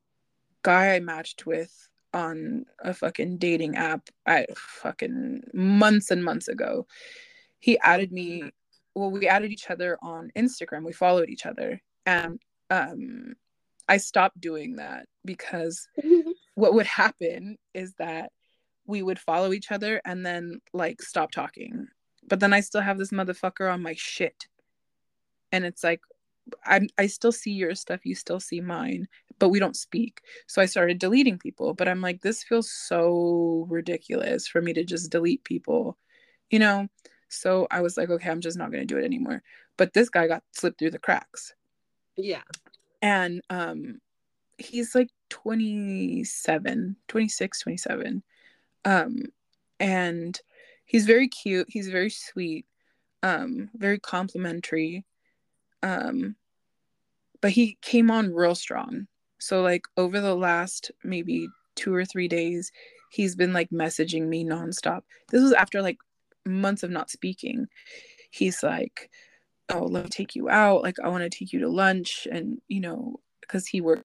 guy 0.63 0.95
I 0.95 1.01
matched 1.01 1.47
with 1.47 1.89
on 2.15 2.65
a 2.81 2.95
fucking 2.95 3.37
dating 3.39 3.77
app 3.77 4.09
I 4.27 4.47
fucking 4.57 5.43
months 5.53 6.11
and 6.11 6.25
months 6.25 6.49
ago. 6.49 6.87
He 7.59 7.79
added 7.81 8.13
me 8.13 8.51
well 8.95 9.11
we 9.11 9.29
added 9.29 9.53
each 9.53 9.71
other 9.71 9.99
on 10.03 10.33
Instagram. 10.37 10.85
We 10.85 10.93
followed 10.93 11.29
each 11.29 11.47
other 11.47 11.81
and 12.07 12.41
um 12.71 13.35
I 13.89 13.97
stopped 13.97 14.41
doing 14.41 14.77
that 14.77 15.07
because 15.25 15.89
what 16.59 16.75
would 16.75 16.87
happen 16.87 17.57
is 17.73 17.95
that 18.01 18.33
we 18.85 19.01
would 19.01 19.21
follow 19.21 19.53
each 19.53 19.71
other 19.71 20.01
and 20.05 20.27
then 20.27 20.61
like 20.73 21.01
stop 21.01 21.31
talking. 21.31 21.87
But 22.29 22.41
then 22.41 22.53
I 22.53 22.63
still 22.63 22.81
have 22.81 22.99
this 22.99 23.13
motherfucker 23.13 23.73
on 23.73 23.81
my 23.81 23.95
shit. 23.97 24.49
And 25.53 25.65
it's 25.65 25.85
like 25.85 26.01
I'm 26.67 26.89
I 26.99 27.07
still 27.07 27.31
see 27.31 27.53
your 27.53 27.77
stuff, 27.77 28.05
you 28.05 28.17
still 28.17 28.41
see 28.41 28.61
mine, 28.61 29.07
but 29.39 29.51
we 29.51 29.61
don't 29.61 29.77
speak. 29.77 30.21
So 30.49 30.61
I 30.61 30.67
started 30.67 30.99
deleting 30.99 31.39
people, 31.39 31.75
but 31.75 31.87
I'm 31.87 32.01
like 32.01 32.23
this 32.23 32.43
feels 32.43 32.69
so 32.69 33.65
ridiculous 33.71 34.49
for 34.49 34.61
me 34.61 34.73
to 34.73 34.83
just 34.83 35.13
delete 35.13 35.45
people. 35.45 35.97
You 36.51 36.59
know? 36.59 36.89
So 37.29 37.69
I 37.71 37.83
was 37.83 37.97
like 37.97 38.11
okay, 38.11 38.31
I'm 38.31 38.41
just 38.41 38.59
not 38.59 38.73
going 38.73 38.85
to 38.85 38.95
do 38.95 38.99
it 38.99 39.05
anymore. 39.05 39.45
But 39.77 39.93
this 39.93 40.09
guy 40.09 40.27
got 40.27 40.43
slipped 40.51 40.81
through 40.81 40.91
the 40.91 40.99
cracks. 40.99 41.55
Yeah. 42.17 42.43
And 43.01 43.43
um 43.49 44.01
he's 44.59 44.95
like 44.95 45.09
27, 45.31 46.97
26, 47.07 47.61
27. 47.61 48.23
Um 48.85 49.23
and 49.81 50.39
he's 50.85 51.07
very 51.07 51.29
cute, 51.29 51.69
he's 51.71 51.89
very 51.89 52.11
sweet, 52.11 52.67
um 53.23 53.71
very 53.75 53.99
complimentary. 53.99 55.05
Um 55.83 56.37
but 57.41 57.53
he 57.53 57.79
came 57.83 58.11
on 58.11 58.35
real 58.35 58.57
strong. 58.57 59.07
So 59.39 59.63
like 59.63 59.87
over 59.97 60.21
the 60.21 60.35
last 60.35 60.91
maybe 61.05 61.49
two 61.77 61.95
or 61.95 62.05
three 62.05 62.29
days 62.29 62.73
he's 63.11 63.37
been 63.37 63.53
like 63.53 63.71
messaging 63.71 64.27
me 64.27 64.45
nonstop. 64.45 65.03
This 65.31 65.43
was 65.43 65.53
after 65.53 65.81
like 65.81 65.99
months 66.45 66.83
of 66.83 66.91
not 66.91 67.11
speaking. 67.11 67.69
He's 68.31 68.63
like 68.63 69.11
oh 69.71 69.85
let 69.85 70.05
me 70.05 70.11
take 70.11 70.35
you 70.35 70.49
out. 70.49 70.83
Like 70.83 70.97
i 71.03 71.09
want 71.09 71.23
to 71.23 71.31
take 71.31 71.53
you 71.53 71.61
to 71.61 71.69
lunch 71.69 72.27
and 72.31 72.61
you 72.67 72.81
know 72.81 73.21
because 73.41 73.67
he 73.67 73.81
works 73.81 74.03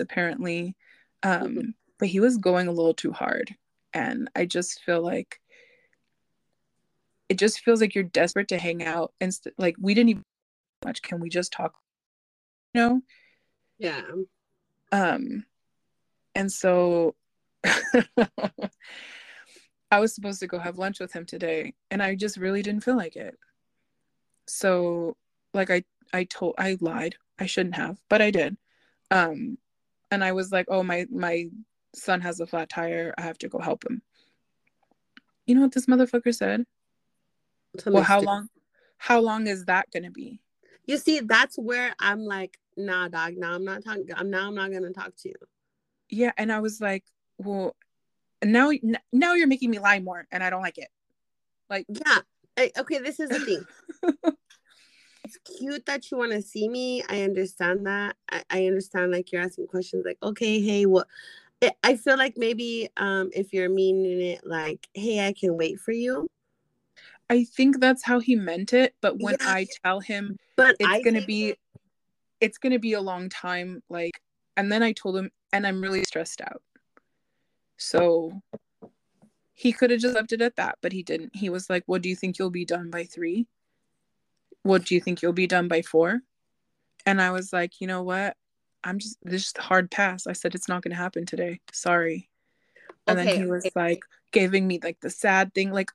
apparently. 0.00 0.76
Um 1.22 1.32
mm-hmm. 1.32 1.68
but 1.98 2.08
he 2.08 2.20
was 2.20 2.36
going 2.36 2.68
a 2.68 2.72
little 2.72 2.94
too 2.94 3.12
hard. 3.12 3.54
And 3.94 4.28
i 4.36 4.44
just 4.44 4.82
feel 4.82 5.02
like 5.02 5.40
it 7.28 7.38
just 7.38 7.60
feels 7.60 7.80
like 7.80 7.94
you're 7.94 8.04
desperate 8.04 8.48
to 8.48 8.58
hang 8.58 8.84
out 8.84 9.12
and 9.20 9.34
st- 9.34 9.54
like 9.58 9.74
we 9.80 9.94
didn't 9.94 10.10
even 10.10 10.22
much. 10.84 11.02
Can 11.02 11.20
we 11.20 11.28
just 11.28 11.52
talk 11.52 11.74
you 12.74 12.80
know? 12.80 13.00
Yeah. 13.78 14.02
Um 14.92 15.44
and 16.34 16.52
so 16.52 17.14
i 19.90 19.98
was 19.98 20.14
supposed 20.14 20.40
to 20.40 20.46
go 20.46 20.58
have 20.58 20.78
lunch 20.78 21.00
with 21.00 21.12
him 21.12 21.24
today 21.24 21.72
and 21.90 22.02
i 22.02 22.14
just 22.14 22.36
really 22.36 22.62
didn't 22.62 22.84
feel 22.84 22.96
like 22.96 23.16
it. 23.16 23.36
So 24.46 25.16
like 25.54 25.70
i 25.70 25.82
i 26.12 26.24
told 26.24 26.54
i 26.58 26.76
lied. 26.80 27.16
I 27.38 27.46
shouldn't 27.46 27.76
have 27.76 27.98
but 28.08 28.22
i 28.22 28.30
did. 28.30 28.56
Um 29.10 29.58
and 30.10 30.24
i 30.24 30.32
was 30.32 30.52
like 30.52 30.66
oh 30.68 30.82
my 30.82 31.06
my 31.10 31.46
son 31.94 32.20
has 32.20 32.40
a 32.40 32.46
flat 32.46 32.68
tire 32.68 33.14
i 33.18 33.22
have 33.22 33.38
to 33.38 33.48
go 33.48 33.58
help 33.58 33.84
him 33.84 34.02
you 35.46 35.54
know 35.54 35.62
what 35.62 35.72
this 35.72 35.86
motherfucker 35.86 36.34
said 36.34 36.64
well 37.86 38.02
how 38.02 38.20
long 38.20 38.48
how 38.98 39.20
long 39.20 39.46
is 39.46 39.64
that 39.64 39.86
gonna 39.92 40.10
be 40.10 40.40
you 40.86 40.98
see, 40.98 41.20
that's 41.20 41.56
where 41.56 41.94
I'm 41.98 42.24
like, 42.24 42.58
nah, 42.76 43.08
dog. 43.08 43.34
Now 43.36 43.54
I'm 43.54 43.64
not 43.64 43.84
talking. 43.84 44.08
I'm 44.14 44.30
now 44.30 44.46
I'm 44.46 44.54
not 44.54 44.72
gonna 44.72 44.92
talk 44.92 45.14
to 45.22 45.28
you. 45.28 45.34
Yeah, 46.08 46.32
and 46.36 46.52
I 46.52 46.60
was 46.60 46.80
like, 46.80 47.04
well, 47.38 47.74
now 48.44 48.70
now 49.12 49.34
you're 49.34 49.48
making 49.48 49.70
me 49.70 49.80
lie 49.80 49.98
more, 49.98 50.26
and 50.30 50.42
I 50.42 50.50
don't 50.50 50.62
like 50.62 50.78
it. 50.78 50.88
Like, 51.68 51.86
yeah. 51.88 52.18
I, 52.58 52.70
okay, 52.78 52.98
this 52.98 53.20
is 53.20 53.28
the 53.28 53.40
thing. 53.40 53.64
it's 55.26 55.38
cute 55.58 55.84
that 55.86 56.08
you 56.10 56.18
want 56.18 56.30
to 56.30 56.40
see 56.40 56.68
me. 56.68 57.02
I 57.08 57.22
understand 57.22 57.84
that. 57.86 58.14
I, 58.30 58.44
I 58.48 58.66
understand 58.66 59.10
like 59.10 59.32
you're 59.32 59.42
asking 59.42 59.66
questions 59.66 60.04
like, 60.06 60.18
okay, 60.22 60.60
hey, 60.60 60.86
what? 60.86 61.08
I 61.82 61.96
feel 61.96 62.16
like 62.18 62.34
maybe 62.36 62.90
um 62.96 63.30
if 63.32 63.52
you're 63.52 63.68
meaning 63.68 64.20
it 64.20 64.46
like, 64.46 64.88
hey, 64.94 65.26
I 65.26 65.32
can 65.32 65.56
wait 65.56 65.80
for 65.80 65.90
you. 65.90 66.28
I 67.28 67.42
think 67.42 67.80
that's 67.80 68.04
how 68.04 68.20
he 68.20 68.36
meant 68.36 68.72
it, 68.72 68.94
but 69.00 69.20
when 69.20 69.36
yeah. 69.40 69.48
I 69.48 69.66
tell 69.84 69.98
him 69.98 70.38
but 70.54 70.76
it's 70.78 70.88
I 70.88 71.02
gonna 71.02 71.24
be 71.24 71.56
it's 72.40 72.58
gonna 72.58 72.78
be 72.78 72.92
a 72.92 73.00
long 73.00 73.28
time, 73.28 73.82
like 73.88 74.20
and 74.56 74.70
then 74.70 74.82
I 74.82 74.92
told 74.92 75.16
him 75.16 75.30
and 75.52 75.66
I'm 75.66 75.80
really 75.80 76.04
stressed 76.04 76.40
out. 76.40 76.62
So 77.78 78.42
he 79.54 79.72
could 79.72 79.90
have 79.90 80.00
just 80.00 80.14
left 80.14 80.32
it 80.32 80.42
at 80.42 80.56
that, 80.56 80.78
but 80.82 80.92
he 80.92 81.02
didn't. 81.02 81.34
He 81.34 81.50
was 81.50 81.68
like, 81.68 81.82
What 81.86 82.02
do 82.02 82.08
you 82.08 82.14
think 82.14 82.38
you'll 82.38 82.50
be 82.50 82.64
done 82.64 82.90
by 82.90 83.04
three? 83.04 83.48
What 84.66 84.84
do 84.84 84.94
you 84.94 85.00
think 85.00 85.22
you'll 85.22 85.32
be 85.32 85.46
done 85.46 85.68
by 85.68 85.82
four? 85.82 86.20
And 87.04 87.22
I 87.22 87.30
was 87.30 87.52
like, 87.52 87.80
you 87.80 87.86
know 87.86 88.02
what? 88.02 88.36
I'm 88.82 88.98
just 88.98 89.18
this 89.22 89.46
is 89.46 89.52
hard 89.56 89.90
pass. 89.90 90.26
I 90.26 90.32
said 90.32 90.54
it's 90.54 90.68
not 90.68 90.82
gonna 90.82 90.96
happen 90.96 91.24
today. 91.24 91.60
Sorry. 91.72 92.28
And 93.06 93.18
okay, 93.18 93.30
then 93.30 93.40
he 93.42 93.46
was 93.46 93.68
like 93.76 94.00
giving 94.32 94.66
me 94.66 94.80
like 94.82 94.98
the 95.00 95.10
sad 95.10 95.54
thing, 95.54 95.72
like 95.72 95.90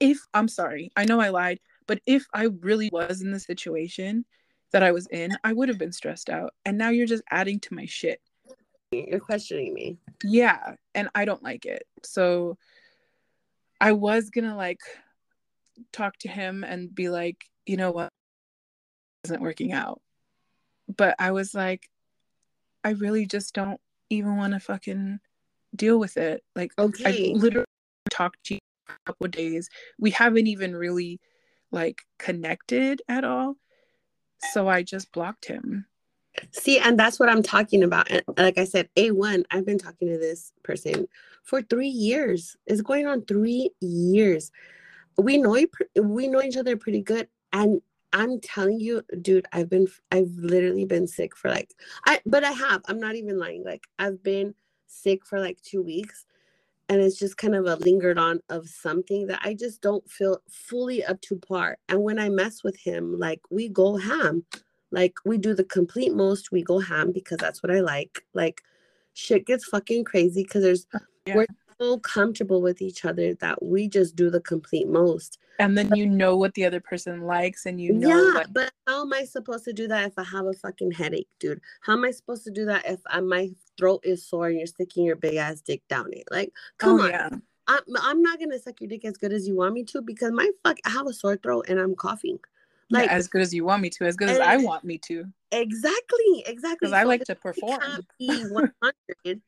if 0.00 0.18
I'm 0.32 0.48
sorry, 0.48 0.90
I 0.96 1.04
know 1.04 1.20
I 1.20 1.28
lied, 1.28 1.60
but 1.86 2.00
if 2.06 2.26
I 2.32 2.44
really 2.44 2.88
was 2.90 3.20
in 3.20 3.30
the 3.30 3.38
situation 3.38 4.24
that 4.72 4.82
I 4.82 4.92
was 4.92 5.06
in, 5.08 5.36
I 5.44 5.52
would 5.52 5.68
have 5.68 5.78
been 5.78 5.92
stressed 5.92 6.30
out. 6.30 6.54
And 6.64 6.78
now 6.78 6.88
you're 6.88 7.06
just 7.06 7.22
adding 7.30 7.60
to 7.60 7.74
my 7.74 7.84
shit. 7.84 8.20
You're 8.90 9.20
questioning 9.20 9.74
me. 9.74 9.98
Yeah. 10.24 10.76
And 10.94 11.10
I 11.14 11.26
don't 11.26 11.42
like 11.42 11.66
it. 11.66 11.86
So 12.02 12.56
I 13.80 13.92
was 13.92 14.30
going 14.30 14.48
to 14.48 14.56
like 14.56 14.80
talk 15.92 16.16
to 16.20 16.28
him 16.28 16.64
and 16.64 16.94
be 16.94 17.10
like, 17.10 17.44
you 17.66 17.76
know 17.76 17.90
what? 17.90 18.08
Isn't 19.24 19.42
working 19.42 19.72
out. 19.72 20.00
But 20.96 21.14
I 21.18 21.30
was 21.30 21.54
like, 21.54 21.88
I 22.84 22.90
really 22.90 23.26
just 23.26 23.54
don't 23.54 23.80
even 24.10 24.36
want 24.36 24.54
to 24.54 24.60
fucking 24.60 25.20
deal 25.74 25.98
with 25.98 26.16
it. 26.16 26.42
Like, 26.54 26.72
okay. 26.78 27.32
I 27.32 27.38
literally 27.38 27.66
talked 28.10 28.44
to 28.44 28.54
you 28.54 28.60
a 28.88 28.92
couple 29.06 29.28
days. 29.28 29.68
We 29.98 30.10
haven't 30.10 30.48
even 30.48 30.74
really 30.74 31.20
like 31.70 32.02
connected 32.18 33.02
at 33.08 33.24
all. 33.24 33.56
So 34.52 34.68
I 34.68 34.82
just 34.82 35.12
blocked 35.12 35.46
him. 35.46 35.86
See, 36.52 36.78
and 36.78 36.98
that's 36.98 37.20
what 37.20 37.28
I'm 37.28 37.42
talking 37.42 37.82
about. 37.82 38.10
And 38.10 38.22
like 38.36 38.58
I 38.58 38.64
said, 38.64 38.88
A1, 38.96 39.44
I've 39.50 39.66
been 39.66 39.78
talking 39.78 40.08
to 40.08 40.18
this 40.18 40.52
person 40.62 41.06
for 41.44 41.62
three 41.62 41.88
years. 41.88 42.56
It's 42.66 42.80
going 42.80 43.06
on 43.06 43.24
three 43.24 43.70
years. 43.80 44.50
We 45.18 45.38
know 45.38 45.58
we 45.96 46.28
know 46.28 46.42
each 46.42 46.56
other 46.56 46.76
pretty 46.76 47.02
good. 47.02 47.28
And 47.52 47.80
I'm 48.12 48.40
telling 48.40 48.80
you, 48.80 49.02
dude, 49.20 49.46
I've 49.52 49.70
been 49.70 49.86
I've 50.10 50.32
literally 50.36 50.84
been 50.84 51.06
sick 51.06 51.36
for 51.36 51.50
like 51.50 51.74
I 52.06 52.20
but 52.26 52.44
I 52.44 52.52
have. 52.52 52.82
I'm 52.86 53.00
not 53.00 53.14
even 53.14 53.38
lying. 53.38 53.64
Like 53.64 53.84
I've 53.98 54.22
been 54.22 54.54
sick 54.86 55.24
for 55.24 55.40
like 55.40 55.60
two 55.62 55.82
weeks 55.82 56.26
and 56.88 57.00
it's 57.00 57.18
just 57.18 57.38
kind 57.38 57.54
of 57.54 57.64
a 57.66 57.76
lingered 57.76 58.18
on 58.18 58.40
of 58.50 58.68
something 58.68 59.26
that 59.26 59.40
I 59.42 59.54
just 59.54 59.80
don't 59.80 60.08
feel 60.10 60.42
fully 60.50 61.02
up 61.02 61.20
to 61.22 61.36
par. 61.36 61.78
And 61.88 62.02
when 62.02 62.18
I 62.18 62.28
mess 62.28 62.62
with 62.62 62.78
him, 62.78 63.18
like 63.18 63.40
we 63.50 63.68
go 63.68 63.96
ham, 63.96 64.44
like 64.90 65.14
we 65.24 65.38
do 65.38 65.54
the 65.54 65.64
complete 65.64 66.12
most, 66.12 66.52
we 66.52 66.62
go 66.62 66.80
ham 66.80 67.12
because 67.12 67.38
that's 67.38 67.62
what 67.62 67.72
I 67.72 67.80
like. 67.80 68.24
Like 68.34 68.60
shit 69.14 69.46
gets 69.46 69.64
fucking 69.64 70.04
crazy 70.04 70.42
because 70.42 70.62
there's 70.62 70.86
yeah. 71.26 71.36
we're 71.36 71.46
so 71.82 71.98
comfortable 71.98 72.62
with 72.62 72.80
each 72.80 73.04
other 73.04 73.34
that 73.34 73.62
we 73.62 73.88
just 73.88 74.14
do 74.14 74.30
the 74.30 74.40
complete 74.40 74.88
most. 74.88 75.38
And 75.58 75.76
then 75.76 75.94
you 75.94 76.06
know 76.06 76.36
what 76.36 76.54
the 76.54 76.64
other 76.64 76.80
person 76.80 77.22
likes, 77.22 77.66
and 77.66 77.80
you 77.80 77.92
know. 77.92 78.08
Yeah, 78.08 78.34
what... 78.34 78.52
but 78.52 78.72
how 78.86 79.02
am 79.02 79.12
I 79.12 79.24
supposed 79.24 79.64
to 79.64 79.72
do 79.72 79.86
that 79.88 80.06
if 80.06 80.18
I 80.18 80.24
have 80.24 80.46
a 80.46 80.52
fucking 80.54 80.92
headache, 80.92 81.28
dude? 81.38 81.60
How 81.82 81.92
am 81.92 82.04
I 82.04 82.10
supposed 82.10 82.44
to 82.44 82.50
do 82.50 82.64
that 82.66 82.86
if 82.86 83.00
I, 83.06 83.20
my 83.20 83.50
throat 83.78 84.00
is 84.04 84.26
sore 84.26 84.48
and 84.48 84.58
you're 84.58 84.66
sticking 84.66 85.04
your 85.04 85.16
big 85.16 85.36
ass 85.36 85.60
dick 85.60 85.82
down 85.88 86.12
it? 86.12 86.24
Like, 86.30 86.52
oh, 86.54 86.78
come 86.78 87.00
oh, 87.00 87.04
on. 87.04 87.10
Yeah. 87.10 87.28
I'm, 87.68 87.80
I'm 88.00 88.22
not 88.22 88.40
gonna 88.40 88.58
suck 88.58 88.80
your 88.80 88.88
dick 88.88 89.04
as 89.04 89.16
good 89.16 89.32
as 89.32 89.46
you 89.46 89.56
want 89.56 89.74
me 89.74 89.84
to 89.84 90.02
because 90.02 90.32
my 90.32 90.50
fuck 90.64 90.78
I 90.84 90.90
have 90.90 91.06
a 91.06 91.12
sore 91.12 91.36
throat 91.36 91.66
and 91.68 91.78
I'm 91.78 91.94
coughing. 91.94 92.38
Like 92.90 93.06
yeah, 93.06 93.16
as 93.16 93.28
good 93.28 93.40
as 93.40 93.54
you 93.54 93.64
want 93.64 93.82
me 93.82 93.90
to, 93.90 94.04
as 94.04 94.16
good 94.16 94.28
as 94.28 94.40
I 94.40 94.56
want 94.56 94.84
me 94.84 94.98
to. 95.06 95.24
Exactly, 95.52 96.44
exactly. 96.46 96.76
Because 96.80 96.90
so 96.90 96.96
I 96.96 97.04
like 97.04 97.24
to 97.24 97.34
perform. 97.34 97.80
100 98.18 99.40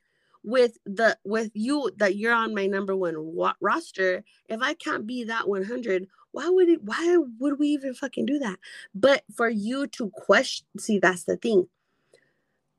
with 0.45 0.79
the 0.87 1.19
with 1.25 1.51
you 1.55 1.91
that 1.97 2.17
you're 2.17 2.33
on 2.33 2.55
my 2.55 2.67
number 2.67 2.95
one 2.95 3.15
wa- 3.19 3.55
roster 3.61 4.23
if 4.49 4.61
i 4.63 4.75
can't 4.75 5.07
be 5.07 5.25
that 5.25 5.49
100 5.49 6.07
why 6.35 6.49
would 6.49 6.69
it 6.69 6.83
why 6.83 7.17
would 7.39 7.61
we 7.61 7.69
even 7.69 7.95
fucking 7.95 8.27
do 8.27 8.41
that? 8.41 8.59
But 8.93 9.23
for 9.37 9.49
you 9.49 9.87
to 9.87 10.11
question 10.11 10.67
see 10.79 10.99
that's 10.99 11.25
the 11.25 11.37
thing. 11.37 11.69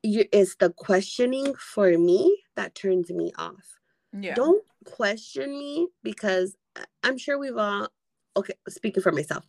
You, 0.04 0.26
it's 0.34 0.58
the 0.58 0.72
questioning 0.72 1.56
for 1.56 1.98
me 1.98 2.44
that 2.58 2.76
turns 2.76 3.10
me 3.10 3.32
off. 3.38 3.80
Yeah. 4.12 4.36
Don't 4.36 4.64
question 4.86 5.58
me 5.58 5.88
because 6.04 6.56
uh, 6.76 6.84
i'm 7.02 7.18
sure 7.18 7.40
we've 7.40 7.58
all 7.58 7.88
okay 8.36 8.54
speaking 8.68 9.02
for 9.02 9.14
myself. 9.14 9.46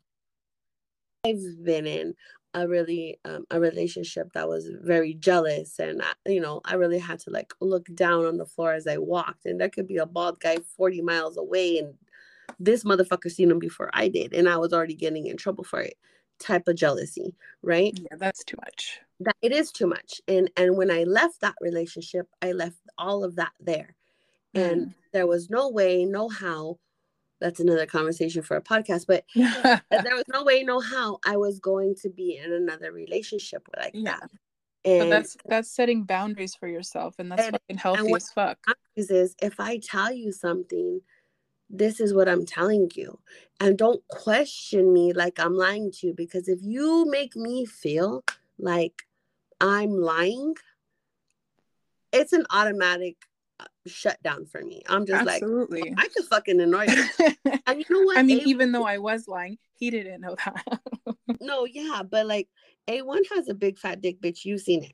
I've 1.27 1.65
been 1.65 1.89
in 1.89 2.15
a 2.57 2.67
really 2.67 3.21
um, 3.27 3.45
a 3.51 3.61
relationship 3.61 4.33
that 4.33 4.49
was 4.49 4.71
very 4.81 5.13
jealous 5.15 5.79
and 5.79 6.03
I, 6.03 6.13
you 6.31 6.41
know 6.41 6.63
i 6.65 6.75
really 6.75 6.99
had 6.99 7.21
to 7.21 7.31
like 7.31 7.53
look 7.61 7.87
down 7.95 8.25
on 8.25 8.39
the 8.39 8.47
floor 8.47 8.73
as 8.73 8.87
i 8.87 8.97
walked 8.97 9.45
and 9.45 9.61
there 9.61 9.69
could 9.69 9.87
be 9.87 9.99
a 9.99 10.07
bald 10.07 10.41
guy 10.41 10.57
40 10.77 11.03
miles 11.03 11.37
away 11.37 11.79
and 11.79 11.95
this 12.59 12.83
motherfucker 12.83 13.31
seen 13.31 13.51
him 13.51 13.59
before 13.59 13.91
i 13.93 14.09
did 14.09 14.33
and 14.33 14.49
i 14.49 14.57
was 14.57 14.73
already 14.73 14.95
getting 14.95 15.27
in 15.27 15.37
trouble 15.37 15.65
for 15.65 15.81
it 15.81 15.99
type 16.39 16.67
of 16.67 16.77
jealousy 16.77 17.35
right 17.63 17.99
yeah 17.99 18.17
that's 18.19 18.43
too 18.43 18.57
much 18.65 19.01
that 19.21 19.37
it 19.43 19.53
is 19.53 19.71
too 19.71 19.87
much 19.87 20.21
and 20.27 20.51
and 20.57 20.77
when 20.77 20.91
i 20.91 21.05
left 21.05 21.41
that 21.43 21.55
relationship 21.61 22.27
i 22.41 22.53
left 22.53 22.81
all 22.97 23.23
of 23.23 23.37
that 23.37 23.53
there 23.61 23.95
mm. 24.55 24.63
and 24.63 24.95
there 25.13 25.27
was 25.27 25.51
no 25.51 25.69
way 25.69 26.07
no 26.07 26.29
how 26.29 26.79
that's 27.41 27.61
another 27.61 27.87
conversation 27.87 28.43
for 28.43 28.57
a 28.57 28.63
podcast 28.63 29.05
but 29.07 29.25
there 29.35 29.81
was 29.91 30.25
no 30.33 30.45
way 30.45 30.63
no 30.63 30.81
how 30.81 31.19
i 31.25 31.37
was 31.37 31.59
going 31.61 31.95
to 31.95 32.09
be 32.09 32.37
in 32.37 32.53
another 32.53 32.93
relationship 32.93 33.67
like 33.77 33.93
yeah. 33.95 34.17
that. 34.21 34.31
And 34.85 35.01
but 35.01 35.11
that's 35.11 35.37
that's 35.47 35.71
setting 35.71 36.05
boundaries 36.05 36.55
for 36.55 36.69
yourself 36.69 37.17
and 37.19 37.31
that's 37.31 37.43
and, 37.43 37.53
fucking 37.53 37.77
healthy 37.79 38.15
as 38.15 38.31
fuck. 38.31 38.59
Is 38.95 39.35
if 39.43 39.59
i 39.59 39.79
tell 39.79 40.13
you 40.13 40.33
something 40.33 41.01
this 41.69 41.99
is 41.99 42.15
what 42.15 42.29
i'm 42.29 42.47
telling 42.47 42.91
you. 42.95 43.19
And 43.59 43.77
don't 43.77 44.07
question 44.09 44.93
me 44.93 45.13
like 45.13 45.41
i'm 45.41 45.55
lying 45.55 45.91
to 45.93 46.09
you 46.09 46.15
because 46.15 46.49
if 46.49 46.61
you 46.63 47.07
make 47.11 47.35
me 47.37 47.67
feel 47.67 48.25
like 48.59 49.03
i'm 49.61 49.91
lying 49.91 50.55
it's 52.13 52.33
an 52.33 52.47
automatic 52.51 53.17
shut 53.87 54.23
down 54.23 54.47
for 54.47 54.63
me. 54.63 54.83
I'm 54.89 55.07
just 55.07 55.27
Absolutely. 55.27 55.83
like, 55.83 55.95
I 55.99 56.09
could 56.09 56.25
fucking 56.25 56.61
annoy 56.61 56.87
you. 56.89 57.35
and 57.67 57.79
you 57.79 57.85
know 57.91 58.03
what? 58.03 58.19
I 58.19 58.23
mean, 58.23 58.41
A- 58.41 58.49
even 58.49 58.73
though 58.73 58.85
I 58.87 58.99
was 58.99 59.29
lying, 59.29 59.59
he 59.75 59.91
didn't 59.91 60.21
know 60.21 60.37
that. 60.45 60.81
no, 61.41 61.65
yeah, 61.65 62.03
but 62.09 62.27
like 62.27 62.49
A1 62.89 63.21
has 63.35 63.49
a 63.49 63.55
big 63.55 63.79
fat 63.79 64.01
dick, 64.01 64.21
bitch. 64.21 64.45
You've 64.45 64.61
seen 64.61 64.85
it. 64.85 64.93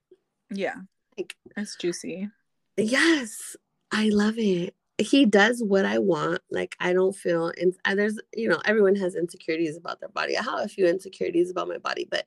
Yeah. 0.51 0.77
Like, 1.17 1.37
it's 1.57 1.77
juicy. 1.77 2.29
Yes. 2.77 3.57
I 3.91 4.09
love 4.09 4.39
it. 4.39 4.75
He 4.99 5.27
does 5.27 5.63
what 5.63 5.85
I 5.85 5.99
want. 5.99 6.41
Like, 6.51 6.77
I 6.79 6.93
don't 6.93 7.15
feel, 7.15 7.53
and 7.61 7.75
uh, 7.85 7.95
there's, 7.95 8.19
you 8.35 8.49
know, 8.49 8.61
everyone 8.65 8.95
has 8.97 9.17
insecurities 9.17 9.77
about 9.77 10.01
their 10.01 10.09
body. 10.11 10.37
I 10.37 10.43
have 10.43 10.61
a 10.61 10.69
few 10.69 10.87
insecurities 10.87 11.51
about 11.51 11.69
my 11.69 11.79
body, 11.79 12.07
but 12.11 12.27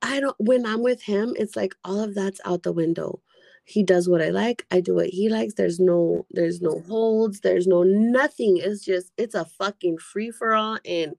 I 0.00 0.20
don't, 0.20 0.36
when 0.38 0.64
I'm 0.66 0.82
with 0.82 1.02
him, 1.02 1.34
it's 1.38 1.56
like 1.56 1.74
all 1.84 2.00
of 2.00 2.14
that's 2.14 2.40
out 2.44 2.62
the 2.62 2.72
window 2.72 3.20
he 3.64 3.82
does 3.82 4.08
what 4.08 4.22
i 4.22 4.28
like 4.28 4.66
i 4.70 4.80
do 4.80 4.94
what 4.94 5.08
he 5.08 5.28
likes 5.28 5.54
there's 5.54 5.80
no 5.80 6.26
there's 6.30 6.60
no 6.60 6.82
holds 6.86 7.40
there's 7.40 7.66
no 7.66 7.82
nothing 7.82 8.58
it's 8.58 8.84
just 8.84 9.12
it's 9.16 9.34
a 9.34 9.44
fucking 9.44 9.98
free-for-all 9.98 10.78
and 10.84 11.14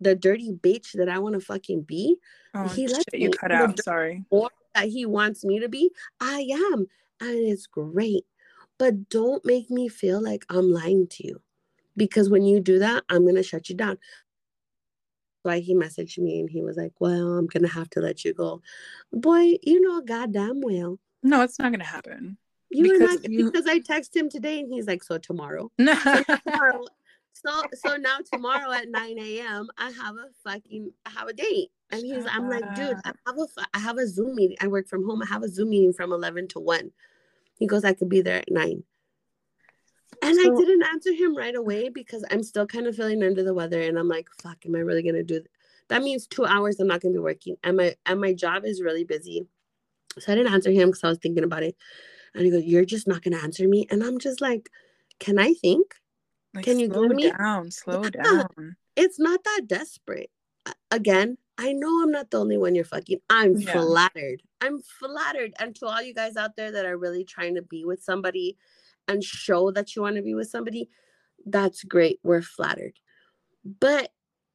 the 0.00 0.14
dirty 0.14 0.52
bitch 0.52 0.92
that 0.92 1.08
i 1.08 1.18
want 1.18 1.34
to 1.34 1.40
fucking 1.40 1.82
be 1.82 2.16
oh, 2.54 2.68
he 2.68 2.86
lets 2.86 3.04
you 3.12 3.30
cut 3.30 3.52
out 3.52 3.82
sorry. 3.82 4.24
or 4.30 4.50
that 4.74 4.88
he 4.88 5.06
wants 5.06 5.44
me 5.44 5.58
to 5.58 5.68
be 5.68 5.90
i 6.20 6.46
am 6.52 6.86
and 7.20 7.38
it's 7.38 7.66
great 7.66 8.24
but 8.78 9.08
don't 9.08 9.44
make 9.44 9.70
me 9.70 9.88
feel 9.88 10.22
like 10.22 10.44
i'm 10.50 10.70
lying 10.70 11.06
to 11.06 11.26
you 11.26 11.40
because 11.96 12.28
when 12.28 12.44
you 12.44 12.60
do 12.60 12.78
that 12.78 13.02
i'm 13.08 13.22
going 13.22 13.34
to 13.34 13.42
shut 13.42 13.68
you 13.68 13.76
down. 13.76 13.98
Why 15.44 15.58
he 15.58 15.74
messaged 15.74 16.18
me 16.18 16.38
and 16.38 16.48
he 16.48 16.62
was 16.62 16.76
like 16.76 16.92
well 17.00 17.32
i'm 17.32 17.48
gonna 17.48 17.66
have 17.66 17.90
to 17.90 18.00
let 18.00 18.24
you 18.24 18.32
go. 18.32 18.62
Boy 19.12 19.56
you 19.62 19.80
know 19.80 20.00
goddamn 20.00 20.60
well 20.60 21.00
no, 21.22 21.42
it's 21.42 21.58
not 21.58 21.70
going 21.70 21.80
to 21.80 21.86
happen. 21.86 22.36
You 22.70 22.84
because, 22.84 23.20
not, 23.22 23.30
you... 23.30 23.50
because 23.50 23.66
I 23.66 23.78
text 23.80 24.16
him 24.16 24.30
today 24.30 24.60
and 24.60 24.72
he's 24.72 24.86
like, 24.86 25.02
so 25.02 25.18
tomorrow. 25.18 25.70
So 25.78 26.22
tomorrow. 26.22 26.84
So 27.34 27.62
so 27.72 27.96
now 27.96 28.18
tomorrow 28.30 28.70
at 28.72 28.88
9 28.88 29.18
a.m. 29.18 29.68
I 29.78 29.90
have 29.90 30.16
a 30.16 30.28
fucking 30.44 30.92
I 31.06 31.10
have 31.10 31.28
a 31.28 31.32
date. 31.32 31.70
And 31.90 32.02
he's 32.02 32.24
I'm 32.26 32.48
like, 32.48 32.74
dude, 32.74 32.96
I 33.04 33.12
have 33.26 33.36
a 33.38 33.46
I 33.74 33.78
have 33.78 33.98
a 33.98 34.06
Zoom 34.06 34.36
meeting. 34.36 34.56
I 34.60 34.68
work 34.68 34.86
from 34.86 35.04
home. 35.04 35.22
I 35.22 35.26
have 35.26 35.42
a 35.42 35.48
Zoom 35.48 35.70
meeting 35.70 35.92
from 35.92 36.12
11 36.12 36.48
to 36.48 36.60
1. 36.60 36.90
He 37.58 37.66
goes, 37.66 37.84
I 37.84 37.94
could 37.94 38.08
be 38.08 38.20
there 38.20 38.38
at 38.38 38.50
9. 38.50 38.82
And 40.22 40.36
so, 40.36 40.40
I 40.40 40.56
didn't 40.56 40.84
answer 40.84 41.12
him 41.12 41.36
right 41.36 41.54
away 41.54 41.88
because 41.88 42.24
I'm 42.30 42.42
still 42.42 42.66
kind 42.66 42.86
of 42.86 42.94
feeling 42.94 43.22
under 43.22 43.42
the 43.42 43.54
weather. 43.54 43.82
And 43.82 43.98
I'm 43.98 44.08
like, 44.08 44.28
fuck, 44.40 44.64
am 44.66 44.76
I 44.76 44.80
really 44.80 45.02
gonna 45.02 45.22
do 45.22 45.40
that? 45.40 45.50
That 45.88 46.02
means 46.02 46.26
two 46.26 46.44
hours 46.44 46.78
I'm 46.78 46.86
not 46.86 47.00
gonna 47.00 47.14
be 47.14 47.18
working. 47.18 47.56
And 47.64 47.76
my 47.76 47.96
and 48.06 48.20
my 48.20 48.34
job 48.34 48.64
is 48.64 48.82
really 48.82 49.04
busy. 49.04 49.46
So 50.18 50.32
I 50.32 50.36
didn't 50.36 50.52
answer 50.52 50.70
him 50.70 50.88
because 50.88 51.04
I 51.04 51.08
was 51.08 51.18
thinking 51.18 51.44
about 51.44 51.62
it. 51.62 51.76
And 52.34 52.44
he 52.44 52.50
goes, 52.50 52.64
You're 52.64 52.84
just 52.84 53.06
not 53.06 53.22
going 53.22 53.36
to 53.36 53.42
answer 53.42 53.68
me. 53.68 53.86
And 53.90 54.02
I'm 54.02 54.18
just 54.18 54.40
like, 54.40 54.68
Can 55.18 55.38
I 55.38 55.54
think? 55.54 55.94
Like, 56.54 56.64
Can 56.64 56.78
you 56.78 56.88
slow 56.88 57.08
give 57.08 57.16
me 57.16 57.30
down? 57.30 57.70
Slow 57.70 58.02
yeah, 58.04 58.10
down. 58.10 58.76
It's 58.96 59.18
not 59.18 59.42
that 59.44 59.62
desperate. 59.66 60.30
Again, 60.90 61.38
I 61.58 61.72
know 61.72 62.02
I'm 62.02 62.10
not 62.10 62.30
the 62.30 62.38
only 62.38 62.58
one 62.58 62.74
you're 62.74 62.84
fucking. 62.84 63.20
I'm 63.30 63.56
yeah. 63.56 63.72
flattered. 63.72 64.42
I'm 64.60 64.80
flattered. 64.80 65.54
And 65.58 65.74
to 65.76 65.86
all 65.86 66.02
you 66.02 66.14
guys 66.14 66.36
out 66.36 66.56
there 66.56 66.72
that 66.72 66.86
are 66.86 66.96
really 66.96 67.24
trying 67.24 67.54
to 67.56 67.62
be 67.62 67.84
with 67.84 68.02
somebody 68.02 68.56
and 69.08 69.22
show 69.22 69.70
that 69.72 69.94
you 69.94 70.02
want 70.02 70.16
to 70.16 70.22
be 70.22 70.34
with 70.34 70.48
somebody, 70.48 70.88
that's 71.46 71.82
great. 71.84 72.20
We're 72.22 72.42
flattered. 72.42 72.94
But 73.64 74.12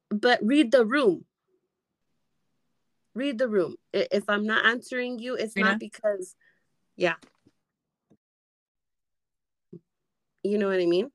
but 0.09 0.39
read 0.41 0.71
the 0.71 0.85
room 0.85 1.25
read 3.17 3.37
the 3.37 3.49
room. 3.49 3.75
If 3.93 4.29
I'm 4.29 4.45
not 4.45 4.65
answering 4.65 5.19
you, 5.19 5.35
it's 5.35 5.57
not 5.57 5.79
because, 5.79 6.35
yeah. 6.95 7.15
You 10.43 10.57
know 10.57 10.67
what 10.67 10.79
I 10.79 10.85
mean? 10.85 11.09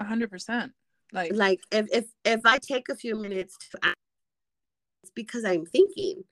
A 0.00 0.04
hundred 0.04 0.30
percent. 0.30 0.72
Like, 1.12 1.32
like 1.32 1.60
if 1.70 1.86
if 1.92 2.06
if 2.24 2.40
I 2.44 2.58
take 2.58 2.88
a 2.88 2.96
few 2.96 3.14
minutes 3.14 3.56
to, 3.70 3.78
ask, 3.82 3.96
it's 5.02 5.12
because 5.14 5.44
I'm 5.44 5.64
thinking. 5.64 6.24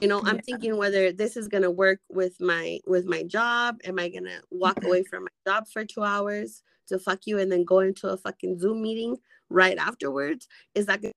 You 0.00 0.08
know, 0.08 0.22
I'm 0.24 0.36
yeah. 0.36 0.42
thinking 0.46 0.76
whether 0.78 1.12
this 1.12 1.36
is 1.36 1.46
gonna 1.46 1.70
work 1.70 2.00
with 2.08 2.40
my 2.40 2.80
with 2.86 3.04
my 3.04 3.22
job. 3.22 3.76
Am 3.84 3.98
I 3.98 4.08
gonna 4.08 4.40
walk 4.50 4.76
mm-hmm. 4.76 4.86
away 4.86 5.02
from 5.04 5.24
my 5.24 5.52
job 5.52 5.68
for 5.68 5.84
two 5.84 6.02
hours 6.02 6.62
to 6.88 6.98
fuck 6.98 7.20
you 7.26 7.38
and 7.38 7.52
then 7.52 7.64
go 7.64 7.80
into 7.80 8.08
a 8.08 8.16
fucking 8.16 8.58
Zoom 8.58 8.80
meeting 8.80 9.18
right 9.50 9.76
afterwards? 9.76 10.48
Is 10.74 10.86
that 10.86 11.02
gonna 11.02 11.12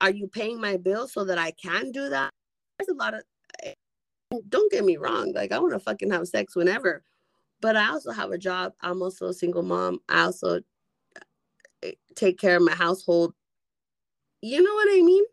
are 0.00 0.10
you 0.10 0.28
paying 0.28 0.60
my 0.60 0.76
bill 0.76 1.08
so 1.08 1.24
that 1.24 1.38
I 1.38 1.50
can 1.52 1.92
do 1.92 2.08
that? 2.10 2.30
There's 2.78 2.88
a 2.88 2.94
lot 2.94 3.14
of, 3.14 3.22
eh, 3.62 3.74
don't 4.48 4.70
get 4.70 4.84
me 4.84 4.96
wrong, 4.96 5.32
like 5.32 5.52
I 5.52 5.58
want 5.58 5.72
to 5.72 5.78
fucking 5.78 6.10
have 6.10 6.26
sex 6.28 6.56
whenever, 6.56 7.02
but 7.60 7.76
I 7.76 7.88
also 7.88 8.12
have 8.12 8.30
a 8.30 8.38
job. 8.38 8.72
I'm 8.80 9.02
also 9.02 9.28
a 9.28 9.34
single 9.34 9.62
mom. 9.62 10.00
I 10.08 10.22
also 10.22 10.60
eh, 11.82 11.92
take 12.14 12.38
care 12.38 12.56
of 12.56 12.62
my 12.62 12.74
household. 12.74 13.34
You 14.40 14.62
know 14.62 14.74
what 14.74 14.88
I 14.90 15.02
mean? 15.02 15.24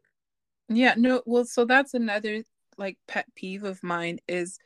Yeah, 0.69 0.93
no, 0.97 1.21
well, 1.25 1.45
so 1.45 1.65
that's 1.65 1.93
another 1.93 2.43
like 2.77 2.97
pet 3.07 3.27
peeve 3.35 3.63
of 3.63 3.83
mine 3.83 4.19
is 4.27 4.57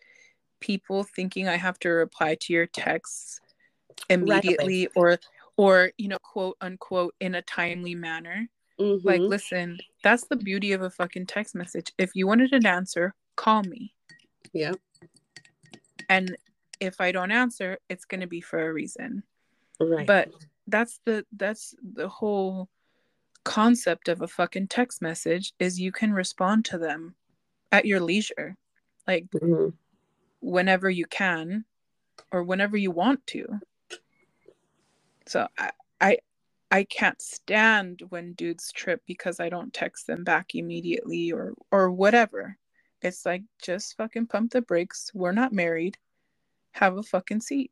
people 0.60 1.04
thinking 1.04 1.48
I 1.48 1.58
have 1.58 1.78
to 1.80 1.90
reply 1.90 2.36
to 2.42 2.54
your 2.54 2.66
texts 2.66 3.40
immediately 4.10 4.84
right 4.84 4.92
or 4.96 5.20
or 5.58 5.92
you 5.98 6.08
know 6.08 6.18
quote 6.20 6.58
unquote 6.62 7.16
in 7.20 7.36
a 7.36 7.42
timely 7.42 7.96
manner 7.96 8.48
Mm-hmm. 8.80 9.08
Like, 9.08 9.22
listen, 9.22 9.80
that's 10.04 10.28
the 10.28 10.36
beauty 10.36 10.74
of 10.74 10.82
a 10.82 10.90
fucking 10.90 11.28
text 11.28 11.56
message. 11.56 11.94
If 11.98 12.12
you 12.14 12.28
wanted 12.28 12.54
an 12.54 12.66
answer, 12.66 13.14
call 13.36 13.64
me. 13.64 13.94
Yeah. 14.54 14.74
And 16.10 16.38
if 16.80 17.00
I 17.00 17.12
don't 17.12 17.32
answer, 17.32 17.78
it's 17.90 18.06
going 18.06 18.22
to 18.22 18.28
be 18.28 18.42
for 18.42 18.68
a 18.68 18.74
reason. 18.74 19.24
Right. 19.80 20.06
But 20.06 20.30
that's 20.68 21.00
the 21.06 21.26
that's 21.36 21.76
the 21.82 22.08
whole 22.08 22.70
concept 23.44 24.08
of 24.10 24.22
a 24.22 24.28
fucking 24.28 24.68
text 24.68 25.02
message 25.02 25.54
is 25.60 25.80
you 25.80 25.92
can 25.92 26.12
respond 26.12 26.66
to 26.66 26.78
them 26.78 27.16
at 27.72 27.86
your 27.86 28.00
leisure. 28.00 28.56
Like 29.08 29.28
mm-hmm. 29.32 29.70
whenever 30.42 30.90
you 30.90 31.06
can 31.06 31.66
or 32.32 32.44
whenever 32.44 32.76
you 32.76 32.92
want 32.92 33.26
to. 33.28 33.60
So 35.28 35.48
I, 35.58 35.72
I 36.00 36.18
I 36.72 36.84
can't 36.84 37.22
stand 37.22 38.02
when 38.10 38.34
dudes 38.34 38.72
trip 38.72 39.02
because 39.06 39.40
I 39.40 39.50
don't 39.50 39.74
text 39.74 40.08
them 40.08 40.24
back 40.24 40.56
immediately 40.56 41.32
or 41.32 41.54
or 41.72 41.92
whatever. 41.92 42.58
It's 43.02 43.26
like 43.26 43.44
just 43.62 43.96
fucking 43.98 44.28
pump 44.28 44.52
the 44.52 44.62
brakes. 44.62 45.12
We're 45.14 45.32
not 45.32 45.54
married. 45.54 45.98
Have 46.72 46.98
a 46.98 47.04
fucking 47.04 47.42
seat. 47.42 47.72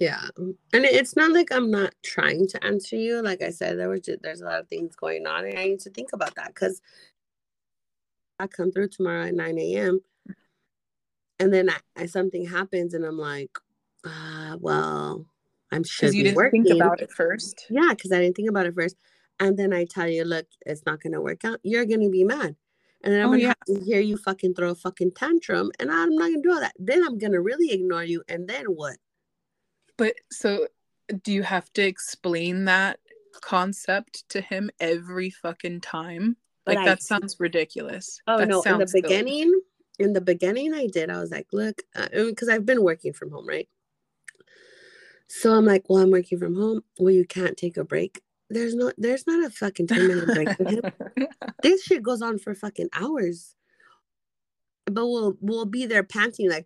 Yeah. 0.00 0.22
And 0.36 0.56
it's 0.72 1.16
not 1.16 1.32
like 1.32 1.52
I'm 1.52 1.70
not 1.70 1.94
trying 2.02 2.46
to 2.48 2.64
answer 2.64 2.96
you. 2.96 3.22
Like 3.22 3.42
I 3.42 3.50
said, 3.50 3.78
there 3.78 3.88
was 3.88 4.00
just, 4.00 4.22
there's 4.22 4.40
a 4.40 4.44
lot 4.44 4.60
of 4.60 4.68
things 4.68 4.96
going 4.96 5.26
on 5.26 5.46
and 5.46 5.58
I 5.58 5.66
need 5.66 5.80
to 5.80 5.90
think 5.90 6.10
about 6.12 6.34
that 6.36 6.48
because 6.48 6.80
I 8.38 8.46
come 8.46 8.72
through 8.72 8.88
tomorrow 8.88 9.26
at 9.26 9.34
9 9.34 9.58
a.m. 9.58 10.00
and 11.38 11.52
then 11.52 11.70
I, 11.70 11.76
I, 11.96 12.06
something 12.06 12.46
happens 12.46 12.94
and 12.94 13.04
I'm 13.04 13.18
like, 13.18 13.58
uh, 14.04 14.56
well, 14.60 15.26
I'm 15.76 15.84
sure 15.84 16.12
you 16.12 16.24
didn't 16.24 16.36
working. 16.36 16.64
think 16.64 16.76
about 16.76 17.00
it 17.00 17.10
first. 17.12 17.66
Yeah, 17.70 17.90
because 17.90 18.12
I 18.12 18.20
didn't 18.20 18.36
think 18.36 18.48
about 18.48 18.66
it 18.66 18.74
first. 18.74 18.96
And 19.38 19.56
then 19.56 19.72
I 19.72 19.84
tell 19.84 20.08
you, 20.08 20.24
look, 20.24 20.46
it's 20.64 20.86
not 20.86 21.02
gonna 21.02 21.20
work 21.20 21.44
out. 21.44 21.60
You're 21.62 21.84
gonna 21.84 22.08
be 22.08 22.24
mad. 22.24 22.56
And 23.04 23.14
then 23.14 23.20
I'm 23.20 23.28
oh, 23.28 23.32
gonna 23.32 23.42
yeah. 23.42 23.48
have 23.48 23.78
to 23.78 23.84
hear 23.84 24.00
you 24.00 24.16
fucking 24.16 24.54
throw 24.54 24.70
a 24.70 24.74
fucking 24.74 25.12
tantrum. 25.12 25.70
And 25.78 25.90
I'm 25.90 26.14
not 26.14 26.30
gonna 26.30 26.42
do 26.42 26.52
all 26.52 26.60
that. 26.60 26.74
Then 26.78 27.04
I'm 27.04 27.18
gonna 27.18 27.40
really 27.40 27.72
ignore 27.72 28.04
you. 28.04 28.22
And 28.28 28.48
then 28.48 28.64
what? 28.66 28.96
But 29.96 30.14
so 30.32 30.68
do 31.22 31.32
you 31.32 31.42
have 31.42 31.72
to 31.74 31.82
explain 31.82 32.64
that 32.64 32.98
concept 33.40 34.28
to 34.30 34.40
him 34.40 34.70
every 34.80 35.30
fucking 35.30 35.82
time? 35.82 36.36
like 36.66 36.84
that 36.84 37.02
sounds 37.02 37.36
ridiculous. 37.38 38.20
Oh 38.26 38.38
that 38.38 38.48
no! 38.48 38.62
In 38.62 38.78
the 38.78 38.90
beginning, 38.92 39.60
in 39.98 40.12
the 40.12 40.20
beginning, 40.20 40.74
I 40.74 40.88
did. 40.88 41.10
I 41.10 41.20
was 41.20 41.30
like, 41.30 41.46
look, 41.52 41.80
because 42.12 42.48
uh, 42.48 42.52
I've 42.52 42.66
been 42.66 42.82
working 42.82 43.12
from 43.12 43.30
home, 43.30 43.46
right? 43.46 43.68
So 45.28 45.54
I'm 45.54 45.64
like, 45.64 45.84
well, 45.88 46.02
I'm 46.02 46.10
working 46.10 46.38
from 46.38 46.54
home. 46.54 46.82
Well, 46.98 47.12
you 47.12 47.24
can't 47.24 47.56
take 47.56 47.76
a 47.76 47.84
break. 47.84 48.22
There's 48.48 48.74
no, 48.74 48.92
there's 48.96 49.26
not 49.26 49.44
a 49.44 49.50
fucking 49.50 49.88
10 49.88 50.06
minute 50.06 50.26
break 50.26 50.48
him. 50.58 51.28
this 51.62 51.82
shit 51.82 52.02
goes 52.02 52.22
on 52.22 52.38
for 52.38 52.54
fucking 52.54 52.88
hours. 52.92 53.54
But 54.84 55.06
we'll 55.08 55.36
we'll 55.40 55.64
be 55.64 55.86
there 55.86 56.04
panting 56.04 56.48
like 56.48 56.64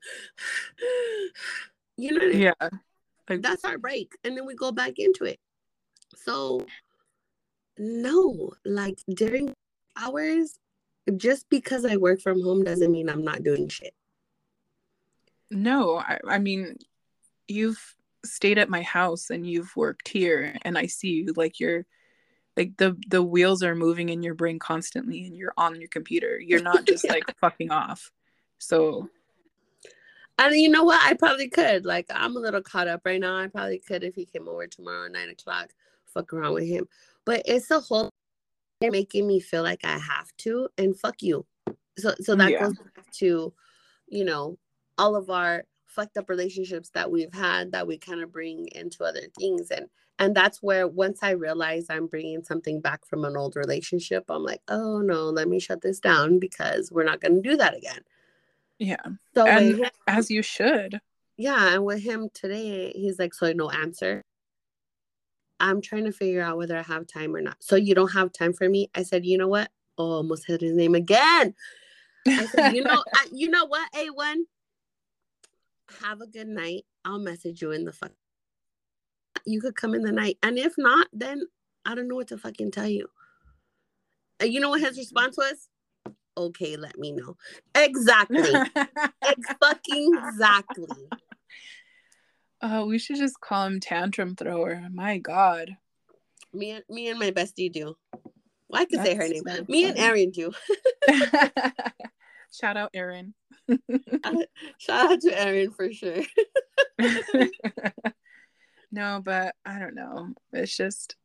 you 1.96 2.12
know 2.12 2.22
I 2.22 2.28
mean? 2.28 2.38
Yeah. 2.38 2.68
That's 3.28 3.64
our 3.64 3.78
break. 3.78 4.12
And 4.24 4.36
then 4.36 4.44
we 4.44 4.54
go 4.54 4.72
back 4.72 4.94
into 4.98 5.24
it. 5.24 5.38
So 6.16 6.66
no, 7.78 8.50
like 8.64 8.98
during 9.08 9.54
hours, 9.96 10.58
just 11.16 11.48
because 11.48 11.86
I 11.86 11.96
work 11.96 12.20
from 12.20 12.42
home 12.42 12.62
doesn't 12.62 12.92
mean 12.92 13.08
I'm 13.08 13.24
not 13.24 13.42
doing 13.42 13.68
shit. 13.68 13.94
No, 15.50 15.96
I, 15.96 16.18
I 16.28 16.38
mean, 16.38 16.76
you've 17.48 17.96
stayed 18.24 18.58
at 18.58 18.68
my 18.68 18.82
house 18.82 19.30
and 19.30 19.46
you've 19.46 19.74
worked 19.76 20.08
here, 20.08 20.56
and 20.62 20.76
I 20.76 20.86
see 20.86 21.08
you 21.08 21.32
like 21.36 21.60
you're 21.60 21.86
like 22.56 22.76
the 22.76 22.96
the 23.08 23.22
wheels 23.22 23.62
are 23.62 23.74
moving 23.74 24.08
in 24.08 24.22
your 24.22 24.34
brain 24.34 24.58
constantly, 24.58 25.24
and 25.24 25.36
you're 25.36 25.54
on 25.56 25.80
your 25.80 25.88
computer. 25.88 26.38
You're 26.38 26.62
not 26.62 26.86
just 26.86 27.04
yeah. 27.04 27.12
like 27.12 27.38
fucking 27.38 27.70
off. 27.70 28.10
So, 28.58 29.08
and 30.38 30.54
you 30.54 30.68
know 30.68 30.84
what? 30.84 31.00
I 31.02 31.14
probably 31.14 31.48
could. 31.48 31.86
Like, 31.86 32.06
I'm 32.10 32.36
a 32.36 32.40
little 32.40 32.62
caught 32.62 32.88
up 32.88 33.02
right 33.04 33.20
now. 33.20 33.38
I 33.38 33.46
probably 33.46 33.78
could 33.78 34.04
if 34.04 34.14
he 34.14 34.26
came 34.26 34.48
over 34.48 34.66
tomorrow 34.66 35.06
at 35.06 35.12
nine 35.12 35.30
o'clock. 35.30 35.70
Fuck 36.06 36.32
around 36.32 36.54
with 36.54 36.66
him, 36.66 36.88
but 37.24 37.42
it's 37.46 37.70
a 37.70 37.80
whole 37.80 38.10
making 38.82 39.26
me 39.26 39.40
feel 39.40 39.62
like 39.62 39.80
I 39.84 39.98
have 39.98 40.30
to, 40.38 40.68
and 40.76 40.98
fuck 40.98 41.22
you. 41.22 41.46
So 41.98 42.14
so 42.20 42.34
that 42.34 42.50
yeah. 42.50 42.60
goes 42.60 42.76
back 42.78 43.10
to, 43.18 43.52
you 44.08 44.24
know, 44.24 44.58
all 44.98 45.16
of 45.16 45.30
our 45.30 45.64
fucked 45.90 46.16
up 46.16 46.28
relationships 46.28 46.90
that 46.90 47.10
we've 47.10 47.32
had 47.32 47.72
that 47.72 47.86
we 47.86 47.98
kind 47.98 48.22
of 48.22 48.32
bring 48.32 48.68
into 48.72 49.04
other 49.04 49.22
things 49.38 49.70
and 49.70 49.86
and 50.18 50.34
that's 50.34 50.62
where 50.62 50.86
once 50.86 51.20
i 51.22 51.30
realize 51.30 51.86
i'm 51.90 52.06
bringing 52.06 52.42
something 52.42 52.80
back 52.80 53.04
from 53.06 53.24
an 53.24 53.36
old 53.36 53.56
relationship 53.56 54.24
i'm 54.28 54.42
like 54.42 54.60
oh 54.68 55.00
no 55.00 55.24
let 55.24 55.48
me 55.48 55.58
shut 55.58 55.82
this 55.82 56.00
down 56.00 56.38
because 56.38 56.90
we're 56.92 57.04
not 57.04 57.20
going 57.20 57.34
to 57.34 57.48
do 57.48 57.56
that 57.56 57.76
again 57.76 58.00
yeah 58.78 58.96
so 59.34 59.46
and 59.46 59.78
him, 59.78 59.90
as 60.06 60.30
you 60.30 60.42
should 60.42 61.00
yeah 61.36 61.74
and 61.74 61.84
with 61.84 62.02
him 62.02 62.28
today 62.32 62.92
he's 62.94 63.18
like 63.18 63.34
so 63.34 63.52
no 63.52 63.70
answer 63.70 64.22
I'm 65.60 65.82
trying 65.82 66.04
to 66.04 66.12
figure 66.12 66.42
out 66.42 66.56
whether 66.56 66.76
I 66.76 66.82
have 66.82 67.06
time 67.06 67.36
or 67.36 67.42
not. 67.42 67.56
So 67.60 67.76
you 67.76 67.94
don't 67.94 68.12
have 68.12 68.32
time 68.32 68.54
for 68.54 68.68
me? 68.68 68.90
I 68.94 69.02
said, 69.02 69.26
you 69.26 69.36
know 69.36 69.48
what? 69.48 69.70
Oh, 69.98 70.12
almost 70.12 70.44
said 70.44 70.62
his 70.62 70.72
name 70.72 70.94
again. 70.94 71.54
I 72.26 72.46
said, 72.46 72.74
you 72.74 72.82
know, 72.82 73.04
I, 73.14 73.26
you 73.30 73.50
know 73.50 73.66
what, 73.66 73.92
A1? 73.92 74.36
Have 76.02 76.20
a 76.20 76.26
good 76.26 76.48
night. 76.48 76.84
I'll 77.04 77.18
message 77.18 77.62
you 77.62 77.72
in 77.72 77.84
the 77.84 77.92
fuck. 77.92 78.12
You 79.46 79.60
could 79.60 79.74
come 79.76 79.94
in 79.94 80.02
the 80.02 80.12
night. 80.12 80.38
And 80.42 80.58
if 80.58 80.74
not, 80.76 81.08
then 81.12 81.42
I 81.84 81.94
don't 81.94 82.08
know 82.08 82.16
what 82.16 82.28
to 82.28 82.38
fucking 82.38 82.70
tell 82.70 82.88
you. 82.88 83.08
And 84.38 84.52
you 84.52 84.60
know 84.60 84.70
what 84.70 84.80
his 84.80 84.98
response 84.98 85.36
was? 85.36 85.68
Okay, 86.36 86.76
let 86.76 86.98
me 86.98 87.12
know. 87.12 87.36
Exactly. 87.74 88.52
Ex- 88.76 89.54
fucking 89.60 90.18
exactly. 90.26 91.08
Oh, 92.62 92.86
we 92.86 92.98
should 92.98 93.16
just 93.16 93.40
call 93.40 93.66
him 93.66 93.80
tantrum 93.80 94.36
thrower. 94.36 94.86
My 94.92 95.18
God. 95.18 95.76
Me 96.52 96.70
and 96.72 96.84
me 96.88 97.08
and 97.08 97.18
my 97.18 97.30
bestie 97.30 97.72
do. 97.72 97.96
Well, 98.68 98.82
I 98.82 98.84
could 98.84 99.02
say 99.02 99.14
her 99.14 99.28
name. 99.28 99.42
Me 99.68 99.84
and 99.84 99.98
Aaron 99.98 100.30
do. 100.30 100.52
Shout 102.52 102.76
out 102.76 102.90
Aaron. 102.94 103.34
Shout 104.78 105.12
out 105.12 105.20
to 105.20 105.40
Aaron 105.40 105.70
for 105.70 105.92
sure. 105.92 106.22
no, 108.92 109.20
but 109.24 109.54
I 109.64 109.78
don't 109.78 109.94
know. 109.94 110.34
It's 110.52 110.76
just 110.76 111.16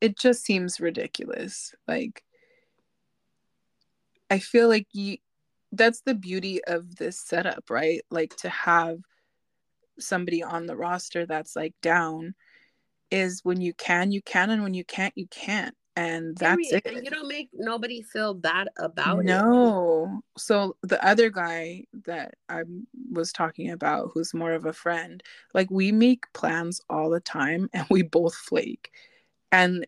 it 0.00 0.18
just 0.18 0.44
seems 0.44 0.80
ridiculous. 0.80 1.74
Like 1.88 2.22
I 4.30 4.38
feel 4.38 4.68
like 4.68 4.86
you 4.92 5.18
that's 5.72 6.02
the 6.02 6.14
beauty 6.14 6.62
of 6.64 6.96
this 6.96 7.18
setup, 7.18 7.70
right? 7.70 8.02
Like 8.10 8.36
to 8.36 8.48
have 8.48 8.98
somebody 9.98 10.42
on 10.42 10.66
the 10.66 10.76
roster 10.76 11.26
that's 11.26 11.56
like 11.56 11.74
down 11.82 12.34
is 13.10 13.40
when 13.44 13.60
you 13.60 13.72
can 13.74 14.10
you 14.10 14.22
can 14.22 14.50
and 14.50 14.62
when 14.62 14.74
you 14.74 14.84
can't 14.84 15.12
you 15.16 15.26
can't 15.30 15.74
and 15.96 16.36
that's 16.36 16.72
it 16.72 16.82
and 16.86 17.04
you 17.04 17.10
don't 17.10 17.28
make 17.28 17.48
nobody 17.52 18.02
feel 18.02 18.34
bad 18.34 18.68
about 18.78 19.24
no. 19.24 19.32
it 19.32 19.44
no 19.44 20.22
so 20.36 20.76
the 20.82 21.02
other 21.06 21.30
guy 21.30 21.84
that 22.04 22.34
i 22.48 22.62
was 23.12 23.32
talking 23.32 23.70
about 23.70 24.10
who's 24.12 24.34
more 24.34 24.52
of 24.52 24.66
a 24.66 24.72
friend 24.72 25.22
like 25.52 25.70
we 25.70 25.92
make 25.92 26.24
plans 26.32 26.80
all 26.90 27.10
the 27.10 27.20
time 27.20 27.68
and 27.72 27.86
we 27.90 28.02
both 28.02 28.34
flake 28.34 28.90
and 29.52 29.86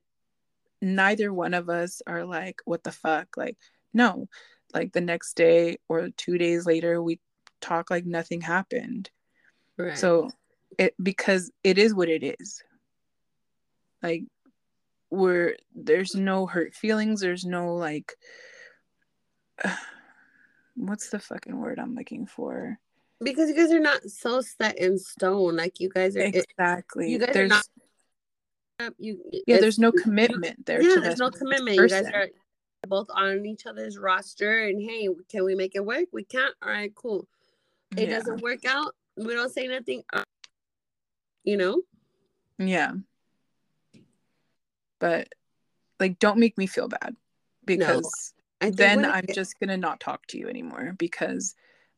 neither 0.81 1.33
one 1.33 1.55
of 1.55 1.69
us 1.69 2.03
are 2.07 2.25
like 2.25 2.61
what 2.67 2.85
the 2.85 2.93
fuck 2.93 3.37
like 3.37 3.57
no 3.93 4.29
like 4.75 4.93
the 4.93 5.01
next 5.01 5.35
day 5.35 5.77
or 5.89 6.11
two 6.17 6.39
days 6.39 6.67
later 6.67 7.03
we 7.03 7.19
talk 7.61 7.91
like 7.91 8.07
nothing 8.07 8.41
happened 8.41 9.11
Right. 9.77 9.99
So 9.99 10.31
it 10.79 10.95
because 11.03 11.51
it 11.63 11.79
is 11.79 11.95
what 11.95 12.09
it 12.09 12.37
is. 12.41 12.63
Like 14.03 14.25
where 15.09 15.57
there's 15.75 16.15
no 16.15 16.47
hurt 16.47 16.75
feelings, 16.75 17.21
there's 17.21 17.45
no 17.45 17.75
like 17.75 18.15
uh, 19.63 19.75
what's 20.77 21.11
the 21.11 21.19
fucking 21.19 21.59
word 21.59 21.79
I'm 21.79 21.95
looking 21.95 22.27
for? 22.27 22.79
Because 23.23 23.49
you 23.49 23.57
guys 23.57 23.73
are 23.73 23.81
not 23.81 24.03
so 24.11 24.43
set 24.43 24.79
in 24.79 24.99
stone. 24.99 25.57
Like 25.57 25.81
you 25.81 25.89
guys 25.89 26.17
are 26.17 26.21
exactly. 26.21 27.07
It, 27.07 27.11
you 27.11 27.19
guys 27.19 27.31
there's, 27.33 27.51
are 27.51 27.55
not. 28.79 28.95
You, 28.99 29.23
yeah, 29.47 29.59
there's 29.59 29.79
no 29.79 29.91
commitment 29.91 30.67
there. 30.67 30.83
Yeah, 30.83 31.01
there's 31.01 31.19
no 31.19 31.31
commitment. 31.31 31.79
Person. 31.79 32.05
You 32.05 32.05
guys 32.05 32.13
are 32.13 32.29
both 32.87 33.07
on 33.11 33.47
each 33.47 33.65
other's 33.65 33.97
roster, 33.97 34.67
and 34.67 34.83
hey, 34.83 35.09
can 35.31 35.45
we 35.45 35.55
make 35.55 35.75
it 35.75 35.85
work? 35.85 36.09
We 36.13 36.25
can't. 36.25 36.55
All 36.63 36.69
right, 36.69 36.95
cool. 36.95 37.27
It 37.97 38.09
yeah. 38.09 38.19
doesn't 38.19 38.43
work 38.43 38.67
out. 38.67 38.95
We 39.17 39.33
don't 39.33 39.53
say 39.53 39.67
nothing. 39.67 40.03
Uh, 40.13 40.25
you 41.47 41.57
know? 41.57 41.81
Yeah. 42.59 42.93
But 44.99 45.29
like 46.01 46.19
don't 46.19 46.39
make 46.39 46.57
me 46.59 46.67
feel 46.67 46.89
bad 46.89 47.17
because 47.65 48.33
no, 48.63 48.71
then 48.71 49.05
I'm 49.05 49.25
it, 49.29 49.35
just 49.35 49.59
gonna 49.61 49.77
not 49.77 50.01
talk 50.01 50.27
to 50.29 50.39
you 50.39 50.49
anymore 50.49 50.95
because 50.99 51.55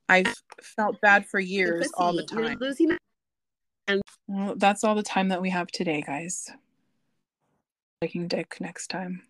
I've 0.08 0.34
felt 0.62 1.00
bad 1.00 1.26
for 1.26 1.38
years 1.38 1.90
all 1.96 2.14
the 2.14 2.24
time. 2.24 2.56
losing 2.60 2.96
and 3.86 4.02
well, 4.26 4.54
that's 4.56 4.84
all 4.84 4.94
the 4.94 5.02
time 5.02 5.28
that 5.28 5.40
we 5.40 5.50
have 5.50 5.68
today, 5.68 6.02
guys. 6.06 6.50
Taking 8.02 8.28
dick 8.28 8.56
next 8.60 8.88
time. 8.88 9.22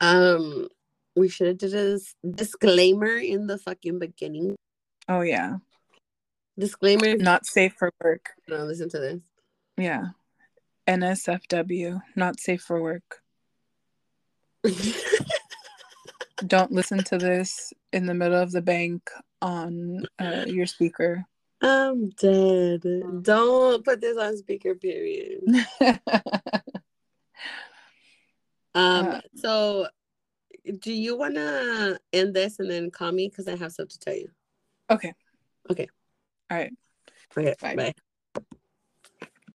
Um, 0.00 0.68
we 1.14 1.28
should 1.28 1.46
have 1.46 1.58
did 1.58 1.74
a 1.74 1.98
disclaimer 2.28 3.16
in 3.16 3.46
the 3.46 3.58
fucking 3.58 3.98
beginning. 3.98 4.56
Oh 5.08 5.20
yeah. 5.20 5.58
Disclaimer 6.58 7.16
not 7.16 7.46
safe 7.46 7.74
for 7.78 7.90
work. 8.02 8.30
No, 8.48 8.64
listen 8.64 8.88
to 8.90 8.98
this. 8.98 9.20
Yeah. 9.76 10.08
NSFW, 10.86 12.00
not 12.16 12.40
safe 12.40 12.62
for 12.62 12.82
work. 12.82 13.22
Don't 16.46 16.72
listen 16.72 17.02
to 17.04 17.18
this 17.18 17.72
in 17.92 18.06
the 18.06 18.14
middle 18.14 18.40
of 18.40 18.52
the 18.52 18.62
bank 18.62 19.08
on 19.40 20.04
uh, 20.18 20.44
your 20.46 20.66
speaker. 20.66 21.24
I'm 21.62 22.10
dead. 22.10 22.82
Don't 23.22 23.84
put 23.84 24.00
this 24.00 24.18
on 24.18 24.36
speaker, 24.36 24.74
period. 24.74 25.40
um, 28.74 29.06
uh, 29.06 29.20
so 29.36 29.86
do 30.80 30.92
you 30.92 31.16
want 31.16 31.34
to 31.36 31.98
end 32.12 32.34
this 32.34 32.58
and 32.58 32.70
then 32.70 32.90
call 32.90 33.12
me? 33.12 33.28
Because 33.28 33.48
I 33.48 33.56
have 33.56 33.72
stuff 33.72 33.88
to 33.88 33.98
tell 33.98 34.14
you. 34.14 34.30
Okay. 34.90 35.12
Okay. 35.70 35.88
All 36.50 36.58
right. 36.58 36.72
Okay. 37.36 37.54
Bye. 37.60 37.76
Bye. 37.76 37.94